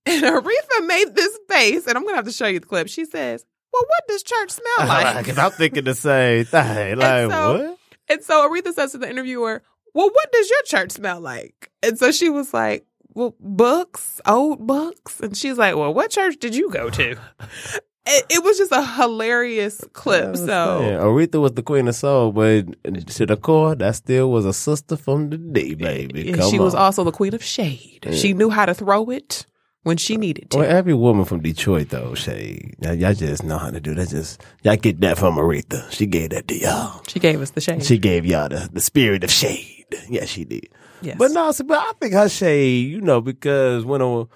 And 0.08 0.24
Aretha 0.24 0.86
made 0.88 1.16
this 1.16 1.38
face, 1.50 1.86
and 1.88 1.98
I'm 1.98 2.04
going 2.04 2.14
to 2.14 2.18
have 2.18 2.26
to 2.26 2.32
show 2.32 2.48
you 2.48 2.60
the 2.60 2.66
clip. 2.66 2.88
She 2.88 3.06
says, 3.06 3.46
Well, 3.74 3.84
what 3.86 4.08
does 4.08 4.24
church 4.24 4.52
smell 4.52 4.88
like? 4.88 5.26
Cause 5.26 5.38
I'm 5.38 5.52
thinking 5.52 5.84
the 5.84 5.96
same 5.96 6.46
thing. 6.46 6.98
Like 6.98 7.30
so- 7.32 7.54
what? 7.70 7.78
And 8.10 8.24
so 8.24 8.50
Aretha 8.50 8.74
says 8.74 8.94
to 8.94 8.98
the 9.00 9.10
interviewer, 9.10 9.62
Well, 9.94 10.10
what 10.10 10.32
does 10.32 10.50
your 10.50 10.62
church 10.64 10.92
smell 10.92 11.20
like? 11.20 11.70
And 11.84 11.98
so 12.00 12.12
she 12.12 12.30
was 12.30 12.54
like, 12.54 12.86
Well, 13.14 13.36
books, 13.40 14.22
old 14.26 14.66
books. 14.66 15.20
And 15.20 15.36
she's 15.36 15.58
like, 15.58 15.76
Well, 15.76 15.94
what 15.94 16.12
church 16.12 16.38
did 16.40 16.56
you 16.56 16.70
go 16.72 16.90
to? 16.90 17.18
It, 18.10 18.26
it 18.30 18.42
was 18.42 18.58
just 18.58 18.72
a 18.72 18.86
hilarious 18.86 19.84
clip. 19.92 20.28
Yeah, 20.38 20.46
So 20.46 20.80
Aretha 21.02 21.42
was 21.42 21.52
the 21.52 21.62
queen 21.62 21.90
of 21.90 21.96
soul, 21.96 22.32
but 22.32 22.66
to 22.86 23.26
the 23.26 23.36
core, 23.36 23.76
that 23.76 23.96
still 23.98 24.32
was 24.32 24.46
a 24.46 24.54
sister 24.54 24.96
from 24.96 25.30
the 25.30 25.38
day, 25.38 25.72
eh, 25.72 25.76
baby. 25.76 26.30
and 26.30 26.40
Come 26.40 26.50
she 26.50 26.58
was 26.58 26.74
also 26.74 27.04
the 27.04 27.12
queen 27.12 27.34
of 27.36 27.44
shade. 27.44 28.08
She 28.14 28.32
knew 28.32 28.50
how 28.50 28.66
to 28.66 28.74
throw 28.74 29.10
it 29.10 29.46
when 29.88 29.98
she 29.98 30.18
needed 30.18 30.52
to. 30.52 30.58
Well, 30.60 30.70
every 30.70 30.94
woman 30.94 31.26
from 31.26 31.42
Detroit, 31.42 31.90
though, 31.90 32.14
Shade, 32.14 32.76
y'all, 32.82 33.14
just 33.14 33.44
know 33.44 33.58
how 33.58 33.72
to 33.72 33.80
do 33.80 33.96
that. 33.96 34.10
Just 34.10 34.44
y'all 34.64 34.76
get 34.76 35.02
that 35.02 35.18
from 35.18 35.36
Aretha. 35.38 35.90
She 35.92 36.06
gave 36.06 36.30
that 36.32 36.48
to 36.50 36.56
y'all. 36.56 37.02
She 37.08 37.20
gave 37.20 37.42
us 37.42 37.52
the 37.52 37.62
shade. 37.62 37.84
She 37.84 37.98
gave 37.98 38.26
y'all 38.26 38.50
the, 38.50 38.70
the 38.72 38.82
spirit 38.82 39.24
of 39.24 39.32
shade. 39.32 39.86
Yeah, 40.10 40.26
she 40.26 40.44
did. 40.44 40.68
yes. 41.02 41.16
But 41.18 41.32
no, 41.32 41.52
but 41.66 41.78
I 41.78 41.94
think 42.00 42.14
her 42.14 42.28
shade, 42.28 42.92
you 42.92 43.00
know, 43.00 43.22
because 43.22 43.86
when 43.86 44.02
a 44.02 44.28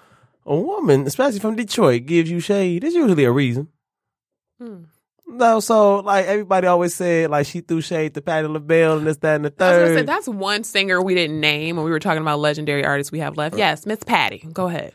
a 0.44 0.56
woman, 0.56 1.06
especially 1.06 1.38
from 1.40 1.56
Detroit, 1.56 2.06
gives 2.06 2.30
you 2.30 2.40
shade, 2.40 2.82
there's 2.82 2.94
usually 2.94 3.24
a 3.24 3.30
reason. 3.30 3.68
Hmm. 4.58 4.84
No, 5.26 5.60
so 5.60 6.00
like 6.00 6.26
everybody 6.26 6.66
always 6.66 6.94
said, 6.94 7.30
like 7.30 7.46
she 7.46 7.60
threw 7.60 7.80
shade 7.80 8.14
to 8.14 8.22
Patti 8.22 8.48
LaBelle 8.48 8.98
and 8.98 9.06
this, 9.06 9.16
that, 9.18 9.36
and 9.36 9.44
the 9.44 9.64
I 9.64 9.78
was 9.78 9.88
say 9.88 9.94
third. 9.96 10.06
that's 10.06 10.28
one 10.28 10.62
singer 10.64 11.00
we 11.00 11.14
didn't 11.14 11.40
name 11.40 11.76
when 11.76 11.84
we 11.84 11.90
were 11.90 12.00
talking 12.00 12.20
about 12.20 12.38
legendary 12.38 12.84
artists 12.84 13.12
we 13.12 13.20
have 13.20 13.36
left. 13.36 13.56
Yes, 13.56 13.86
Miss 13.86 14.00
Patti. 14.04 14.46
Go 14.52 14.68
ahead. 14.68 14.94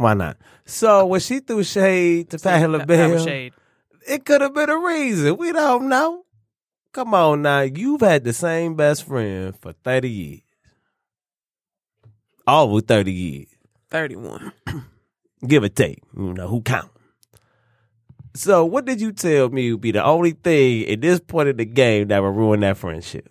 Why 0.00 0.14
not? 0.14 0.38
So 0.64 1.04
when 1.04 1.20
she 1.20 1.40
threw 1.40 1.62
shade 1.62 2.30
to 2.30 2.38
that 2.38 2.70
LaBelle, 2.70 3.22
shade. 3.22 3.52
it 4.08 4.24
could 4.24 4.40
have 4.40 4.54
been 4.54 4.70
a 4.70 4.78
reason. 4.78 5.36
We 5.36 5.52
don't 5.52 5.90
know. 5.90 6.24
Come 6.94 7.12
on 7.12 7.42
now. 7.42 7.60
You've 7.60 8.00
had 8.00 8.24
the 8.24 8.32
same 8.32 8.76
best 8.76 9.04
friend 9.04 9.54
for 9.60 9.74
30 9.84 10.08
years. 10.08 10.40
Over 12.46 12.80
30 12.80 13.12
years. 13.12 13.48
Thirty-one. 13.90 14.52
Give 15.46 15.64
or 15.64 15.68
take. 15.68 16.02
You 16.16 16.32
know, 16.32 16.48
who 16.48 16.62
count? 16.62 16.90
So 18.34 18.64
what 18.64 18.86
did 18.86 19.02
you 19.02 19.12
tell 19.12 19.50
me 19.50 19.70
would 19.72 19.82
be 19.82 19.90
the 19.90 20.02
only 20.02 20.30
thing 20.30 20.88
at 20.88 21.02
this 21.02 21.20
point 21.20 21.50
in 21.50 21.58
the 21.58 21.66
game 21.66 22.08
that 22.08 22.22
would 22.22 22.30
ruin 22.30 22.60
that 22.60 22.78
friendship? 22.78 23.28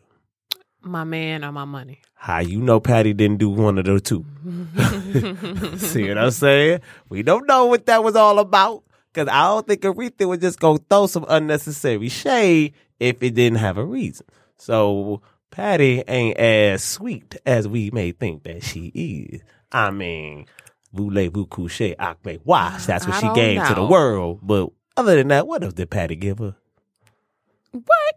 My 0.81 1.03
man 1.03 1.43
or 1.43 1.51
my 1.51 1.65
money. 1.65 1.99
How 2.13 2.39
you 2.39 2.59
know 2.59 2.79
Patti 2.79 3.13
didn't 3.13 3.37
do 3.37 3.49
one 3.49 3.77
of 3.77 3.85
those 3.85 4.01
two? 4.01 4.25
See 5.77 6.07
what 6.07 6.17
I'm 6.17 6.31
saying? 6.31 6.81
We 7.09 7.23
don't 7.23 7.47
know 7.47 7.65
what 7.65 7.85
that 7.87 8.03
was 8.03 8.15
all 8.15 8.39
about. 8.39 8.83
Cause 9.13 9.27
I 9.27 9.45
don't 9.47 9.67
think 9.67 9.81
Aretha 9.81 10.27
would 10.27 10.39
just 10.39 10.59
go 10.59 10.77
throw 10.77 11.07
some 11.07 11.25
unnecessary 11.27 12.09
shade 12.09 12.73
if 12.99 13.23
it 13.23 13.31
didn't 13.33 13.57
have 13.57 13.77
a 13.77 13.83
reason. 13.83 14.25
So 14.57 15.21
Patti 15.49 16.03
ain't 16.07 16.37
as 16.37 16.83
sweet 16.83 17.35
as 17.45 17.67
we 17.67 17.89
may 17.91 18.11
think 18.11 18.43
that 18.43 18.63
she 18.63 18.91
is. 18.93 19.41
I 19.71 19.89
mean, 19.91 20.45
voulez-vous 20.93 21.47
coucher 21.47 21.95
avec 21.97 22.45
moi? 22.45 22.69
Wash. 22.71 22.85
That's 22.85 23.07
what 23.07 23.15
I 23.15 23.19
she 23.19 23.33
gave 23.33 23.67
to 23.67 23.75
the 23.75 23.85
world. 23.85 24.39
But 24.43 24.69
other 24.95 25.15
than 25.15 25.29
that, 25.29 25.47
what 25.47 25.63
else 25.63 25.73
did 25.73 25.89
Patti 25.89 26.15
give 26.15 26.39
her? 26.39 26.55
What? 27.71 28.15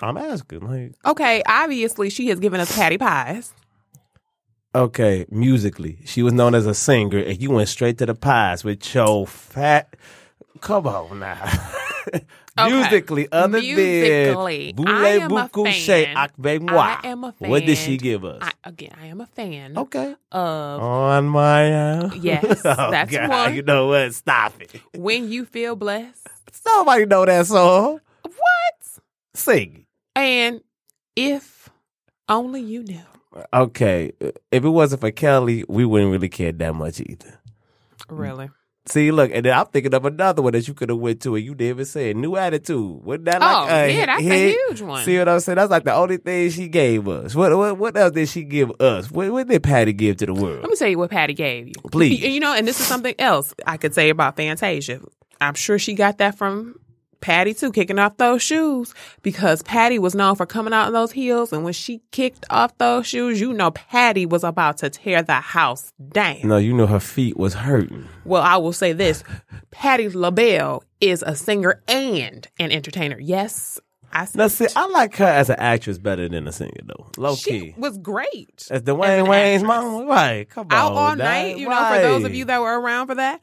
I'm 0.00 0.16
asking. 0.16 0.60
Like, 0.60 0.94
Okay, 1.04 1.42
obviously 1.46 2.10
she 2.10 2.28
has 2.28 2.40
given 2.40 2.60
us 2.60 2.74
patty 2.74 2.98
pies. 2.98 3.52
Okay, 4.74 5.24
musically, 5.30 5.98
she 6.04 6.22
was 6.22 6.32
known 6.32 6.54
as 6.54 6.66
a 6.66 6.74
singer, 6.74 7.18
and 7.18 7.40
you 7.40 7.50
went 7.52 7.68
straight 7.68 7.96
to 7.98 8.06
the 8.06 8.14
pies 8.14 8.64
with 8.64 8.92
your 8.92 9.24
fat. 9.26 9.94
Come 10.60 10.88
on 10.88 11.20
now. 11.20 11.38
Musically, 12.66 13.28
other 13.32 13.60
Musically, 13.60 14.72
than 14.72 14.86
I 14.88 15.08
am 15.08 15.32
a 15.32 15.48
Voulez-vous 15.48 15.64
fan. 15.64 16.14
coucher 16.38 16.60
moi? 16.60 16.98
I 17.02 17.08
am 17.08 17.24
a 17.24 17.32
fan. 17.32 17.50
What 17.50 17.66
did 17.66 17.78
she 17.78 17.96
give 17.96 18.24
us? 18.24 18.38
I, 18.42 18.52
again, 18.68 18.92
I 19.00 19.06
am 19.06 19.20
a 19.20 19.26
fan 19.26 19.76
okay. 19.78 20.14
of 20.30 20.82
On 20.82 21.24
my 21.28 21.72
uh, 21.72 22.10
Yes, 22.14 22.62
oh, 22.64 22.90
that's 22.90 23.10
God, 23.10 23.28
one. 23.28 23.54
You 23.54 23.62
know 23.62 23.86
what? 23.88 24.14
Stop 24.14 24.60
it. 24.60 24.80
When 24.96 25.30
You 25.30 25.44
Feel 25.44 25.74
Blessed. 25.76 26.28
Somebody 26.52 27.06
know 27.06 27.24
that 27.26 27.46
song. 27.46 28.00
What? 28.22 29.00
Sing. 29.34 29.83
And 30.16 30.60
If 31.16 31.68
Only 32.28 32.60
You 32.62 32.82
Knew. 32.82 33.00
Okay. 33.52 34.12
If 34.20 34.64
it 34.64 34.68
wasn't 34.68 35.00
for 35.00 35.10
Kelly, 35.10 35.64
we 35.68 35.84
wouldn't 35.84 36.12
really 36.12 36.28
care 36.28 36.52
that 36.52 36.74
much 36.74 37.00
either. 37.00 37.40
Really? 38.08 38.50
See, 38.86 39.10
look, 39.10 39.30
and 39.32 39.46
then 39.46 39.58
I'm 39.58 39.64
thinking 39.66 39.94
of 39.94 40.04
another 40.04 40.42
one 40.42 40.52
that 40.52 40.68
you 40.68 40.74
could 40.74 40.90
have 40.90 40.98
went 40.98 41.22
to, 41.22 41.34
and 41.36 41.44
you 41.44 41.54
didn't 41.54 41.70
even 41.70 41.84
say 41.86 42.10
it. 42.10 42.16
New 42.18 42.36
attitude. 42.36 43.02
Wasn't 43.02 43.24
that 43.24 43.40
Oh, 43.40 43.46
like 43.62 43.70
a 43.70 43.96
yeah, 43.96 44.06
that's 44.06 44.22
a 44.22 44.50
huge 44.50 44.82
one. 44.82 45.02
See 45.04 45.18
what 45.18 45.26
I'm 45.26 45.40
saying? 45.40 45.56
That's 45.56 45.70
like 45.70 45.84
the 45.84 45.94
only 45.94 46.18
thing 46.18 46.50
she 46.50 46.68
gave 46.68 47.08
us. 47.08 47.34
What 47.34 47.56
what, 47.56 47.78
what 47.78 47.96
else 47.96 48.12
did 48.12 48.28
she 48.28 48.42
give 48.44 48.70
us? 48.82 49.10
What, 49.10 49.32
what 49.32 49.48
did 49.48 49.62
Patti 49.62 49.94
give 49.94 50.18
to 50.18 50.26
the 50.26 50.34
world? 50.34 50.60
Let 50.60 50.68
me 50.70 50.76
tell 50.76 50.88
you 50.88 50.98
what 50.98 51.10
Patti 51.10 51.32
gave 51.32 51.68
you. 51.68 51.72
Please. 51.90 52.20
You 52.22 52.40
know, 52.40 52.54
and 52.54 52.68
this 52.68 52.78
is 52.78 52.86
something 52.86 53.14
else 53.18 53.54
I 53.66 53.78
could 53.78 53.94
say 53.94 54.10
about 54.10 54.36
Fantasia. 54.36 55.00
I'm 55.40 55.54
sure 55.54 55.78
she 55.78 55.94
got 55.94 56.18
that 56.18 56.36
from 56.36 56.78
Patti 57.24 57.54
too, 57.54 57.72
kicking 57.72 57.98
off 57.98 58.18
those 58.18 58.42
shoes 58.42 58.92
because 59.22 59.62
Patti 59.62 59.98
was 59.98 60.14
known 60.14 60.36
for 60.36 60.44
coming 60.44 60.74
out 60.74 60.88
in 60.88 60.92
those 60.92 61.10
heels. 61.10 61.54
And 61.54 61.64
when 61.64 61.72
she 61.72 62.02
kicked 62.10 62.44
off 62.50 62.76
those 62.76 63.06
shoes, 63.06 63.40
you 63.40 63.54
know, 63.54 63.70
Patti 63.70 64.26
was 64.26 64.44
about 64.44 64.76
to 64.78 64.90
tear 64.90 65.22
the 65.22 65.36
house 65.40 65.90
down. 66.10 66.40
No, 66.44 66.58
you 66.58 66.74
know 66.74 66.86
her 66.86 67.00
feet 67.00 67.38
was 67.38 67.54
hurting. 67.54 68.06
Well, 68.26 68.42
I 68.42 68.58
will 68.58 68.74
say 68.74 68.92
this 68.92 69.24
Patti 69.70 70.10
LaBelle 70.10 70.84
is 71.00 71.24
a 71.26 71.34
singer 71.34 71.82
and 71.88 72.46
an 72.58 72.70
entertainer. 72.70 73.18
Yes, 73.18 73.80
I 74.12 74.28
Now, 74.34 74.48
see, 74.48 74.66
I 74.76 74.86
like 74.88 75.16
her 75.16 75.24
as 75.24 75.48
an 75.48 75.56
actress 75.58 75.96
better 75.96 76.28
than 76.28 76.46
a 76.46 76.52
singer, 76.52 76.82
though. 76.84 77.08
Low 77.16 77.36
she 77.36 77.50
key. 77.50 77.74
was 77.78 77.96
great. 77.96 78.68
As 78.70 78.82
Dwayne 78.82 79.20
an 79.20 79.26
Wayne's 79.28 79.62
mom, 79.64 80.06
right? 80.06 80.46
Come 80.50 80.66
on. 80.66 80.72
Out 80.74 80.92
on, 80.92 80.98
all 80.98 81.08
dog. 81.08 81.18
night, 81.18 81.56
you 81.56 81.70
know, 81.70 81.88
for 81.88 82.02
those 82.02 82.24
of 82.24 82.34
you 82.34 82.44
that 82.44 82.60
were 82.60 82.78
around 82.78 83.06
for 83.06 83.14
that. 83.14 83.42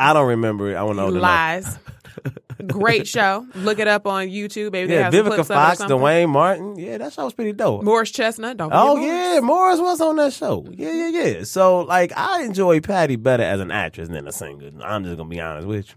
I 0.00 0.14
don't 0.14 0.26
remember 0.26 0.72
it. 0.72 0.74
I 0.74 0.82
want 0.82 0.98
to 0.98 1.02
know. 1.04 1.12
the 1.12 1.20
Lies. 1.20 1.78
Great 2.66 3.06
show. 3.08 3.46
Look 3.54 3.78
it 3.78 3.88
up 3.88 4.06
on 4.06 4.26
YouTube. 4.28 4.72
Maybe 4.72 4.92
Yeah, 4.92 5.10
Vivica 5.10 5.34
clips 5.34 5.50
of 5.50 5.50
it 5.50 5.54
or 5.54 5.76
Fox. 5.76 5.78
Duane 5.86 6.30
Martin. 6.30 6.76
Yeah, 6.78 6.98
that 6.98 7.12
show 7.12 7.24
was 7.24 7.34
pretty 7.34 7.52
dope. 7.52 7.82
Morris 7.82 8.10
Chestnut. 8.10 8.56
Don't 8.56 8.70
Oh 8.72 8.96
Morris. 8.96 9.06
yeah, 9.06 9.40
Morris 9.40 9.80
was 9.80 10.00
on 10.00 10.16
that 10.16 10.32
show. 10.32 10.66
Yeah, 10.70 10.92
yeah, 10.92 11.08
yeah. 11.08 11.44
So 11.44 11.80
like, 11.80 12.12
I 12.16 12.42
enjoy 12.42 12.80
Patti 12.80 13.16
better 13.16 13.42
as 13.42 13.60
an 13.60 13.70
actress 13.70 14.08
than 14.08 14.26
a 14.28 14.32
singer. 14.32 14.70
I'm 14.82 15.04
just 15.04 15.16
gonna 15.16 15.28
be 15.28 15.40
honest 15.40 15.66
with 15.68 15.88
you. 15.88 15.94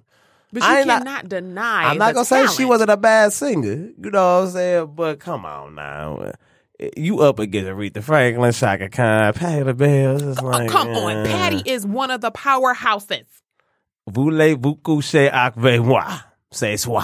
But 0.54 0.62
you 0.64 0.70
I 0.70 0.78
ain't 0.80 0.88
not- 0.88 0.98
cannot 1.00 1.30
deny. 1.30 1.84
I'm 1.90 1.98
not 1.98 2.14
gonna 2.14 2.26
say 2.26 2.46
she 2.48 2.64
wasn't 2.66 2.92
a 2.92 2.98
bad 2.98 3.34
singer. 3.34 3.90
You 4.02 4.12
know 4.12 4.40
what 4.42 4.44
I'm 4.46 4.50
saying? 4.52 4.92
But 4.96 5.20
come 5.20 5.46
on 5.46 5.76
now. 5.76 6.32
You 6.98 7.22
up 7.22 7.40
against 7.40 7.70
Aretha 7.70 8.04
Franklin, 8.04 8.52
Chaka 8.52 8.90
Khan, 8.90 9.34
Patti 9.34 9.64
LaBelle. 9.64 10.32
It's 10.32 10.42
Oh, 10.42 10.46
like, 10.48 10.70
come 10.70 10.90
on, 10.90 11.18
uh, 11.18 11.26
Patti 11.26 11.62
is 11.70 11.86
one 11.86 12.12
of 12.12 12.22
the 12.22 12.32
powerhouses. 12.32 13.24
Voulez-vous 14.10 14.76
coucher 14.84 15.30
avec 15.32 15.82
moi? 15.82 16.04
C'est 16.54 16.78
soi. 16.78 17.04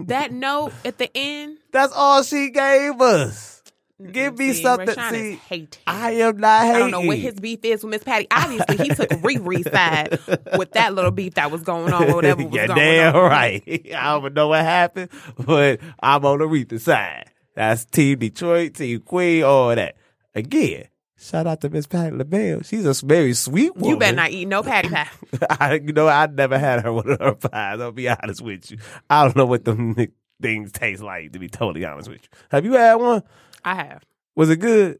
That 0.00 0.32
note 0.32 0.72
at 0.84 0.98
the 0.98 1.10
end. 1.14 1.58
That's 1.72 1.92
all 1.92 2.22
she 2.22 2.50
gave 2.50 3.00
us. 3.00 3.62
Give 4.10 4.36
me 4.36 4.52
See, 4.52 4.62
something. 4.62 4.88
Rayshawn 4.88 5.10
See, 5.10 5.34
hating. 5.48 5.68
I 5.86 6.12
am 6.12 6.38
not 6.38 6.62
hating. 6.62 6.74
I 6.76 6.78
don't 6.80 6.90
know 6.90 7.00
what 7.02 7.16
his 7.18 7.34
beef 7.34 7.60
is 7.62 7.84
with 7.84 7.90
Miss 7.92 8.02
Patti. 8.02 8.26
Obviously, 8.30 8.76
he 8.78 8.88
took 8.88 9.08
Riri's 9.10 9.70
side 9.70 10.18
with 10.58 10.72
that 10.72 10.94
little 10.94 11.12
beef 11.12 11.34
that 11.34 11.50
was 11.52 11.62
going 11.62 11.92
on, 11.92 12.10
or 12.10 12.16
whatever 12.16 12.42
was 12.44 12.52
You're 12.52 12.66
going 12.66 12.78
damn 12.78 13.14
on. 13.14 13.22
right. 13.30 13.62
I 13.96 14.18
don't 14.20 14.34
know 14.34 14.48
what 14.48 14.62
happened, 14.64 15.10
but 15.38 15.80
I'm 16.02 16.24
on 16.24 16.40
Aretha 16.40 16.80
side. 16.80 17.30
That's 17.54 17.84
Team 17.84 18.18
Detroit, 18.18 18.74
Team 18.74 19.00
Queen, 19.00 19.44
all 19.44 19.74
that. 19.74 19.94
Again, 20.34 20.86
shout 21.24 21.46
out 21.46 21.60
to 21.62 21.70
Miss 21.70 21.86
Patti 21.86 22.14
LaBelle. 22.14 22.62
She's 22.62 22.84
a 22.84 23.06
very 23.06 23.32
sweet 23.34 23.74
woman. 23.74 23.90
You 23.90 23.96
better 23.98 24.16
not 24.16 24.30
eat 24.30 24.46
no 24.46 24.62
patty 24.62 24.88
pie. 24.90 25.08
I, 25.50 25.74
you 25.74 25.92
know, 25.92 26.08
I 26.08 26.26
never 26.26 26.58
had 26.58 26.82
her 26.82 26.92
one 26.92 27.10
of 27.10 27.18
her 27.20 27.34
pies. 27.34 27.80
I'll 27.80 27.92
be 27.92 28.08
honest 28.08 28.40
with 28.42 28.70
you. 28.70 28.78
I 29.08 29.24
don't 29.24 29.36
know 29.36 29.46
what 29.46 29.64
them 29.64 29.94
ni- 29.96 30.08
things 30.42 30.72
taste 30.72 31.02
like, 31.02 31.32
to 31.32 31.38
be 31.38 31.48
totally 31.48 31.84
honest 31.84 32.08
with 32.08 32.22
you. 32.22 32.28
Have 32.50 32.64
you 32.64 32.72
had 32.74 32.94
one? 32.96 33.22
I 33.64 33.74
have. 33.76 34.04
Was 34.36 34.50
it 34.50 34.56
good? 34.56 34.98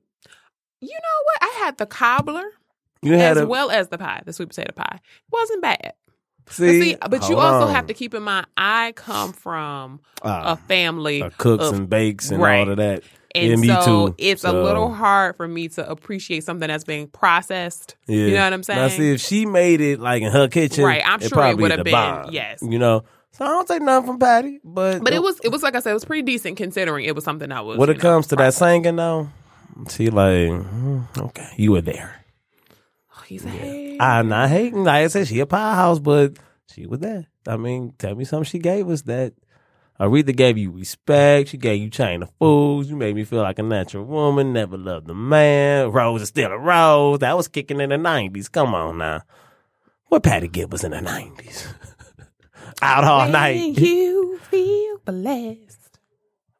You 0.80 0.88
know 0.94 1.22
what? 1.24 1.38
I 1.42 1.64
had 1.64 1.78
the 1.78 1.86
cobbler 1.86 2.44
You 3.02 3.14
as 3.14 3.36
a 3.38 3.46
well 3.46 3.70
as 3.70 3.88
the 3.88 3.98
pie, 3.98 4.22
the 4.24 4.32
sweet 4.32 4.48
potato 4.50 4.72
pie. 4.72 4.96
It 5.02 5.32
Wasn't 5.32 5.62
bad. 5.62 5.92
But 6.46 6.54
see, 6.54 6.80
see, 6.80 6.96
but 7.08 7.26
you 7.30 7.36
also 7.38 7.68
on. 7.68 7.74
have 7.74 7.86
to 7.86 7.94
keep 7.94 8.12
in 8.12 8.22
mind, 8.22 8.46
I 8.56 8.92
come 8.96 9.32
from 9.32 10.00
Ah, 10.22 10.52
a 10.52 10.56
family 10.56 11.22
uh, 11.22 11.30
cooks 11.38 11.64
of, 11.64 11.74
and 11.74 11.88
bakes 11.88 12.30
and 12.30 12.42
right. 12.42 12.60
all 12.60 12.70
of 12.70 12.76
that. 12.76 13.02
And 13.36 13.50
yeah, 13.50 13.56
me 13.56 13.66
so 13.66 14.08
too. 14.08 14.14
it's 14.18 14.44
a 14.44 14.52
little 14.52 14.92
hard 14.92 15.36
for 15.36 15.48
me 15.48 15.68
to 15.70 15.88
appreciate 15.90 16.44
something 16.44 16.68
that's 16.68 16.84
being 16.84 17.08
processed. 17.08 17.96
Yeah. 18.06 18.16
You 18.26 18.34
know 18.34 18.44
what 18.44 18.52
I'm 18.52 18.62
saying? 18.62 18.78
Now, 18.80 18.88
see, 18.88 19.12
if 19.12 19.20
she 19.20 19.44
made 19.44 19.80
it 19.80 19.98
like 19.98 20.22
in 20.22 20.30
her 20.30 20.46
kitchen, 20.46 20.84
Right, 20.84 21.02
I'm 21.04 21.20
it 21.20 21.28
sure 21.30 21.44
it 21.46 21.56
would've 21.58 21.82
been- 21.82 21.92
bomb, 21.92 22.30
yes. 22.30 22.60
You 22.62 22.78
know, 22.78 23.02
so 23.32 23.44
I 23.44 23.48
don't 23.48 23.66
take 23.66 23.82
nothing 23.82 24.06
from 24.06 24.18
Patti, 24.20 24.60
but 24.62 25.02
but 25.02 25.12
it 25.12 25.20
was 25.20 25.40
it 25.40 25.48
was 25.48 25.64
like 25.64 25.74
I 25.74 25.80
said, 25.80 25.90
it 25.90 25.94
was 25.94 26.04
pretty 26.04 26.22
decent 26.22 26.56
considering 26.56 27.04
it 27.06 27.16
was 27.16 27.24
something 27.24 27.48
that 27.48 27.64
was. 27.64 27.76
when 27.76 27.90
it 27.90 27.96
know, 27.96 28.00
comes 28.02 28.28
to 28.28 28.36
that 28.36 28.54
singing 28.54 28.94
though, 28.94 29.28
she 29.90 30.10
like 30.10 30.50
mm, 30.50 31.04
okay, 31.18 31.50
you 31.56 31.72
were 31.72 31.80
there. 31.80 32.24
he's 33.26 33.44
a 33.44 33.48
hey. 33.48 33.98
I'm 33.98 34.28
not 34.28 34.48
hating. 34.50 34.84
Like 34.84 35.04
I 35.04 35.08
said, 35.08 35.26
she 35.26 35.40
a 35.40 35.46
powerhouse, 35.46 35.98
but 35.98 36.36
she 36.72 36.86
was 36.86 37.00
there. 37.00 37.26
I 37.48 37.56
mean, 37.56 37.94
tell 37.98 38.14
me 38.14 38.24
something 38.24 38.44
she 38.44 38.60
gave 38.60 38.88
us 38.88 39.02
that. 39.02 39.32
Aretha 40.00 40.34
gave 40.34 40.58
you 40.58 40.70
respect. 40.72 41.50
She 41.50 41.56
gave 41.56 41.80
you 41.80 41.88
chain 41.88 42.22
of 42.22 42.30
fools. 42.38 42.88
You 42.88 42.96
made 42.96 43.14
me 43.14 43.24
feel 43.24 43.42
like 43.42 43.58
a 43.58 43.62
natural 43.62 44.04
woman. 44.04 44.52
Never 44.52 44.76
loved 44.76 45.08
a 45.08 45.14
man. 45.14 45.92
Rose 45.92 46.22
is 46.22 46.28
still 46.28 46.50
a 46.50 46.58
rose. 46.58 47.20
That 47.20 47.36
was 47.36 47.46
kicking 47.48 47.80
in 47.80 47.90
the 47.90 47.98
nineties. 47.98 48.48
Come 48.48 48.74
on 48.74 48.98
now. 48.98 49.22
What 50.06 50.22
Patti 50.24 50.48
give 50.48 50.72
was 50.72 50.82
in 50.84 50.90
the 50.90 51.00
nineties? 51.00 51.68
Out 52.82 53.04
all 53.04 53.20
When 53.22 53.32
night. 53.32 53.78
you 53.78 54.38
feel 54.50 54.98
blessed. 55.04 55.98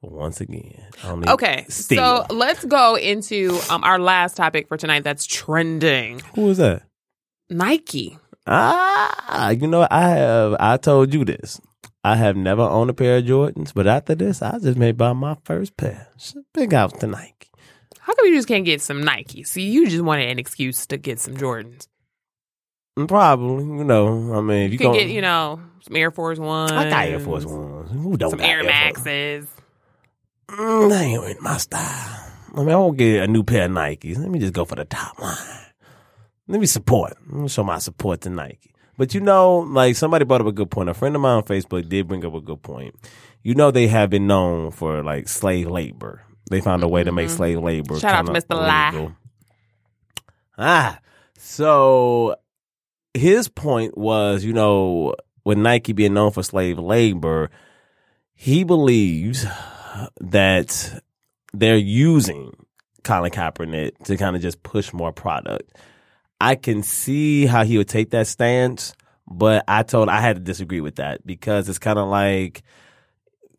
Once 0.01 0.41
again. 0.41 0.85
Okay, 1.27 1.65
so 1.71 2.27
let's 2.29 2.65
go 2.67 2.95
into 2.95 3.59
um, 3.71 3.83
our 3.83 3.99
last 3.99 4.37
topic 4.37 4.69
for 4.69 4.77
tonight. 4.77 5.03
That's 5.03 5.25
trending. 5.25 6.21
who 6.35 6.43
was 6.43 6.59
that? 6.59 6.83
Nike. 7.49 8.19
Ah, 8.47 9.51
you 9.51 9.67
know, 9.67 9.87
I 9.91 10.01
have. 10.11 10.57
I 10.61 10.77
told 10.77 11.15
you 11.15 11.25
this. 11.25 11.59
I 12.07 12.17
have 12.17 12.37
never 12.37 12.61
owned 12.63 12.91
a 12.91 12.95
pair 12.95 13.17
of 13.17 13.25
Jordans, 13.25 13.73
but 13.75 13.87
after 13.87 14.15
this, 14.15 14.43
I 14.43 14.59
just 14.59 14.77
may 14.77 14.93
buy 14.93 15.15
my 15.15 15.39
first 15.45 15.75
pair. 15.79 16.09
Big 16.53 16.75
out 16.75 17.01
to 17.01 17.07
Nike. 17.07 17.49
How 17.99 18.15
come 18.15 18.27
you 18.27 18.35
just 18.37 18.47
can't 18.47 18.67
get 18.67 18.83
some 18.83 19.03
Nike? 19.03 19.43
See, 19.45 19.63
you 19.63 19.89
just 19.89 20.05
wanted 20.05 20.29
an 20.29 20.39
excuse 20.39 20.85
to 20.89 20.99
get 20.99 21.19
some 21.19 21.35
Jordans. 21.35 21.89
Probably, 23.09 23.65
you 23.65 23.85
know. 23.85 24.35
I 24.35 24.43
mean, 24.43 24.67
You 24.67 24.73
you 24.73 24.79
can 24.79 24.93
get, 24.93 25.09
you 25.09 25.23
know, 25.23 25.61
some 25.81 25.97
Air 25.97 26.11
Force 26.11 26.39
Ones. 26.39 26.73
I 26.73 26.91
got 26.91 27.07
Air 27.07 27.19
Force 27.21 27.47
Ones. 27.47 27.91
Who 27.91 28.19
don't 28.19 28.31
Some 28.33 28.41
Air 28.41 28.63
Maxes. 28.63 29.47
Mm, 30.49 30.91
that 30.91 31.03
ain't 31.03 31.41
my 31.41 31.57
style. 31.57 32.33
I 32.55 32.59
mean, 32.59 32.69
I 32.69 32.77
won't 32.77 32.99
get 32.99 33.23
a 33.23 33.27
new 33.27 33.43
pair 33.43 33.65
of 33.65 33.73
Nikes. 33.73 34.19
Let 34.19 34.31
me 34.31 34.39
just 34.39 34.53
go 34.53 34.67
for 34.67 34.77
the 34.77 34.85
top 34.85 35.19
line. 35.19 35.37
Let 36.47 36.61
me 36.61 36.67
support. 36.67 37.15
Let 37.31 37.41
me 37.41 37.49
show 37.49 37.65
my 37.65 37.79
support 37.79 38.21
to 38.21 38.31
Nike. 38.31 38.74
But 38.97 39.15
you 39.15 39.21
know, 39.21 39.59
like 39.59 39.97
somebody 39.97 40.25
brought 40.25 40.41
up 40.41 40.47
a 40.47 40.53
good 40.53 40.71
point. 40.71 40.89
A 40.89 40.95
friend 40.95 41.15
of 41.15 41.23
mine 41.23 41.39
on 41.39 41.43
Facebook 41.43 41.89
did 41.89 42.09
bring 42.09 42.25
up 42.25 42.35
a 42.35 42.41
good 42.41 42.63
point. 42.63 42.95
You 43.43 43.55
know, 43.55 43.71
they 43.71 43.89
have 43.89 44.11
been 44.11 44.27
known 44.27 44.71
for 44.71 45.03
like 45.03 45.29
slave 45.29 45.69
labor. 45.69 46.23
They 46.51 46.61
found 46.61 46.83
a 46.83 46.89
way 46.89 47.05
to 47.05 47.13
make 47.13 47.31
slave 47.31 47.59
labor. 47.59 47.95
Mm-hmm. 47.95 48.01
Shout 48.01 48.15
out 48.15 48.27
to 48.27 48.33
Mr. 48.33 48.57
Lie. 48.57 48.89
illegal. 48.91 49.17
Ah, 50.57 51.01
so 51.39 52.37
his 53.13 53.49
point 53.49 53.97
was, 53.99 54.45
you 54.45 54.53
know, 54.53 55.15
with 55.45 55.59
Nike 55.59 55.93
being 55.93 56.15
known 56.15 56.31
for 56.31 56.43
slave 56.43 56.79
labor, 56.79 57.51
he 58.35 58.65
believes 58.65 59.45
that 60.21 61.03
they're 61.53 61.77
using 61.77 62.53
Colin 63.03 63.31
Kaepernick 63.31 63.99
to 64.05 64.17
kind 64.17 64.37
of 64.37 64.43
just 64.43 64.63
push 64.63 64.93
more 64.93 65.13
product. 65.13 65.77
I 66.41 66.55
can 66.57 66.83
see 66.83 67.47
how 67.47 67.65
he 67.65 67.79
would 67.79 67.89
take 67.89 68.11
that 68.11 68.27
stance, 68.27 68.95
but 69.27 69.65
I 69.69 69.83
told 69.83 70.09
I 70.09 70.21
had 70.21 70.37
to 70.37 70.43
disagree 70.43 70.81
with 70.81 70.97
that 70.97 71.27
because 71.27 71.69
it's 71.69 71.79
kind 71.79 71.99
of 71.99 72.09
like, 72.09 72.63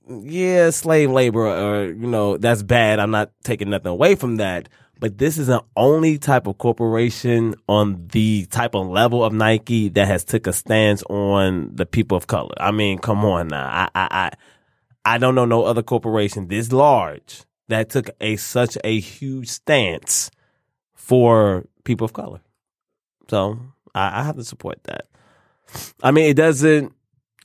yeah, 0.07 0.69
slave 0.69 1.09
labor, 1.09 1.47
or 1.47 1.85
you 1.85 2.07
know, 2.07 2.37
that's 2.37 2.63
bad. 2.63 2.99
I'm 2.99 3.11
not 3.11 3.31
taking 3.43 3.69
nothing 3.69 3.87
away 3.91 4.15
from 4.15 4.37
that. 4.37 4.69
But 4.99 5.17
this 5.17 5.37
is 5.37 5.47
the 5.47 5.63
only 5.75 6.17
type 6.17 6.47
of 6.47 6.57
corporation 6.57 7.55
on 7.67 8.07
the 8.13 8.45
type 8.45 8.75
of 8.75 8.87
level 8.87 9.25
of 9.25 9.33
Nike 9.33 9.89
that 9.89 10.07
has 10.07 10.23
took 10.23 10.47
a 10.47 10.53
stance 10.53 11.03
on 11.03 11.75
the 11.75 11.85
people 11.85 12.17
of 12.17 12.27
color. 12.27 12.55
I 12.57 12.71
mean, 12.71 12.99
come 12.99 13.25
on 13.25 13.49
now. 13.49 13.67
I 13.67 13.89
I 13.93 14.07
I, 14.11 14.31
I 15.15 15.17
don't 15.17 15.35
know 15.35 15.45
no 15.45 15.63
other 15.63 15.83
corporation 15.83 16.47
this 16.47 16.71
large 16.71 17.43
that 17.67 17.89
took 17.89 18.09
a 18.21 18.37
such 18.37 18.77
a 18.83 18.99
huge 18.99 19.49
stance 19.49 20.31
for 20.93 21.65
people 21.83 22.05
of 22.05 22.13
color. 22.13 22.39
So 23.27 23.59
I, 23.93 24.21
I 24.21 24.23
have 24.23 24.35
to 24.35 24.43
support 24.43 24.83
that. 24.83 25.07
I 26.03 26.11
mean, 26.11 26.29
it 26.29 26.35
doesn't 26.35 26.93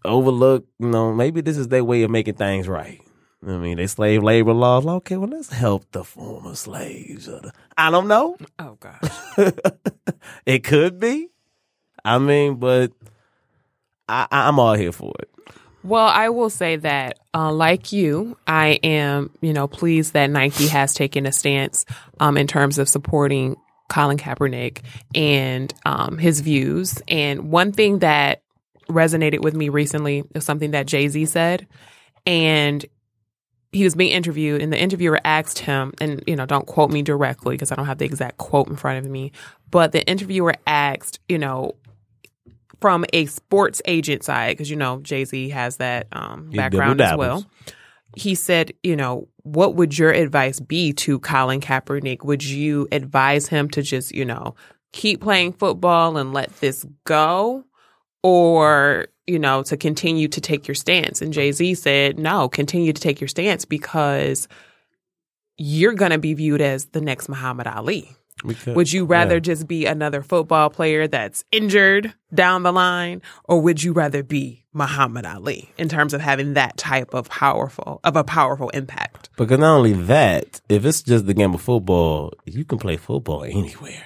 overlook. 0.05 0.67
You 0.79 0.89
know, 0.89 1.15
maybe 1.15 1.41
this 1.41 1.57
is 1.57 1.69
their 1.69 1.85
way 1.85 2.03
of 2.03 2.11
making 2.11 2.35
things 2.35 2.69
right. 2.69 3.01
I 3.47 3.57
mean, 3.57 3.79
they 3.79 3.87
slave 3.87 4.23
labor 4.23 4.53
laws. 4.53 4.85
Okay, 4.85 5.17
well, 5.17 5.31
let's 5.31 5.51
help 5.51 5.91
the 5.93 6.05
former 6.05 6.55
slaves. 6.55 7.29
Or 7.29 7.41
the, 7.41 7.53
I 7.77 7.91
don't 7.91 8.09
know. 8.09 8.37
Oh 8.59 8.77
gosh. 8.79 9.01
it 10.47 10.63
could 10.63 11.01
be. 11.01 11.29
I 12.05 12.19
mean, 12.19 12.57
but 12.57 12.93
I, 14.09 14.27
I'm 14.31 14.59
all 14.59 14.75
here 14.75 14.93
for 14.93 15.15
it. 15.21 15.31
Well, 15.83 16.07
I 16.07 16.29
will 16.29 16.51
say 16.51 16.77
that, 16.77 17.19
uh, 17.33 17.51
like 17.51 17.91
you, 17.91 18.37
I 18.47 18.79
am, 18.83 19.31
you 19.41 19.55
know, 19.55 19.67
pleased 19.67 20.13
that 20.13 20.29
Nike 20.29 20.67
has 20.67 20.93
taken 20.93 21.25
a 21.25 21.33
stance 21.33 21.87
um, 22.19 22.37
in 22.37 22.47
terms 22.47 22.79
of 22.79 22.87
supporting 22.87 23.57
Colin 23.91 24.17
Kaepernick 24.17 24.79
and 25.15 25.75
um, 25.85 26.17
his 26.17 26.41
views. 26.41 27.03
And 27.09 27.51
one 27.51 27.73
thing 27.73 27.99
that 27.99 28.43
resonated 28.89 29.41
with 29.41 29.55
me 29.55 29.69
recently 29.69 30.25
is 30.35 30.45
something 30.45 30.71
that 30.71 30.87
Jay 30.87 31.09
Z 31.09 31.27
said, 31.27 31.67
and 32.25 32.87
he 33.73 33.85
was 33.85 33.95
being 33.95 34.11
interviewed, 34.11 34.63
and 34.63 34.73
the 34.73 34.81
interviewer 34.81 35.21
asked 35.25 35.61
him, 35.61 35.93
and 36.01 36.25
you 36.27 36.35
know, 36.35 36.47
don't 36.47 36.67
quote 36.67 36.91
me 36.91 37.03
directly 37.03 37.55
because 37.55 37.71
I 37.71 37.75
don't 37.75 37.87
have 37.87 37.99
the 37.99 38.05
exact 38.05 38.39
quote 38.39 38.69
in 38.69 38.77
front 38.77 39.05
of 39.05 39.11
me, 39.11 39.33
but 39.71 39.93
the 39.93 40.05
interviewer 40.09 40.55
asked, 40.67 41.21
you 41.29 41.39
know, 41.39 41.77
from 42.81 43.05
a 43.13 43.27
sports 43.27 43.83
agent 43.85 44.25
side, 44.25 44.57
because 44.57 44.71
you 44.71 44.77
know 44.77 45.01
Jay 45.01 45.25
Z 45.25 45.51
has 45.51 45.77
that 45.77 46.07
um, 46.13 46.51
background 46.51 47.01
as 47.01 47.17
well. 47.17 47.45
He 48.17 48.35
said, 48.35 48.73
you 48.83 48.97
know, 48.97 49.29
what 49.43 49.75
would 49.75 49.99
your 49.99 50.11
advice 50.11 50.61
be 50.61 50.93
to 50.95 51.19
Colin 51.19 51.61
Kaepernick? 51.61 52.25
Would 52.25 52.45
you 52.45 52.89
advise 52.93 53.49
him 53.49 53.69
to 53.71 53.83
just, 53.83 54.15
you 54.15 54.25
know, 54.25 54.55
keep 54.93 55.21
playing 55.21 55.53
football 55.55 56.17
and 56.17 56.33
let 56.33 56.55
this 56.61 56.85
go? 57.05 57.65
Or, 58.23 59.07
you 59.27 59.39
know, 59.39 59.63
to 59.63 59.77
continue 59.77 60.29
to 60.29 60.41
take 60.41 60.69
your 60.69 60.75
stance? 60.75 61.23
And 61.23 61.33
Jay 61.33 61.53
Z 61.53 61.75
said, 61.77 62.19
no, 62.19 62.49
continue 62.49 62.93
to 62.93 63.01
take 63.01 63.21
your 63.21 63.29
stance 63.29 63.65
because 63.65 64.47
you're 65.57 65.95
going 65.95 66.11
to 66.11 66.19
be 66.19 66.35
viewed 66.35 66.61
as 66.61 66.87
the 66.87 67.01
next 67.01 67.29
Muhammad 67.29 67.67
Ali. 67.67 68.15
Would 68.45 68.93
you 68.93 69.05
rather 69.05 69.35
yeah. 69.35 69.41
just 69.41 69.67
be 69.67 69.87
another 69.87 70.23
football 70.23 70.71
player 70.71 71.07
that's 71.07 71.45
injured 71.53 72.15
down 72.33 72.63
the 72.63 72.73
line, 72.73 73.23
or 73.45 73.61
would 73.61 73.83
you 73.83 73.93
rather 73.93 74.23
be 74.23 74.65
Muhammad 74.73 75.27
Ali 75.27 75.73
in 75.77 75.89
terms 75.89 76.15
of 76.15 76.21
having 76.21 76.55
that 76.55 76.77
type 76.77 77.13
of 77.15 77.29
powerful 77.29 78.01
of 78.05 78.17
a 78.17 78.25
powerful 78.25 78.71
impact? 78.71 79.31
Because 79.37 79.59
not 79.59 79.77
only 79.77 79.93
that, 79.93 80.61
if 80.69 80.85
it's 80.85 81.03
just 81.03 81.27
the 81.27 81.35
game 81.35 81.55
of 81.55 81.61
football, 81.61 82.33
you 82.45 82.65
can 82.65 82.79
play 82.79 82.97
football 82.97 83.45
anywhere. 83.45 84.05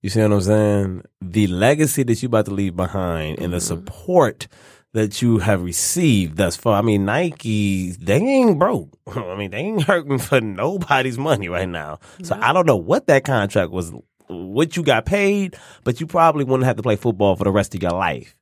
You 0.00 0.10
see 0.10 0.22
what 0.22 0.32
I'm 0.32 0.40
saying? 0.40 1.02
The 1.20 1.48
legacy 1.48 2.04
that 2.04 2.22
you're 2.22 2.28
about 2.28 2.46
to 2.46 2.54
leave 2.54 2.76
behind 2.76 3.40
and 3.40 3.52
the 3.52 3.56
mm-hmm. 3.56 3.66
support 3.66 4.46
that 4.94 5.20
you 5.20 5.38
have 5.38 5.62
received 5.62 6.36
thus 6.36 6.56
far. 6.56 6.78
I 6.78 6.82
mean, 6.82 7.04
Nike, 7.04 7.92
they 7.92 8.16
ain't 8.16 8.58
broke. 8.58 8.98
I 9.06 9.36
mean, 9.36 9.50
they 9.50 9.58
ain't 9.58 9.82
hurting 9.82 10.18
for 10.18 10.40
nobody's 10.40 11.18
money 11.18 11.48
right 11.48 11.68
now. 11.68 12.00
So 12.22 12.38
I 12.40 12.52
don't 12.52 12.66
know 12.66 12.76
what 12.76 13.06
that 13.06 13.24
contract 13.24 13.70
was, 13.70 13.92
what 14.28 14.76
you 14.76 14.82
got 14.82 15.04
paid, 15.06 15.56
but 15.84 16.00
you 16.00 16.06
probably 16.06 16.44
wouldn't 16.44 16.66
have 16.66 16.76
to 16.76 16.82
play 16.82 16.96
football 16.96 17.36
for 17.36 17.44
the 17.44 17.50
rest 17.50 17.74
of 17.74 17.82
your 17.82 17.92
life. 17.92 18.34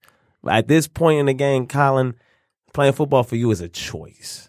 At 0.49 0.68
this 0.68 0.86
point 0.86 1.20
in 1.20 1.26
the 1.26 1.34
game, 1.34 1.66
Colin, 1.66 2.14
playing 2.72 2.92
football 2.92 3.24
for 3.24 3.36
you 3.36 3.51
is 3.51 3.61
a 3.61 3.68
choice 3.68 4.49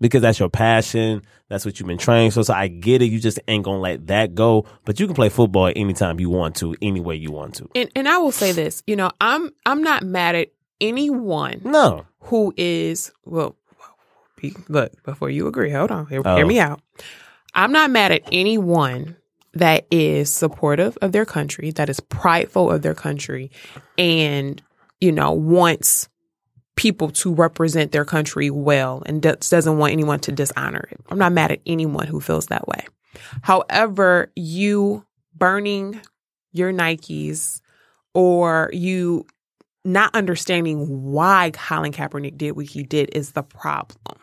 because 0.00 0.22
that's 0.22 0.38
your 0.38 0.50
passion. 0.50 1.22
That's 1.48 1.64
what 1.64 1.80
you've 1.80 1.86
been 1.86 1.98
trained. 1.98 2.32
So, 2.32 2.42
so 2.42 2.54
I 2.54 2.68
get 2.68 3.02
it. 3.02 3.06
You 3.06 3.18
just 3.18 3.40
ain't 3.48 3.64
gonna 3.64 3.80
let 3.80 4.06
that 4.08 4.34
go. 4.34 4.66
But 4.84 5.00
you 5.00 5.06
can 5.06 5.14
play 5.14 5.30
football 5.30 5.72
anytime 5.74 6.20
you 6.20 6.30
want 6.30 6.56
to, 6.56 6.76
any 6.82 7.00
way 7.00 7.16
you 7.16 7.32
want 7.32 7.54
to. 7.56 7.68
And 7.74 7.90
and 7.96 8.08
I 8.08 8.18
will 8.18 8.32
say 8.32 8.52
this, 8.52 8.82
you 8.86 8.96
know, 8.96 9.10
I'm 9.20 9.50
I'm 9.66 9.82
not 9.82 10.02
mad 10.02 10.34
at 10.34 10.48
anyone 10.80 11.60
No, 11.64 12.06
who 12.20 12.52
is 12.56 13.12
well. 13.24 13.56
Look, 14.68 15.02
before 15.04 15.28
you 15.28 15.46
agree, 15.46 15.70
hold 15.70 15.90
on, 15.90 16.06
hear, 16.06 16.22
Oh. 16.24 16.36
hear 16.36 16.46
me 16.46 16.58
out. 16.58 16.80
I'm 17.54 17.72
not 17.72 17.90
mad 17.90 18.10
at 18.12 18.22
anyone 18.32 19.16
that 19.52 19.86
is 19.90 20.32
supportive 20.32 20.96
of 21.02 21.12
their 21.12 21.26
country, 21.26 21.70
that 21.72 21.90
is 21.90 22.00
prideful 22.00 22.70
of 22.70 22.80
their 22.82 22.94
country, 22.94 23.50
and 23.98 24.62
you 25.00 25.12
know 25.12 25.32
wants 25.32 26.08
people 26.76 27.10
to 27.10 27.34
represent 27.34 27.92
their 27.92 28.04
country 28.06 28.48
well 28.48 29.02
and 29.04 29.20
does- 29.20 29.50
doesn't 29.50 29.76
want 29.76 29.92
anyone 29.92 30.20
to 30.20 30.32
dishonor 30.32 30.88
it. 30.90 31.00
I'm 31.10 31.18
not 31.18 31.32
mad 31.32 31.50
at 31.52 31.60
anyone 31.66 32.06
who 32.06 32.20
feels 32.20 32.46
that 32.46 32.66
way. 32.66 32.86
However, 33.42 34.30
you 34.36 35.04
burning 35.36 36.00
your 36.52 36.72
Nikes 36.72 37.60
or 38.14 38.70
you 38.72 39.26
not 39.84 40.14
understanding 40.14 41.02
why 41.12 41.50
Colin 41.54 41.92
Kaepernick 41.92 42.36
did 42.36 42.52
what 42.52 42.66
he 42.66 42.82
did 42.82 43.10
is 43.12 43.32
the 43.32 43.42
problem. 43.42 44.18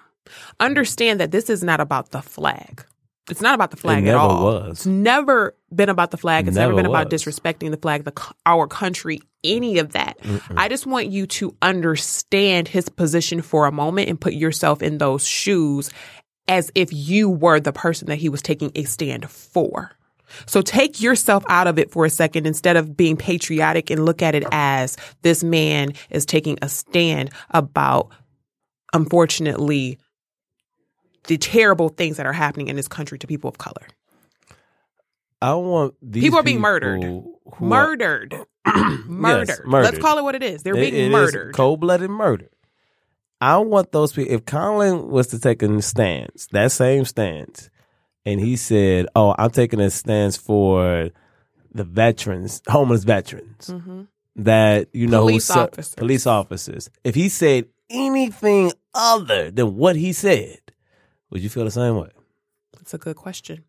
Understand 0.60 1.20
that 1.20 1.32
this 1.32 1.49
is 1.49 1.64
not 1.64 1.80
about 1.80 2.12
the 2.12 2.22
flag. 2.22 2.86
It's 3.30 3.41
not 3.41 3.55
about 3.55 3.72
the 3.72 3.78
flag 3.78 4.03
never 4.05 4.18
at 4.18 4.22
all. 4.22 4.43
was. 4.43 4.72
It's 4.72 4.86
never 4.86 5.53
been 5.74 5.89
about 5.89 6.12
the 6.12 6.18
flag. 6.18 6.47
It's 6.47 6.55
never, 6.55 6.72
Never 6.72 6.84
been 6.84 6.89
about 6.89 7.10
disrespecting 7.10 7.72
the 7.72 7.78
flag, 7.78 8.05
the 8.05 8.14
our 8.45 8.68
country, 8.68 9.20
any 9.43 9.80
of 9.80 9.93
that. 9.93 10.18
I 10.55 10.70
just 10.70 10.86
want 10.86 11.08
you 11.08 11.28
to 11.28 11.55
understand 11.62 12.70
his 12.70 12.88
position 12.88 13.41
for 13.41 13.66
a 13.66 13.72
moment 13.72 14.10
and 14.10 14.20
put 14.20 14.34
yourself 14.34 14.82
in 14.82 14.97
those 14.97 15.26
shoes 15.28 15.89
as 16.47 16.72
if 16.74 16.89
you 16.93 17.30
were 17.30 17.60
the 17.60 17.74
person 17.74 18.08
that 18.08 18.16
he 18.16 18.30
was 18.30 18.41
taking 18.41 18.72
a 18.76 18.84
stand 18.84 19.30
for. 19.30 19.91
So 20.45 20.61
take 20.61 21.01
yourself 21.01 21.43
out 21.49 21.67
of 21.67 21.80
it 21.80 21.91
for 21.91 22.05
a 22.05 22.09
second 22.09 22.45
instead 22.47 22.75
of 22.78 22.95
being 22.97 23.15
patriotic 23.17 23.89
and 23.89 24.05
look 24.05 24.21
at 24.21 24.36
it 24.36 24.43
as 24.51 24.97
this 25.21 25.43
man 25.43 25.93
is 26.09 26.25
taking 26.25 26.57
a 26.61 26.69
stand 26.69 27.30
about, 27.51 28.09
unfortunately, 28.93 29.97
the 31.28 31.38
terrible 31.38 31.89
things 31.89 32.17
that 32.17 32.25
are 32.25 32.34
happening 32.34 32.67
in 32.67 32.75
this 32.75 32.88
country 32.88 33.17
to 33.19 33.28
people 33.28 33.49
of 33.49 33.57
color. 33.57 33.86
I 35.41 35.53
want 35.53 35.93
these 36.01 36.23
People 36.23 36.39
are 36.39 36.43
being 36.43 36.59
murdered. 36.61 37.03
who 37.03 37.38
are- 37.51 37.67
Murdered. 37.67 38.34
murdered. 39.05 39.65
murdered. 39.65 39.84
Let's 39.86 39.99
call 39.99 40.17
it 40.17 40.23
what 40.23 40.36
it 40.36 40.43
is. 40.43 40.63
They're 40.63 40.73
being 40.73 40.93
it 40.95 41.09
murdered. 41.11 41.53
cold-blooded 41.53 42.09
murder. 42.09 42.49
I 43.39 43.57
want 43.59 43.91
those 43.91 44.13
people. 44.13 44.34
If 44.34 44.45
Colin 44.45 45.09
was 45.09 45.28
to 45.28 45.39
take 45.39 45.61
a 45.61 45.82
stance, 45.82 46.47
that 46.51 46.71
same 46.71 47.05
stance, 47.05 47.69
and 48.28 48.39
he 48.39 48.55
said, 48.57 49.07
"Oh, 49.15 49.34
I'm 49.38 49.49
taking 49.51 49.80
a 49.80 49.89
stance 49.89 50.36
for 50.38 51.09
the 51.73 51.84
veterans, 51.84 52.61
homeless 52.67 53.03
veterans 53.03 53.73
that 54.36 54.89
you 54.93 55.07
know, 55.07 55.21
who 55.21 55.28
Mm-hmm. 55.28 55.32
Police 55.32 55.45
ser- 55.45 55.59
officers. 55.59 55.95
police 55.95 56.28
officers." 56.28 56.89
If 57.03 57.15
he 57.15 57.30
said 57.30 57.65
anything 57.89 58.71
other 58.93 59.49
than 59.51 59.75
what 59.78 59.95
he 59.95 60.11
said, 60.13 60.59
would 61.30 61.41
you 61.41 61.49
feel 61.49 61.63
the 61.65 61.71
same 61.71 61.95
way? 61.95 62.09
That's 62.73 62.93
a 62.93 62.97
good 62.97 63.15
question. 63.15 63.63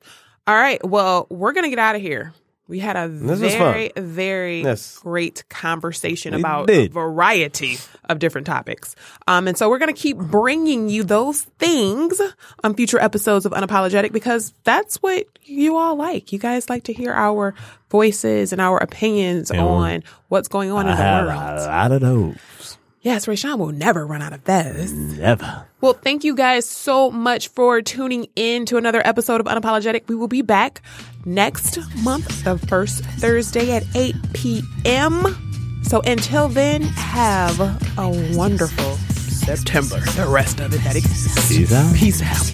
All 0.46 0.54
right. 0.56 0.82
Well, 0.84 1.26
we're 1.30 1.52
to 1.64 1.70
get 1.70 1.78
out 1.78 1.94
of 1.96 2.02
here. 2.02 2.32
We 2.68 2.80
had 2.80 2.96
a 2.96 3.08
This 3.08 3.38
very, 3.54 3.90
very 3.96 4.62
Yes. 4.62 4.98
great 4.98 5.42
conversation 5.48 6.34
We 6.34 6.40
about 6.40 6.66
did. 6.66 6.90
a 6.90 6.92
variety 6.92 7.78
of 8.10 8.18
different 8.18 8.46
topics. 8.46 8.94
Um, 9.26 9.48
and 9.48 9.56
so 9.56 9.70
we're 9.70 9.78
going 9.78 9.94
to 9.94 9.98
keep 9.98 10.18
bringing 10.18 10.90
you 10.90 11.02
those 11.02 11.42
things 11.58 12.20
on 12.62 12.74
future 12.74 13.00
episodes 13.00 13.46
of 13.46 13.52
Unapologetic 13.52 14.12
because 14.12 14.52
that's 14.64 14.96
what 14.98 15.24
you 15.44 15.76
all 15.76 15.96
like. 15.96 16.30
You 16.30 16.38
guys 16.38 16.68
like 16.68 16.84
to 16.84 16.92
hear 16.92 17.14
our 17.14 17.54
voices 17.90 18.52
and 18.52 18.60
our 18.60 18.76
opinions 18.76 19.50
Yeah. 19.52 19.64
on 19.64 20.04
what's 20.28 20.48
going 20.48 20.70
on 20.70 20.86
I 20.86 20.90
in 20.90 20.96
the 20.98 21.02
have 21.02 21.26
world. 21.26 21.38
a 21.38 21.66
lot 21.66 21.92
of 21.92 22.00
those. 22.02 22.78
Yes, 23.00 23.24
Rayshawn 23.24 23.58
will 23.58 23.72
never 23.72 24.06
run 24.06 24.20
out 24.20 24.34
of 24.34 24.44
those. 24.44 24.92
Never. 24.92 25.67
Well, 25.80 25.92
thank 25.92 26.24
you 26.24 26.34
guys 26.34 26.68
so 26.68 27.08
much 27.08 27.48
for 27.48 27.80
tuning 27.80 28.26
in 28.34 28.66
to 28.66 28.78
another 28.78 29.00
episode 29.06 29.40
of 29.40 29.46
Unapologetic. 29.46 30.08
We 30.08 30.16
will 30.16 30.26
be 30.26 30.42
back 30.42 30.82
next 31.24 31.78
month, 32.02 32.42
the 32.42 32.58
first 32.58 33.04
Thursday 33.04 33.70
at 33.70 33.84
8 33.94 34.16
p.m. 34.32 35.80
So 35.84 36.00
until 36.00 36.48
then, 36.48 36.82
have 36.82 37.60
a 37.96 38.36
wonderful 38.36 38.96
September. 38.96 40.00
The 40.00 40.26
rest 40.28 40.58
of 40.58 40.74
it 40.74 40.78
that 40.78 40.96
exists. 40.96 41.48
Peace 41.48 41.72
out. 41.72 41.94
Peace 41.94 42.22
out. 42.22 42.44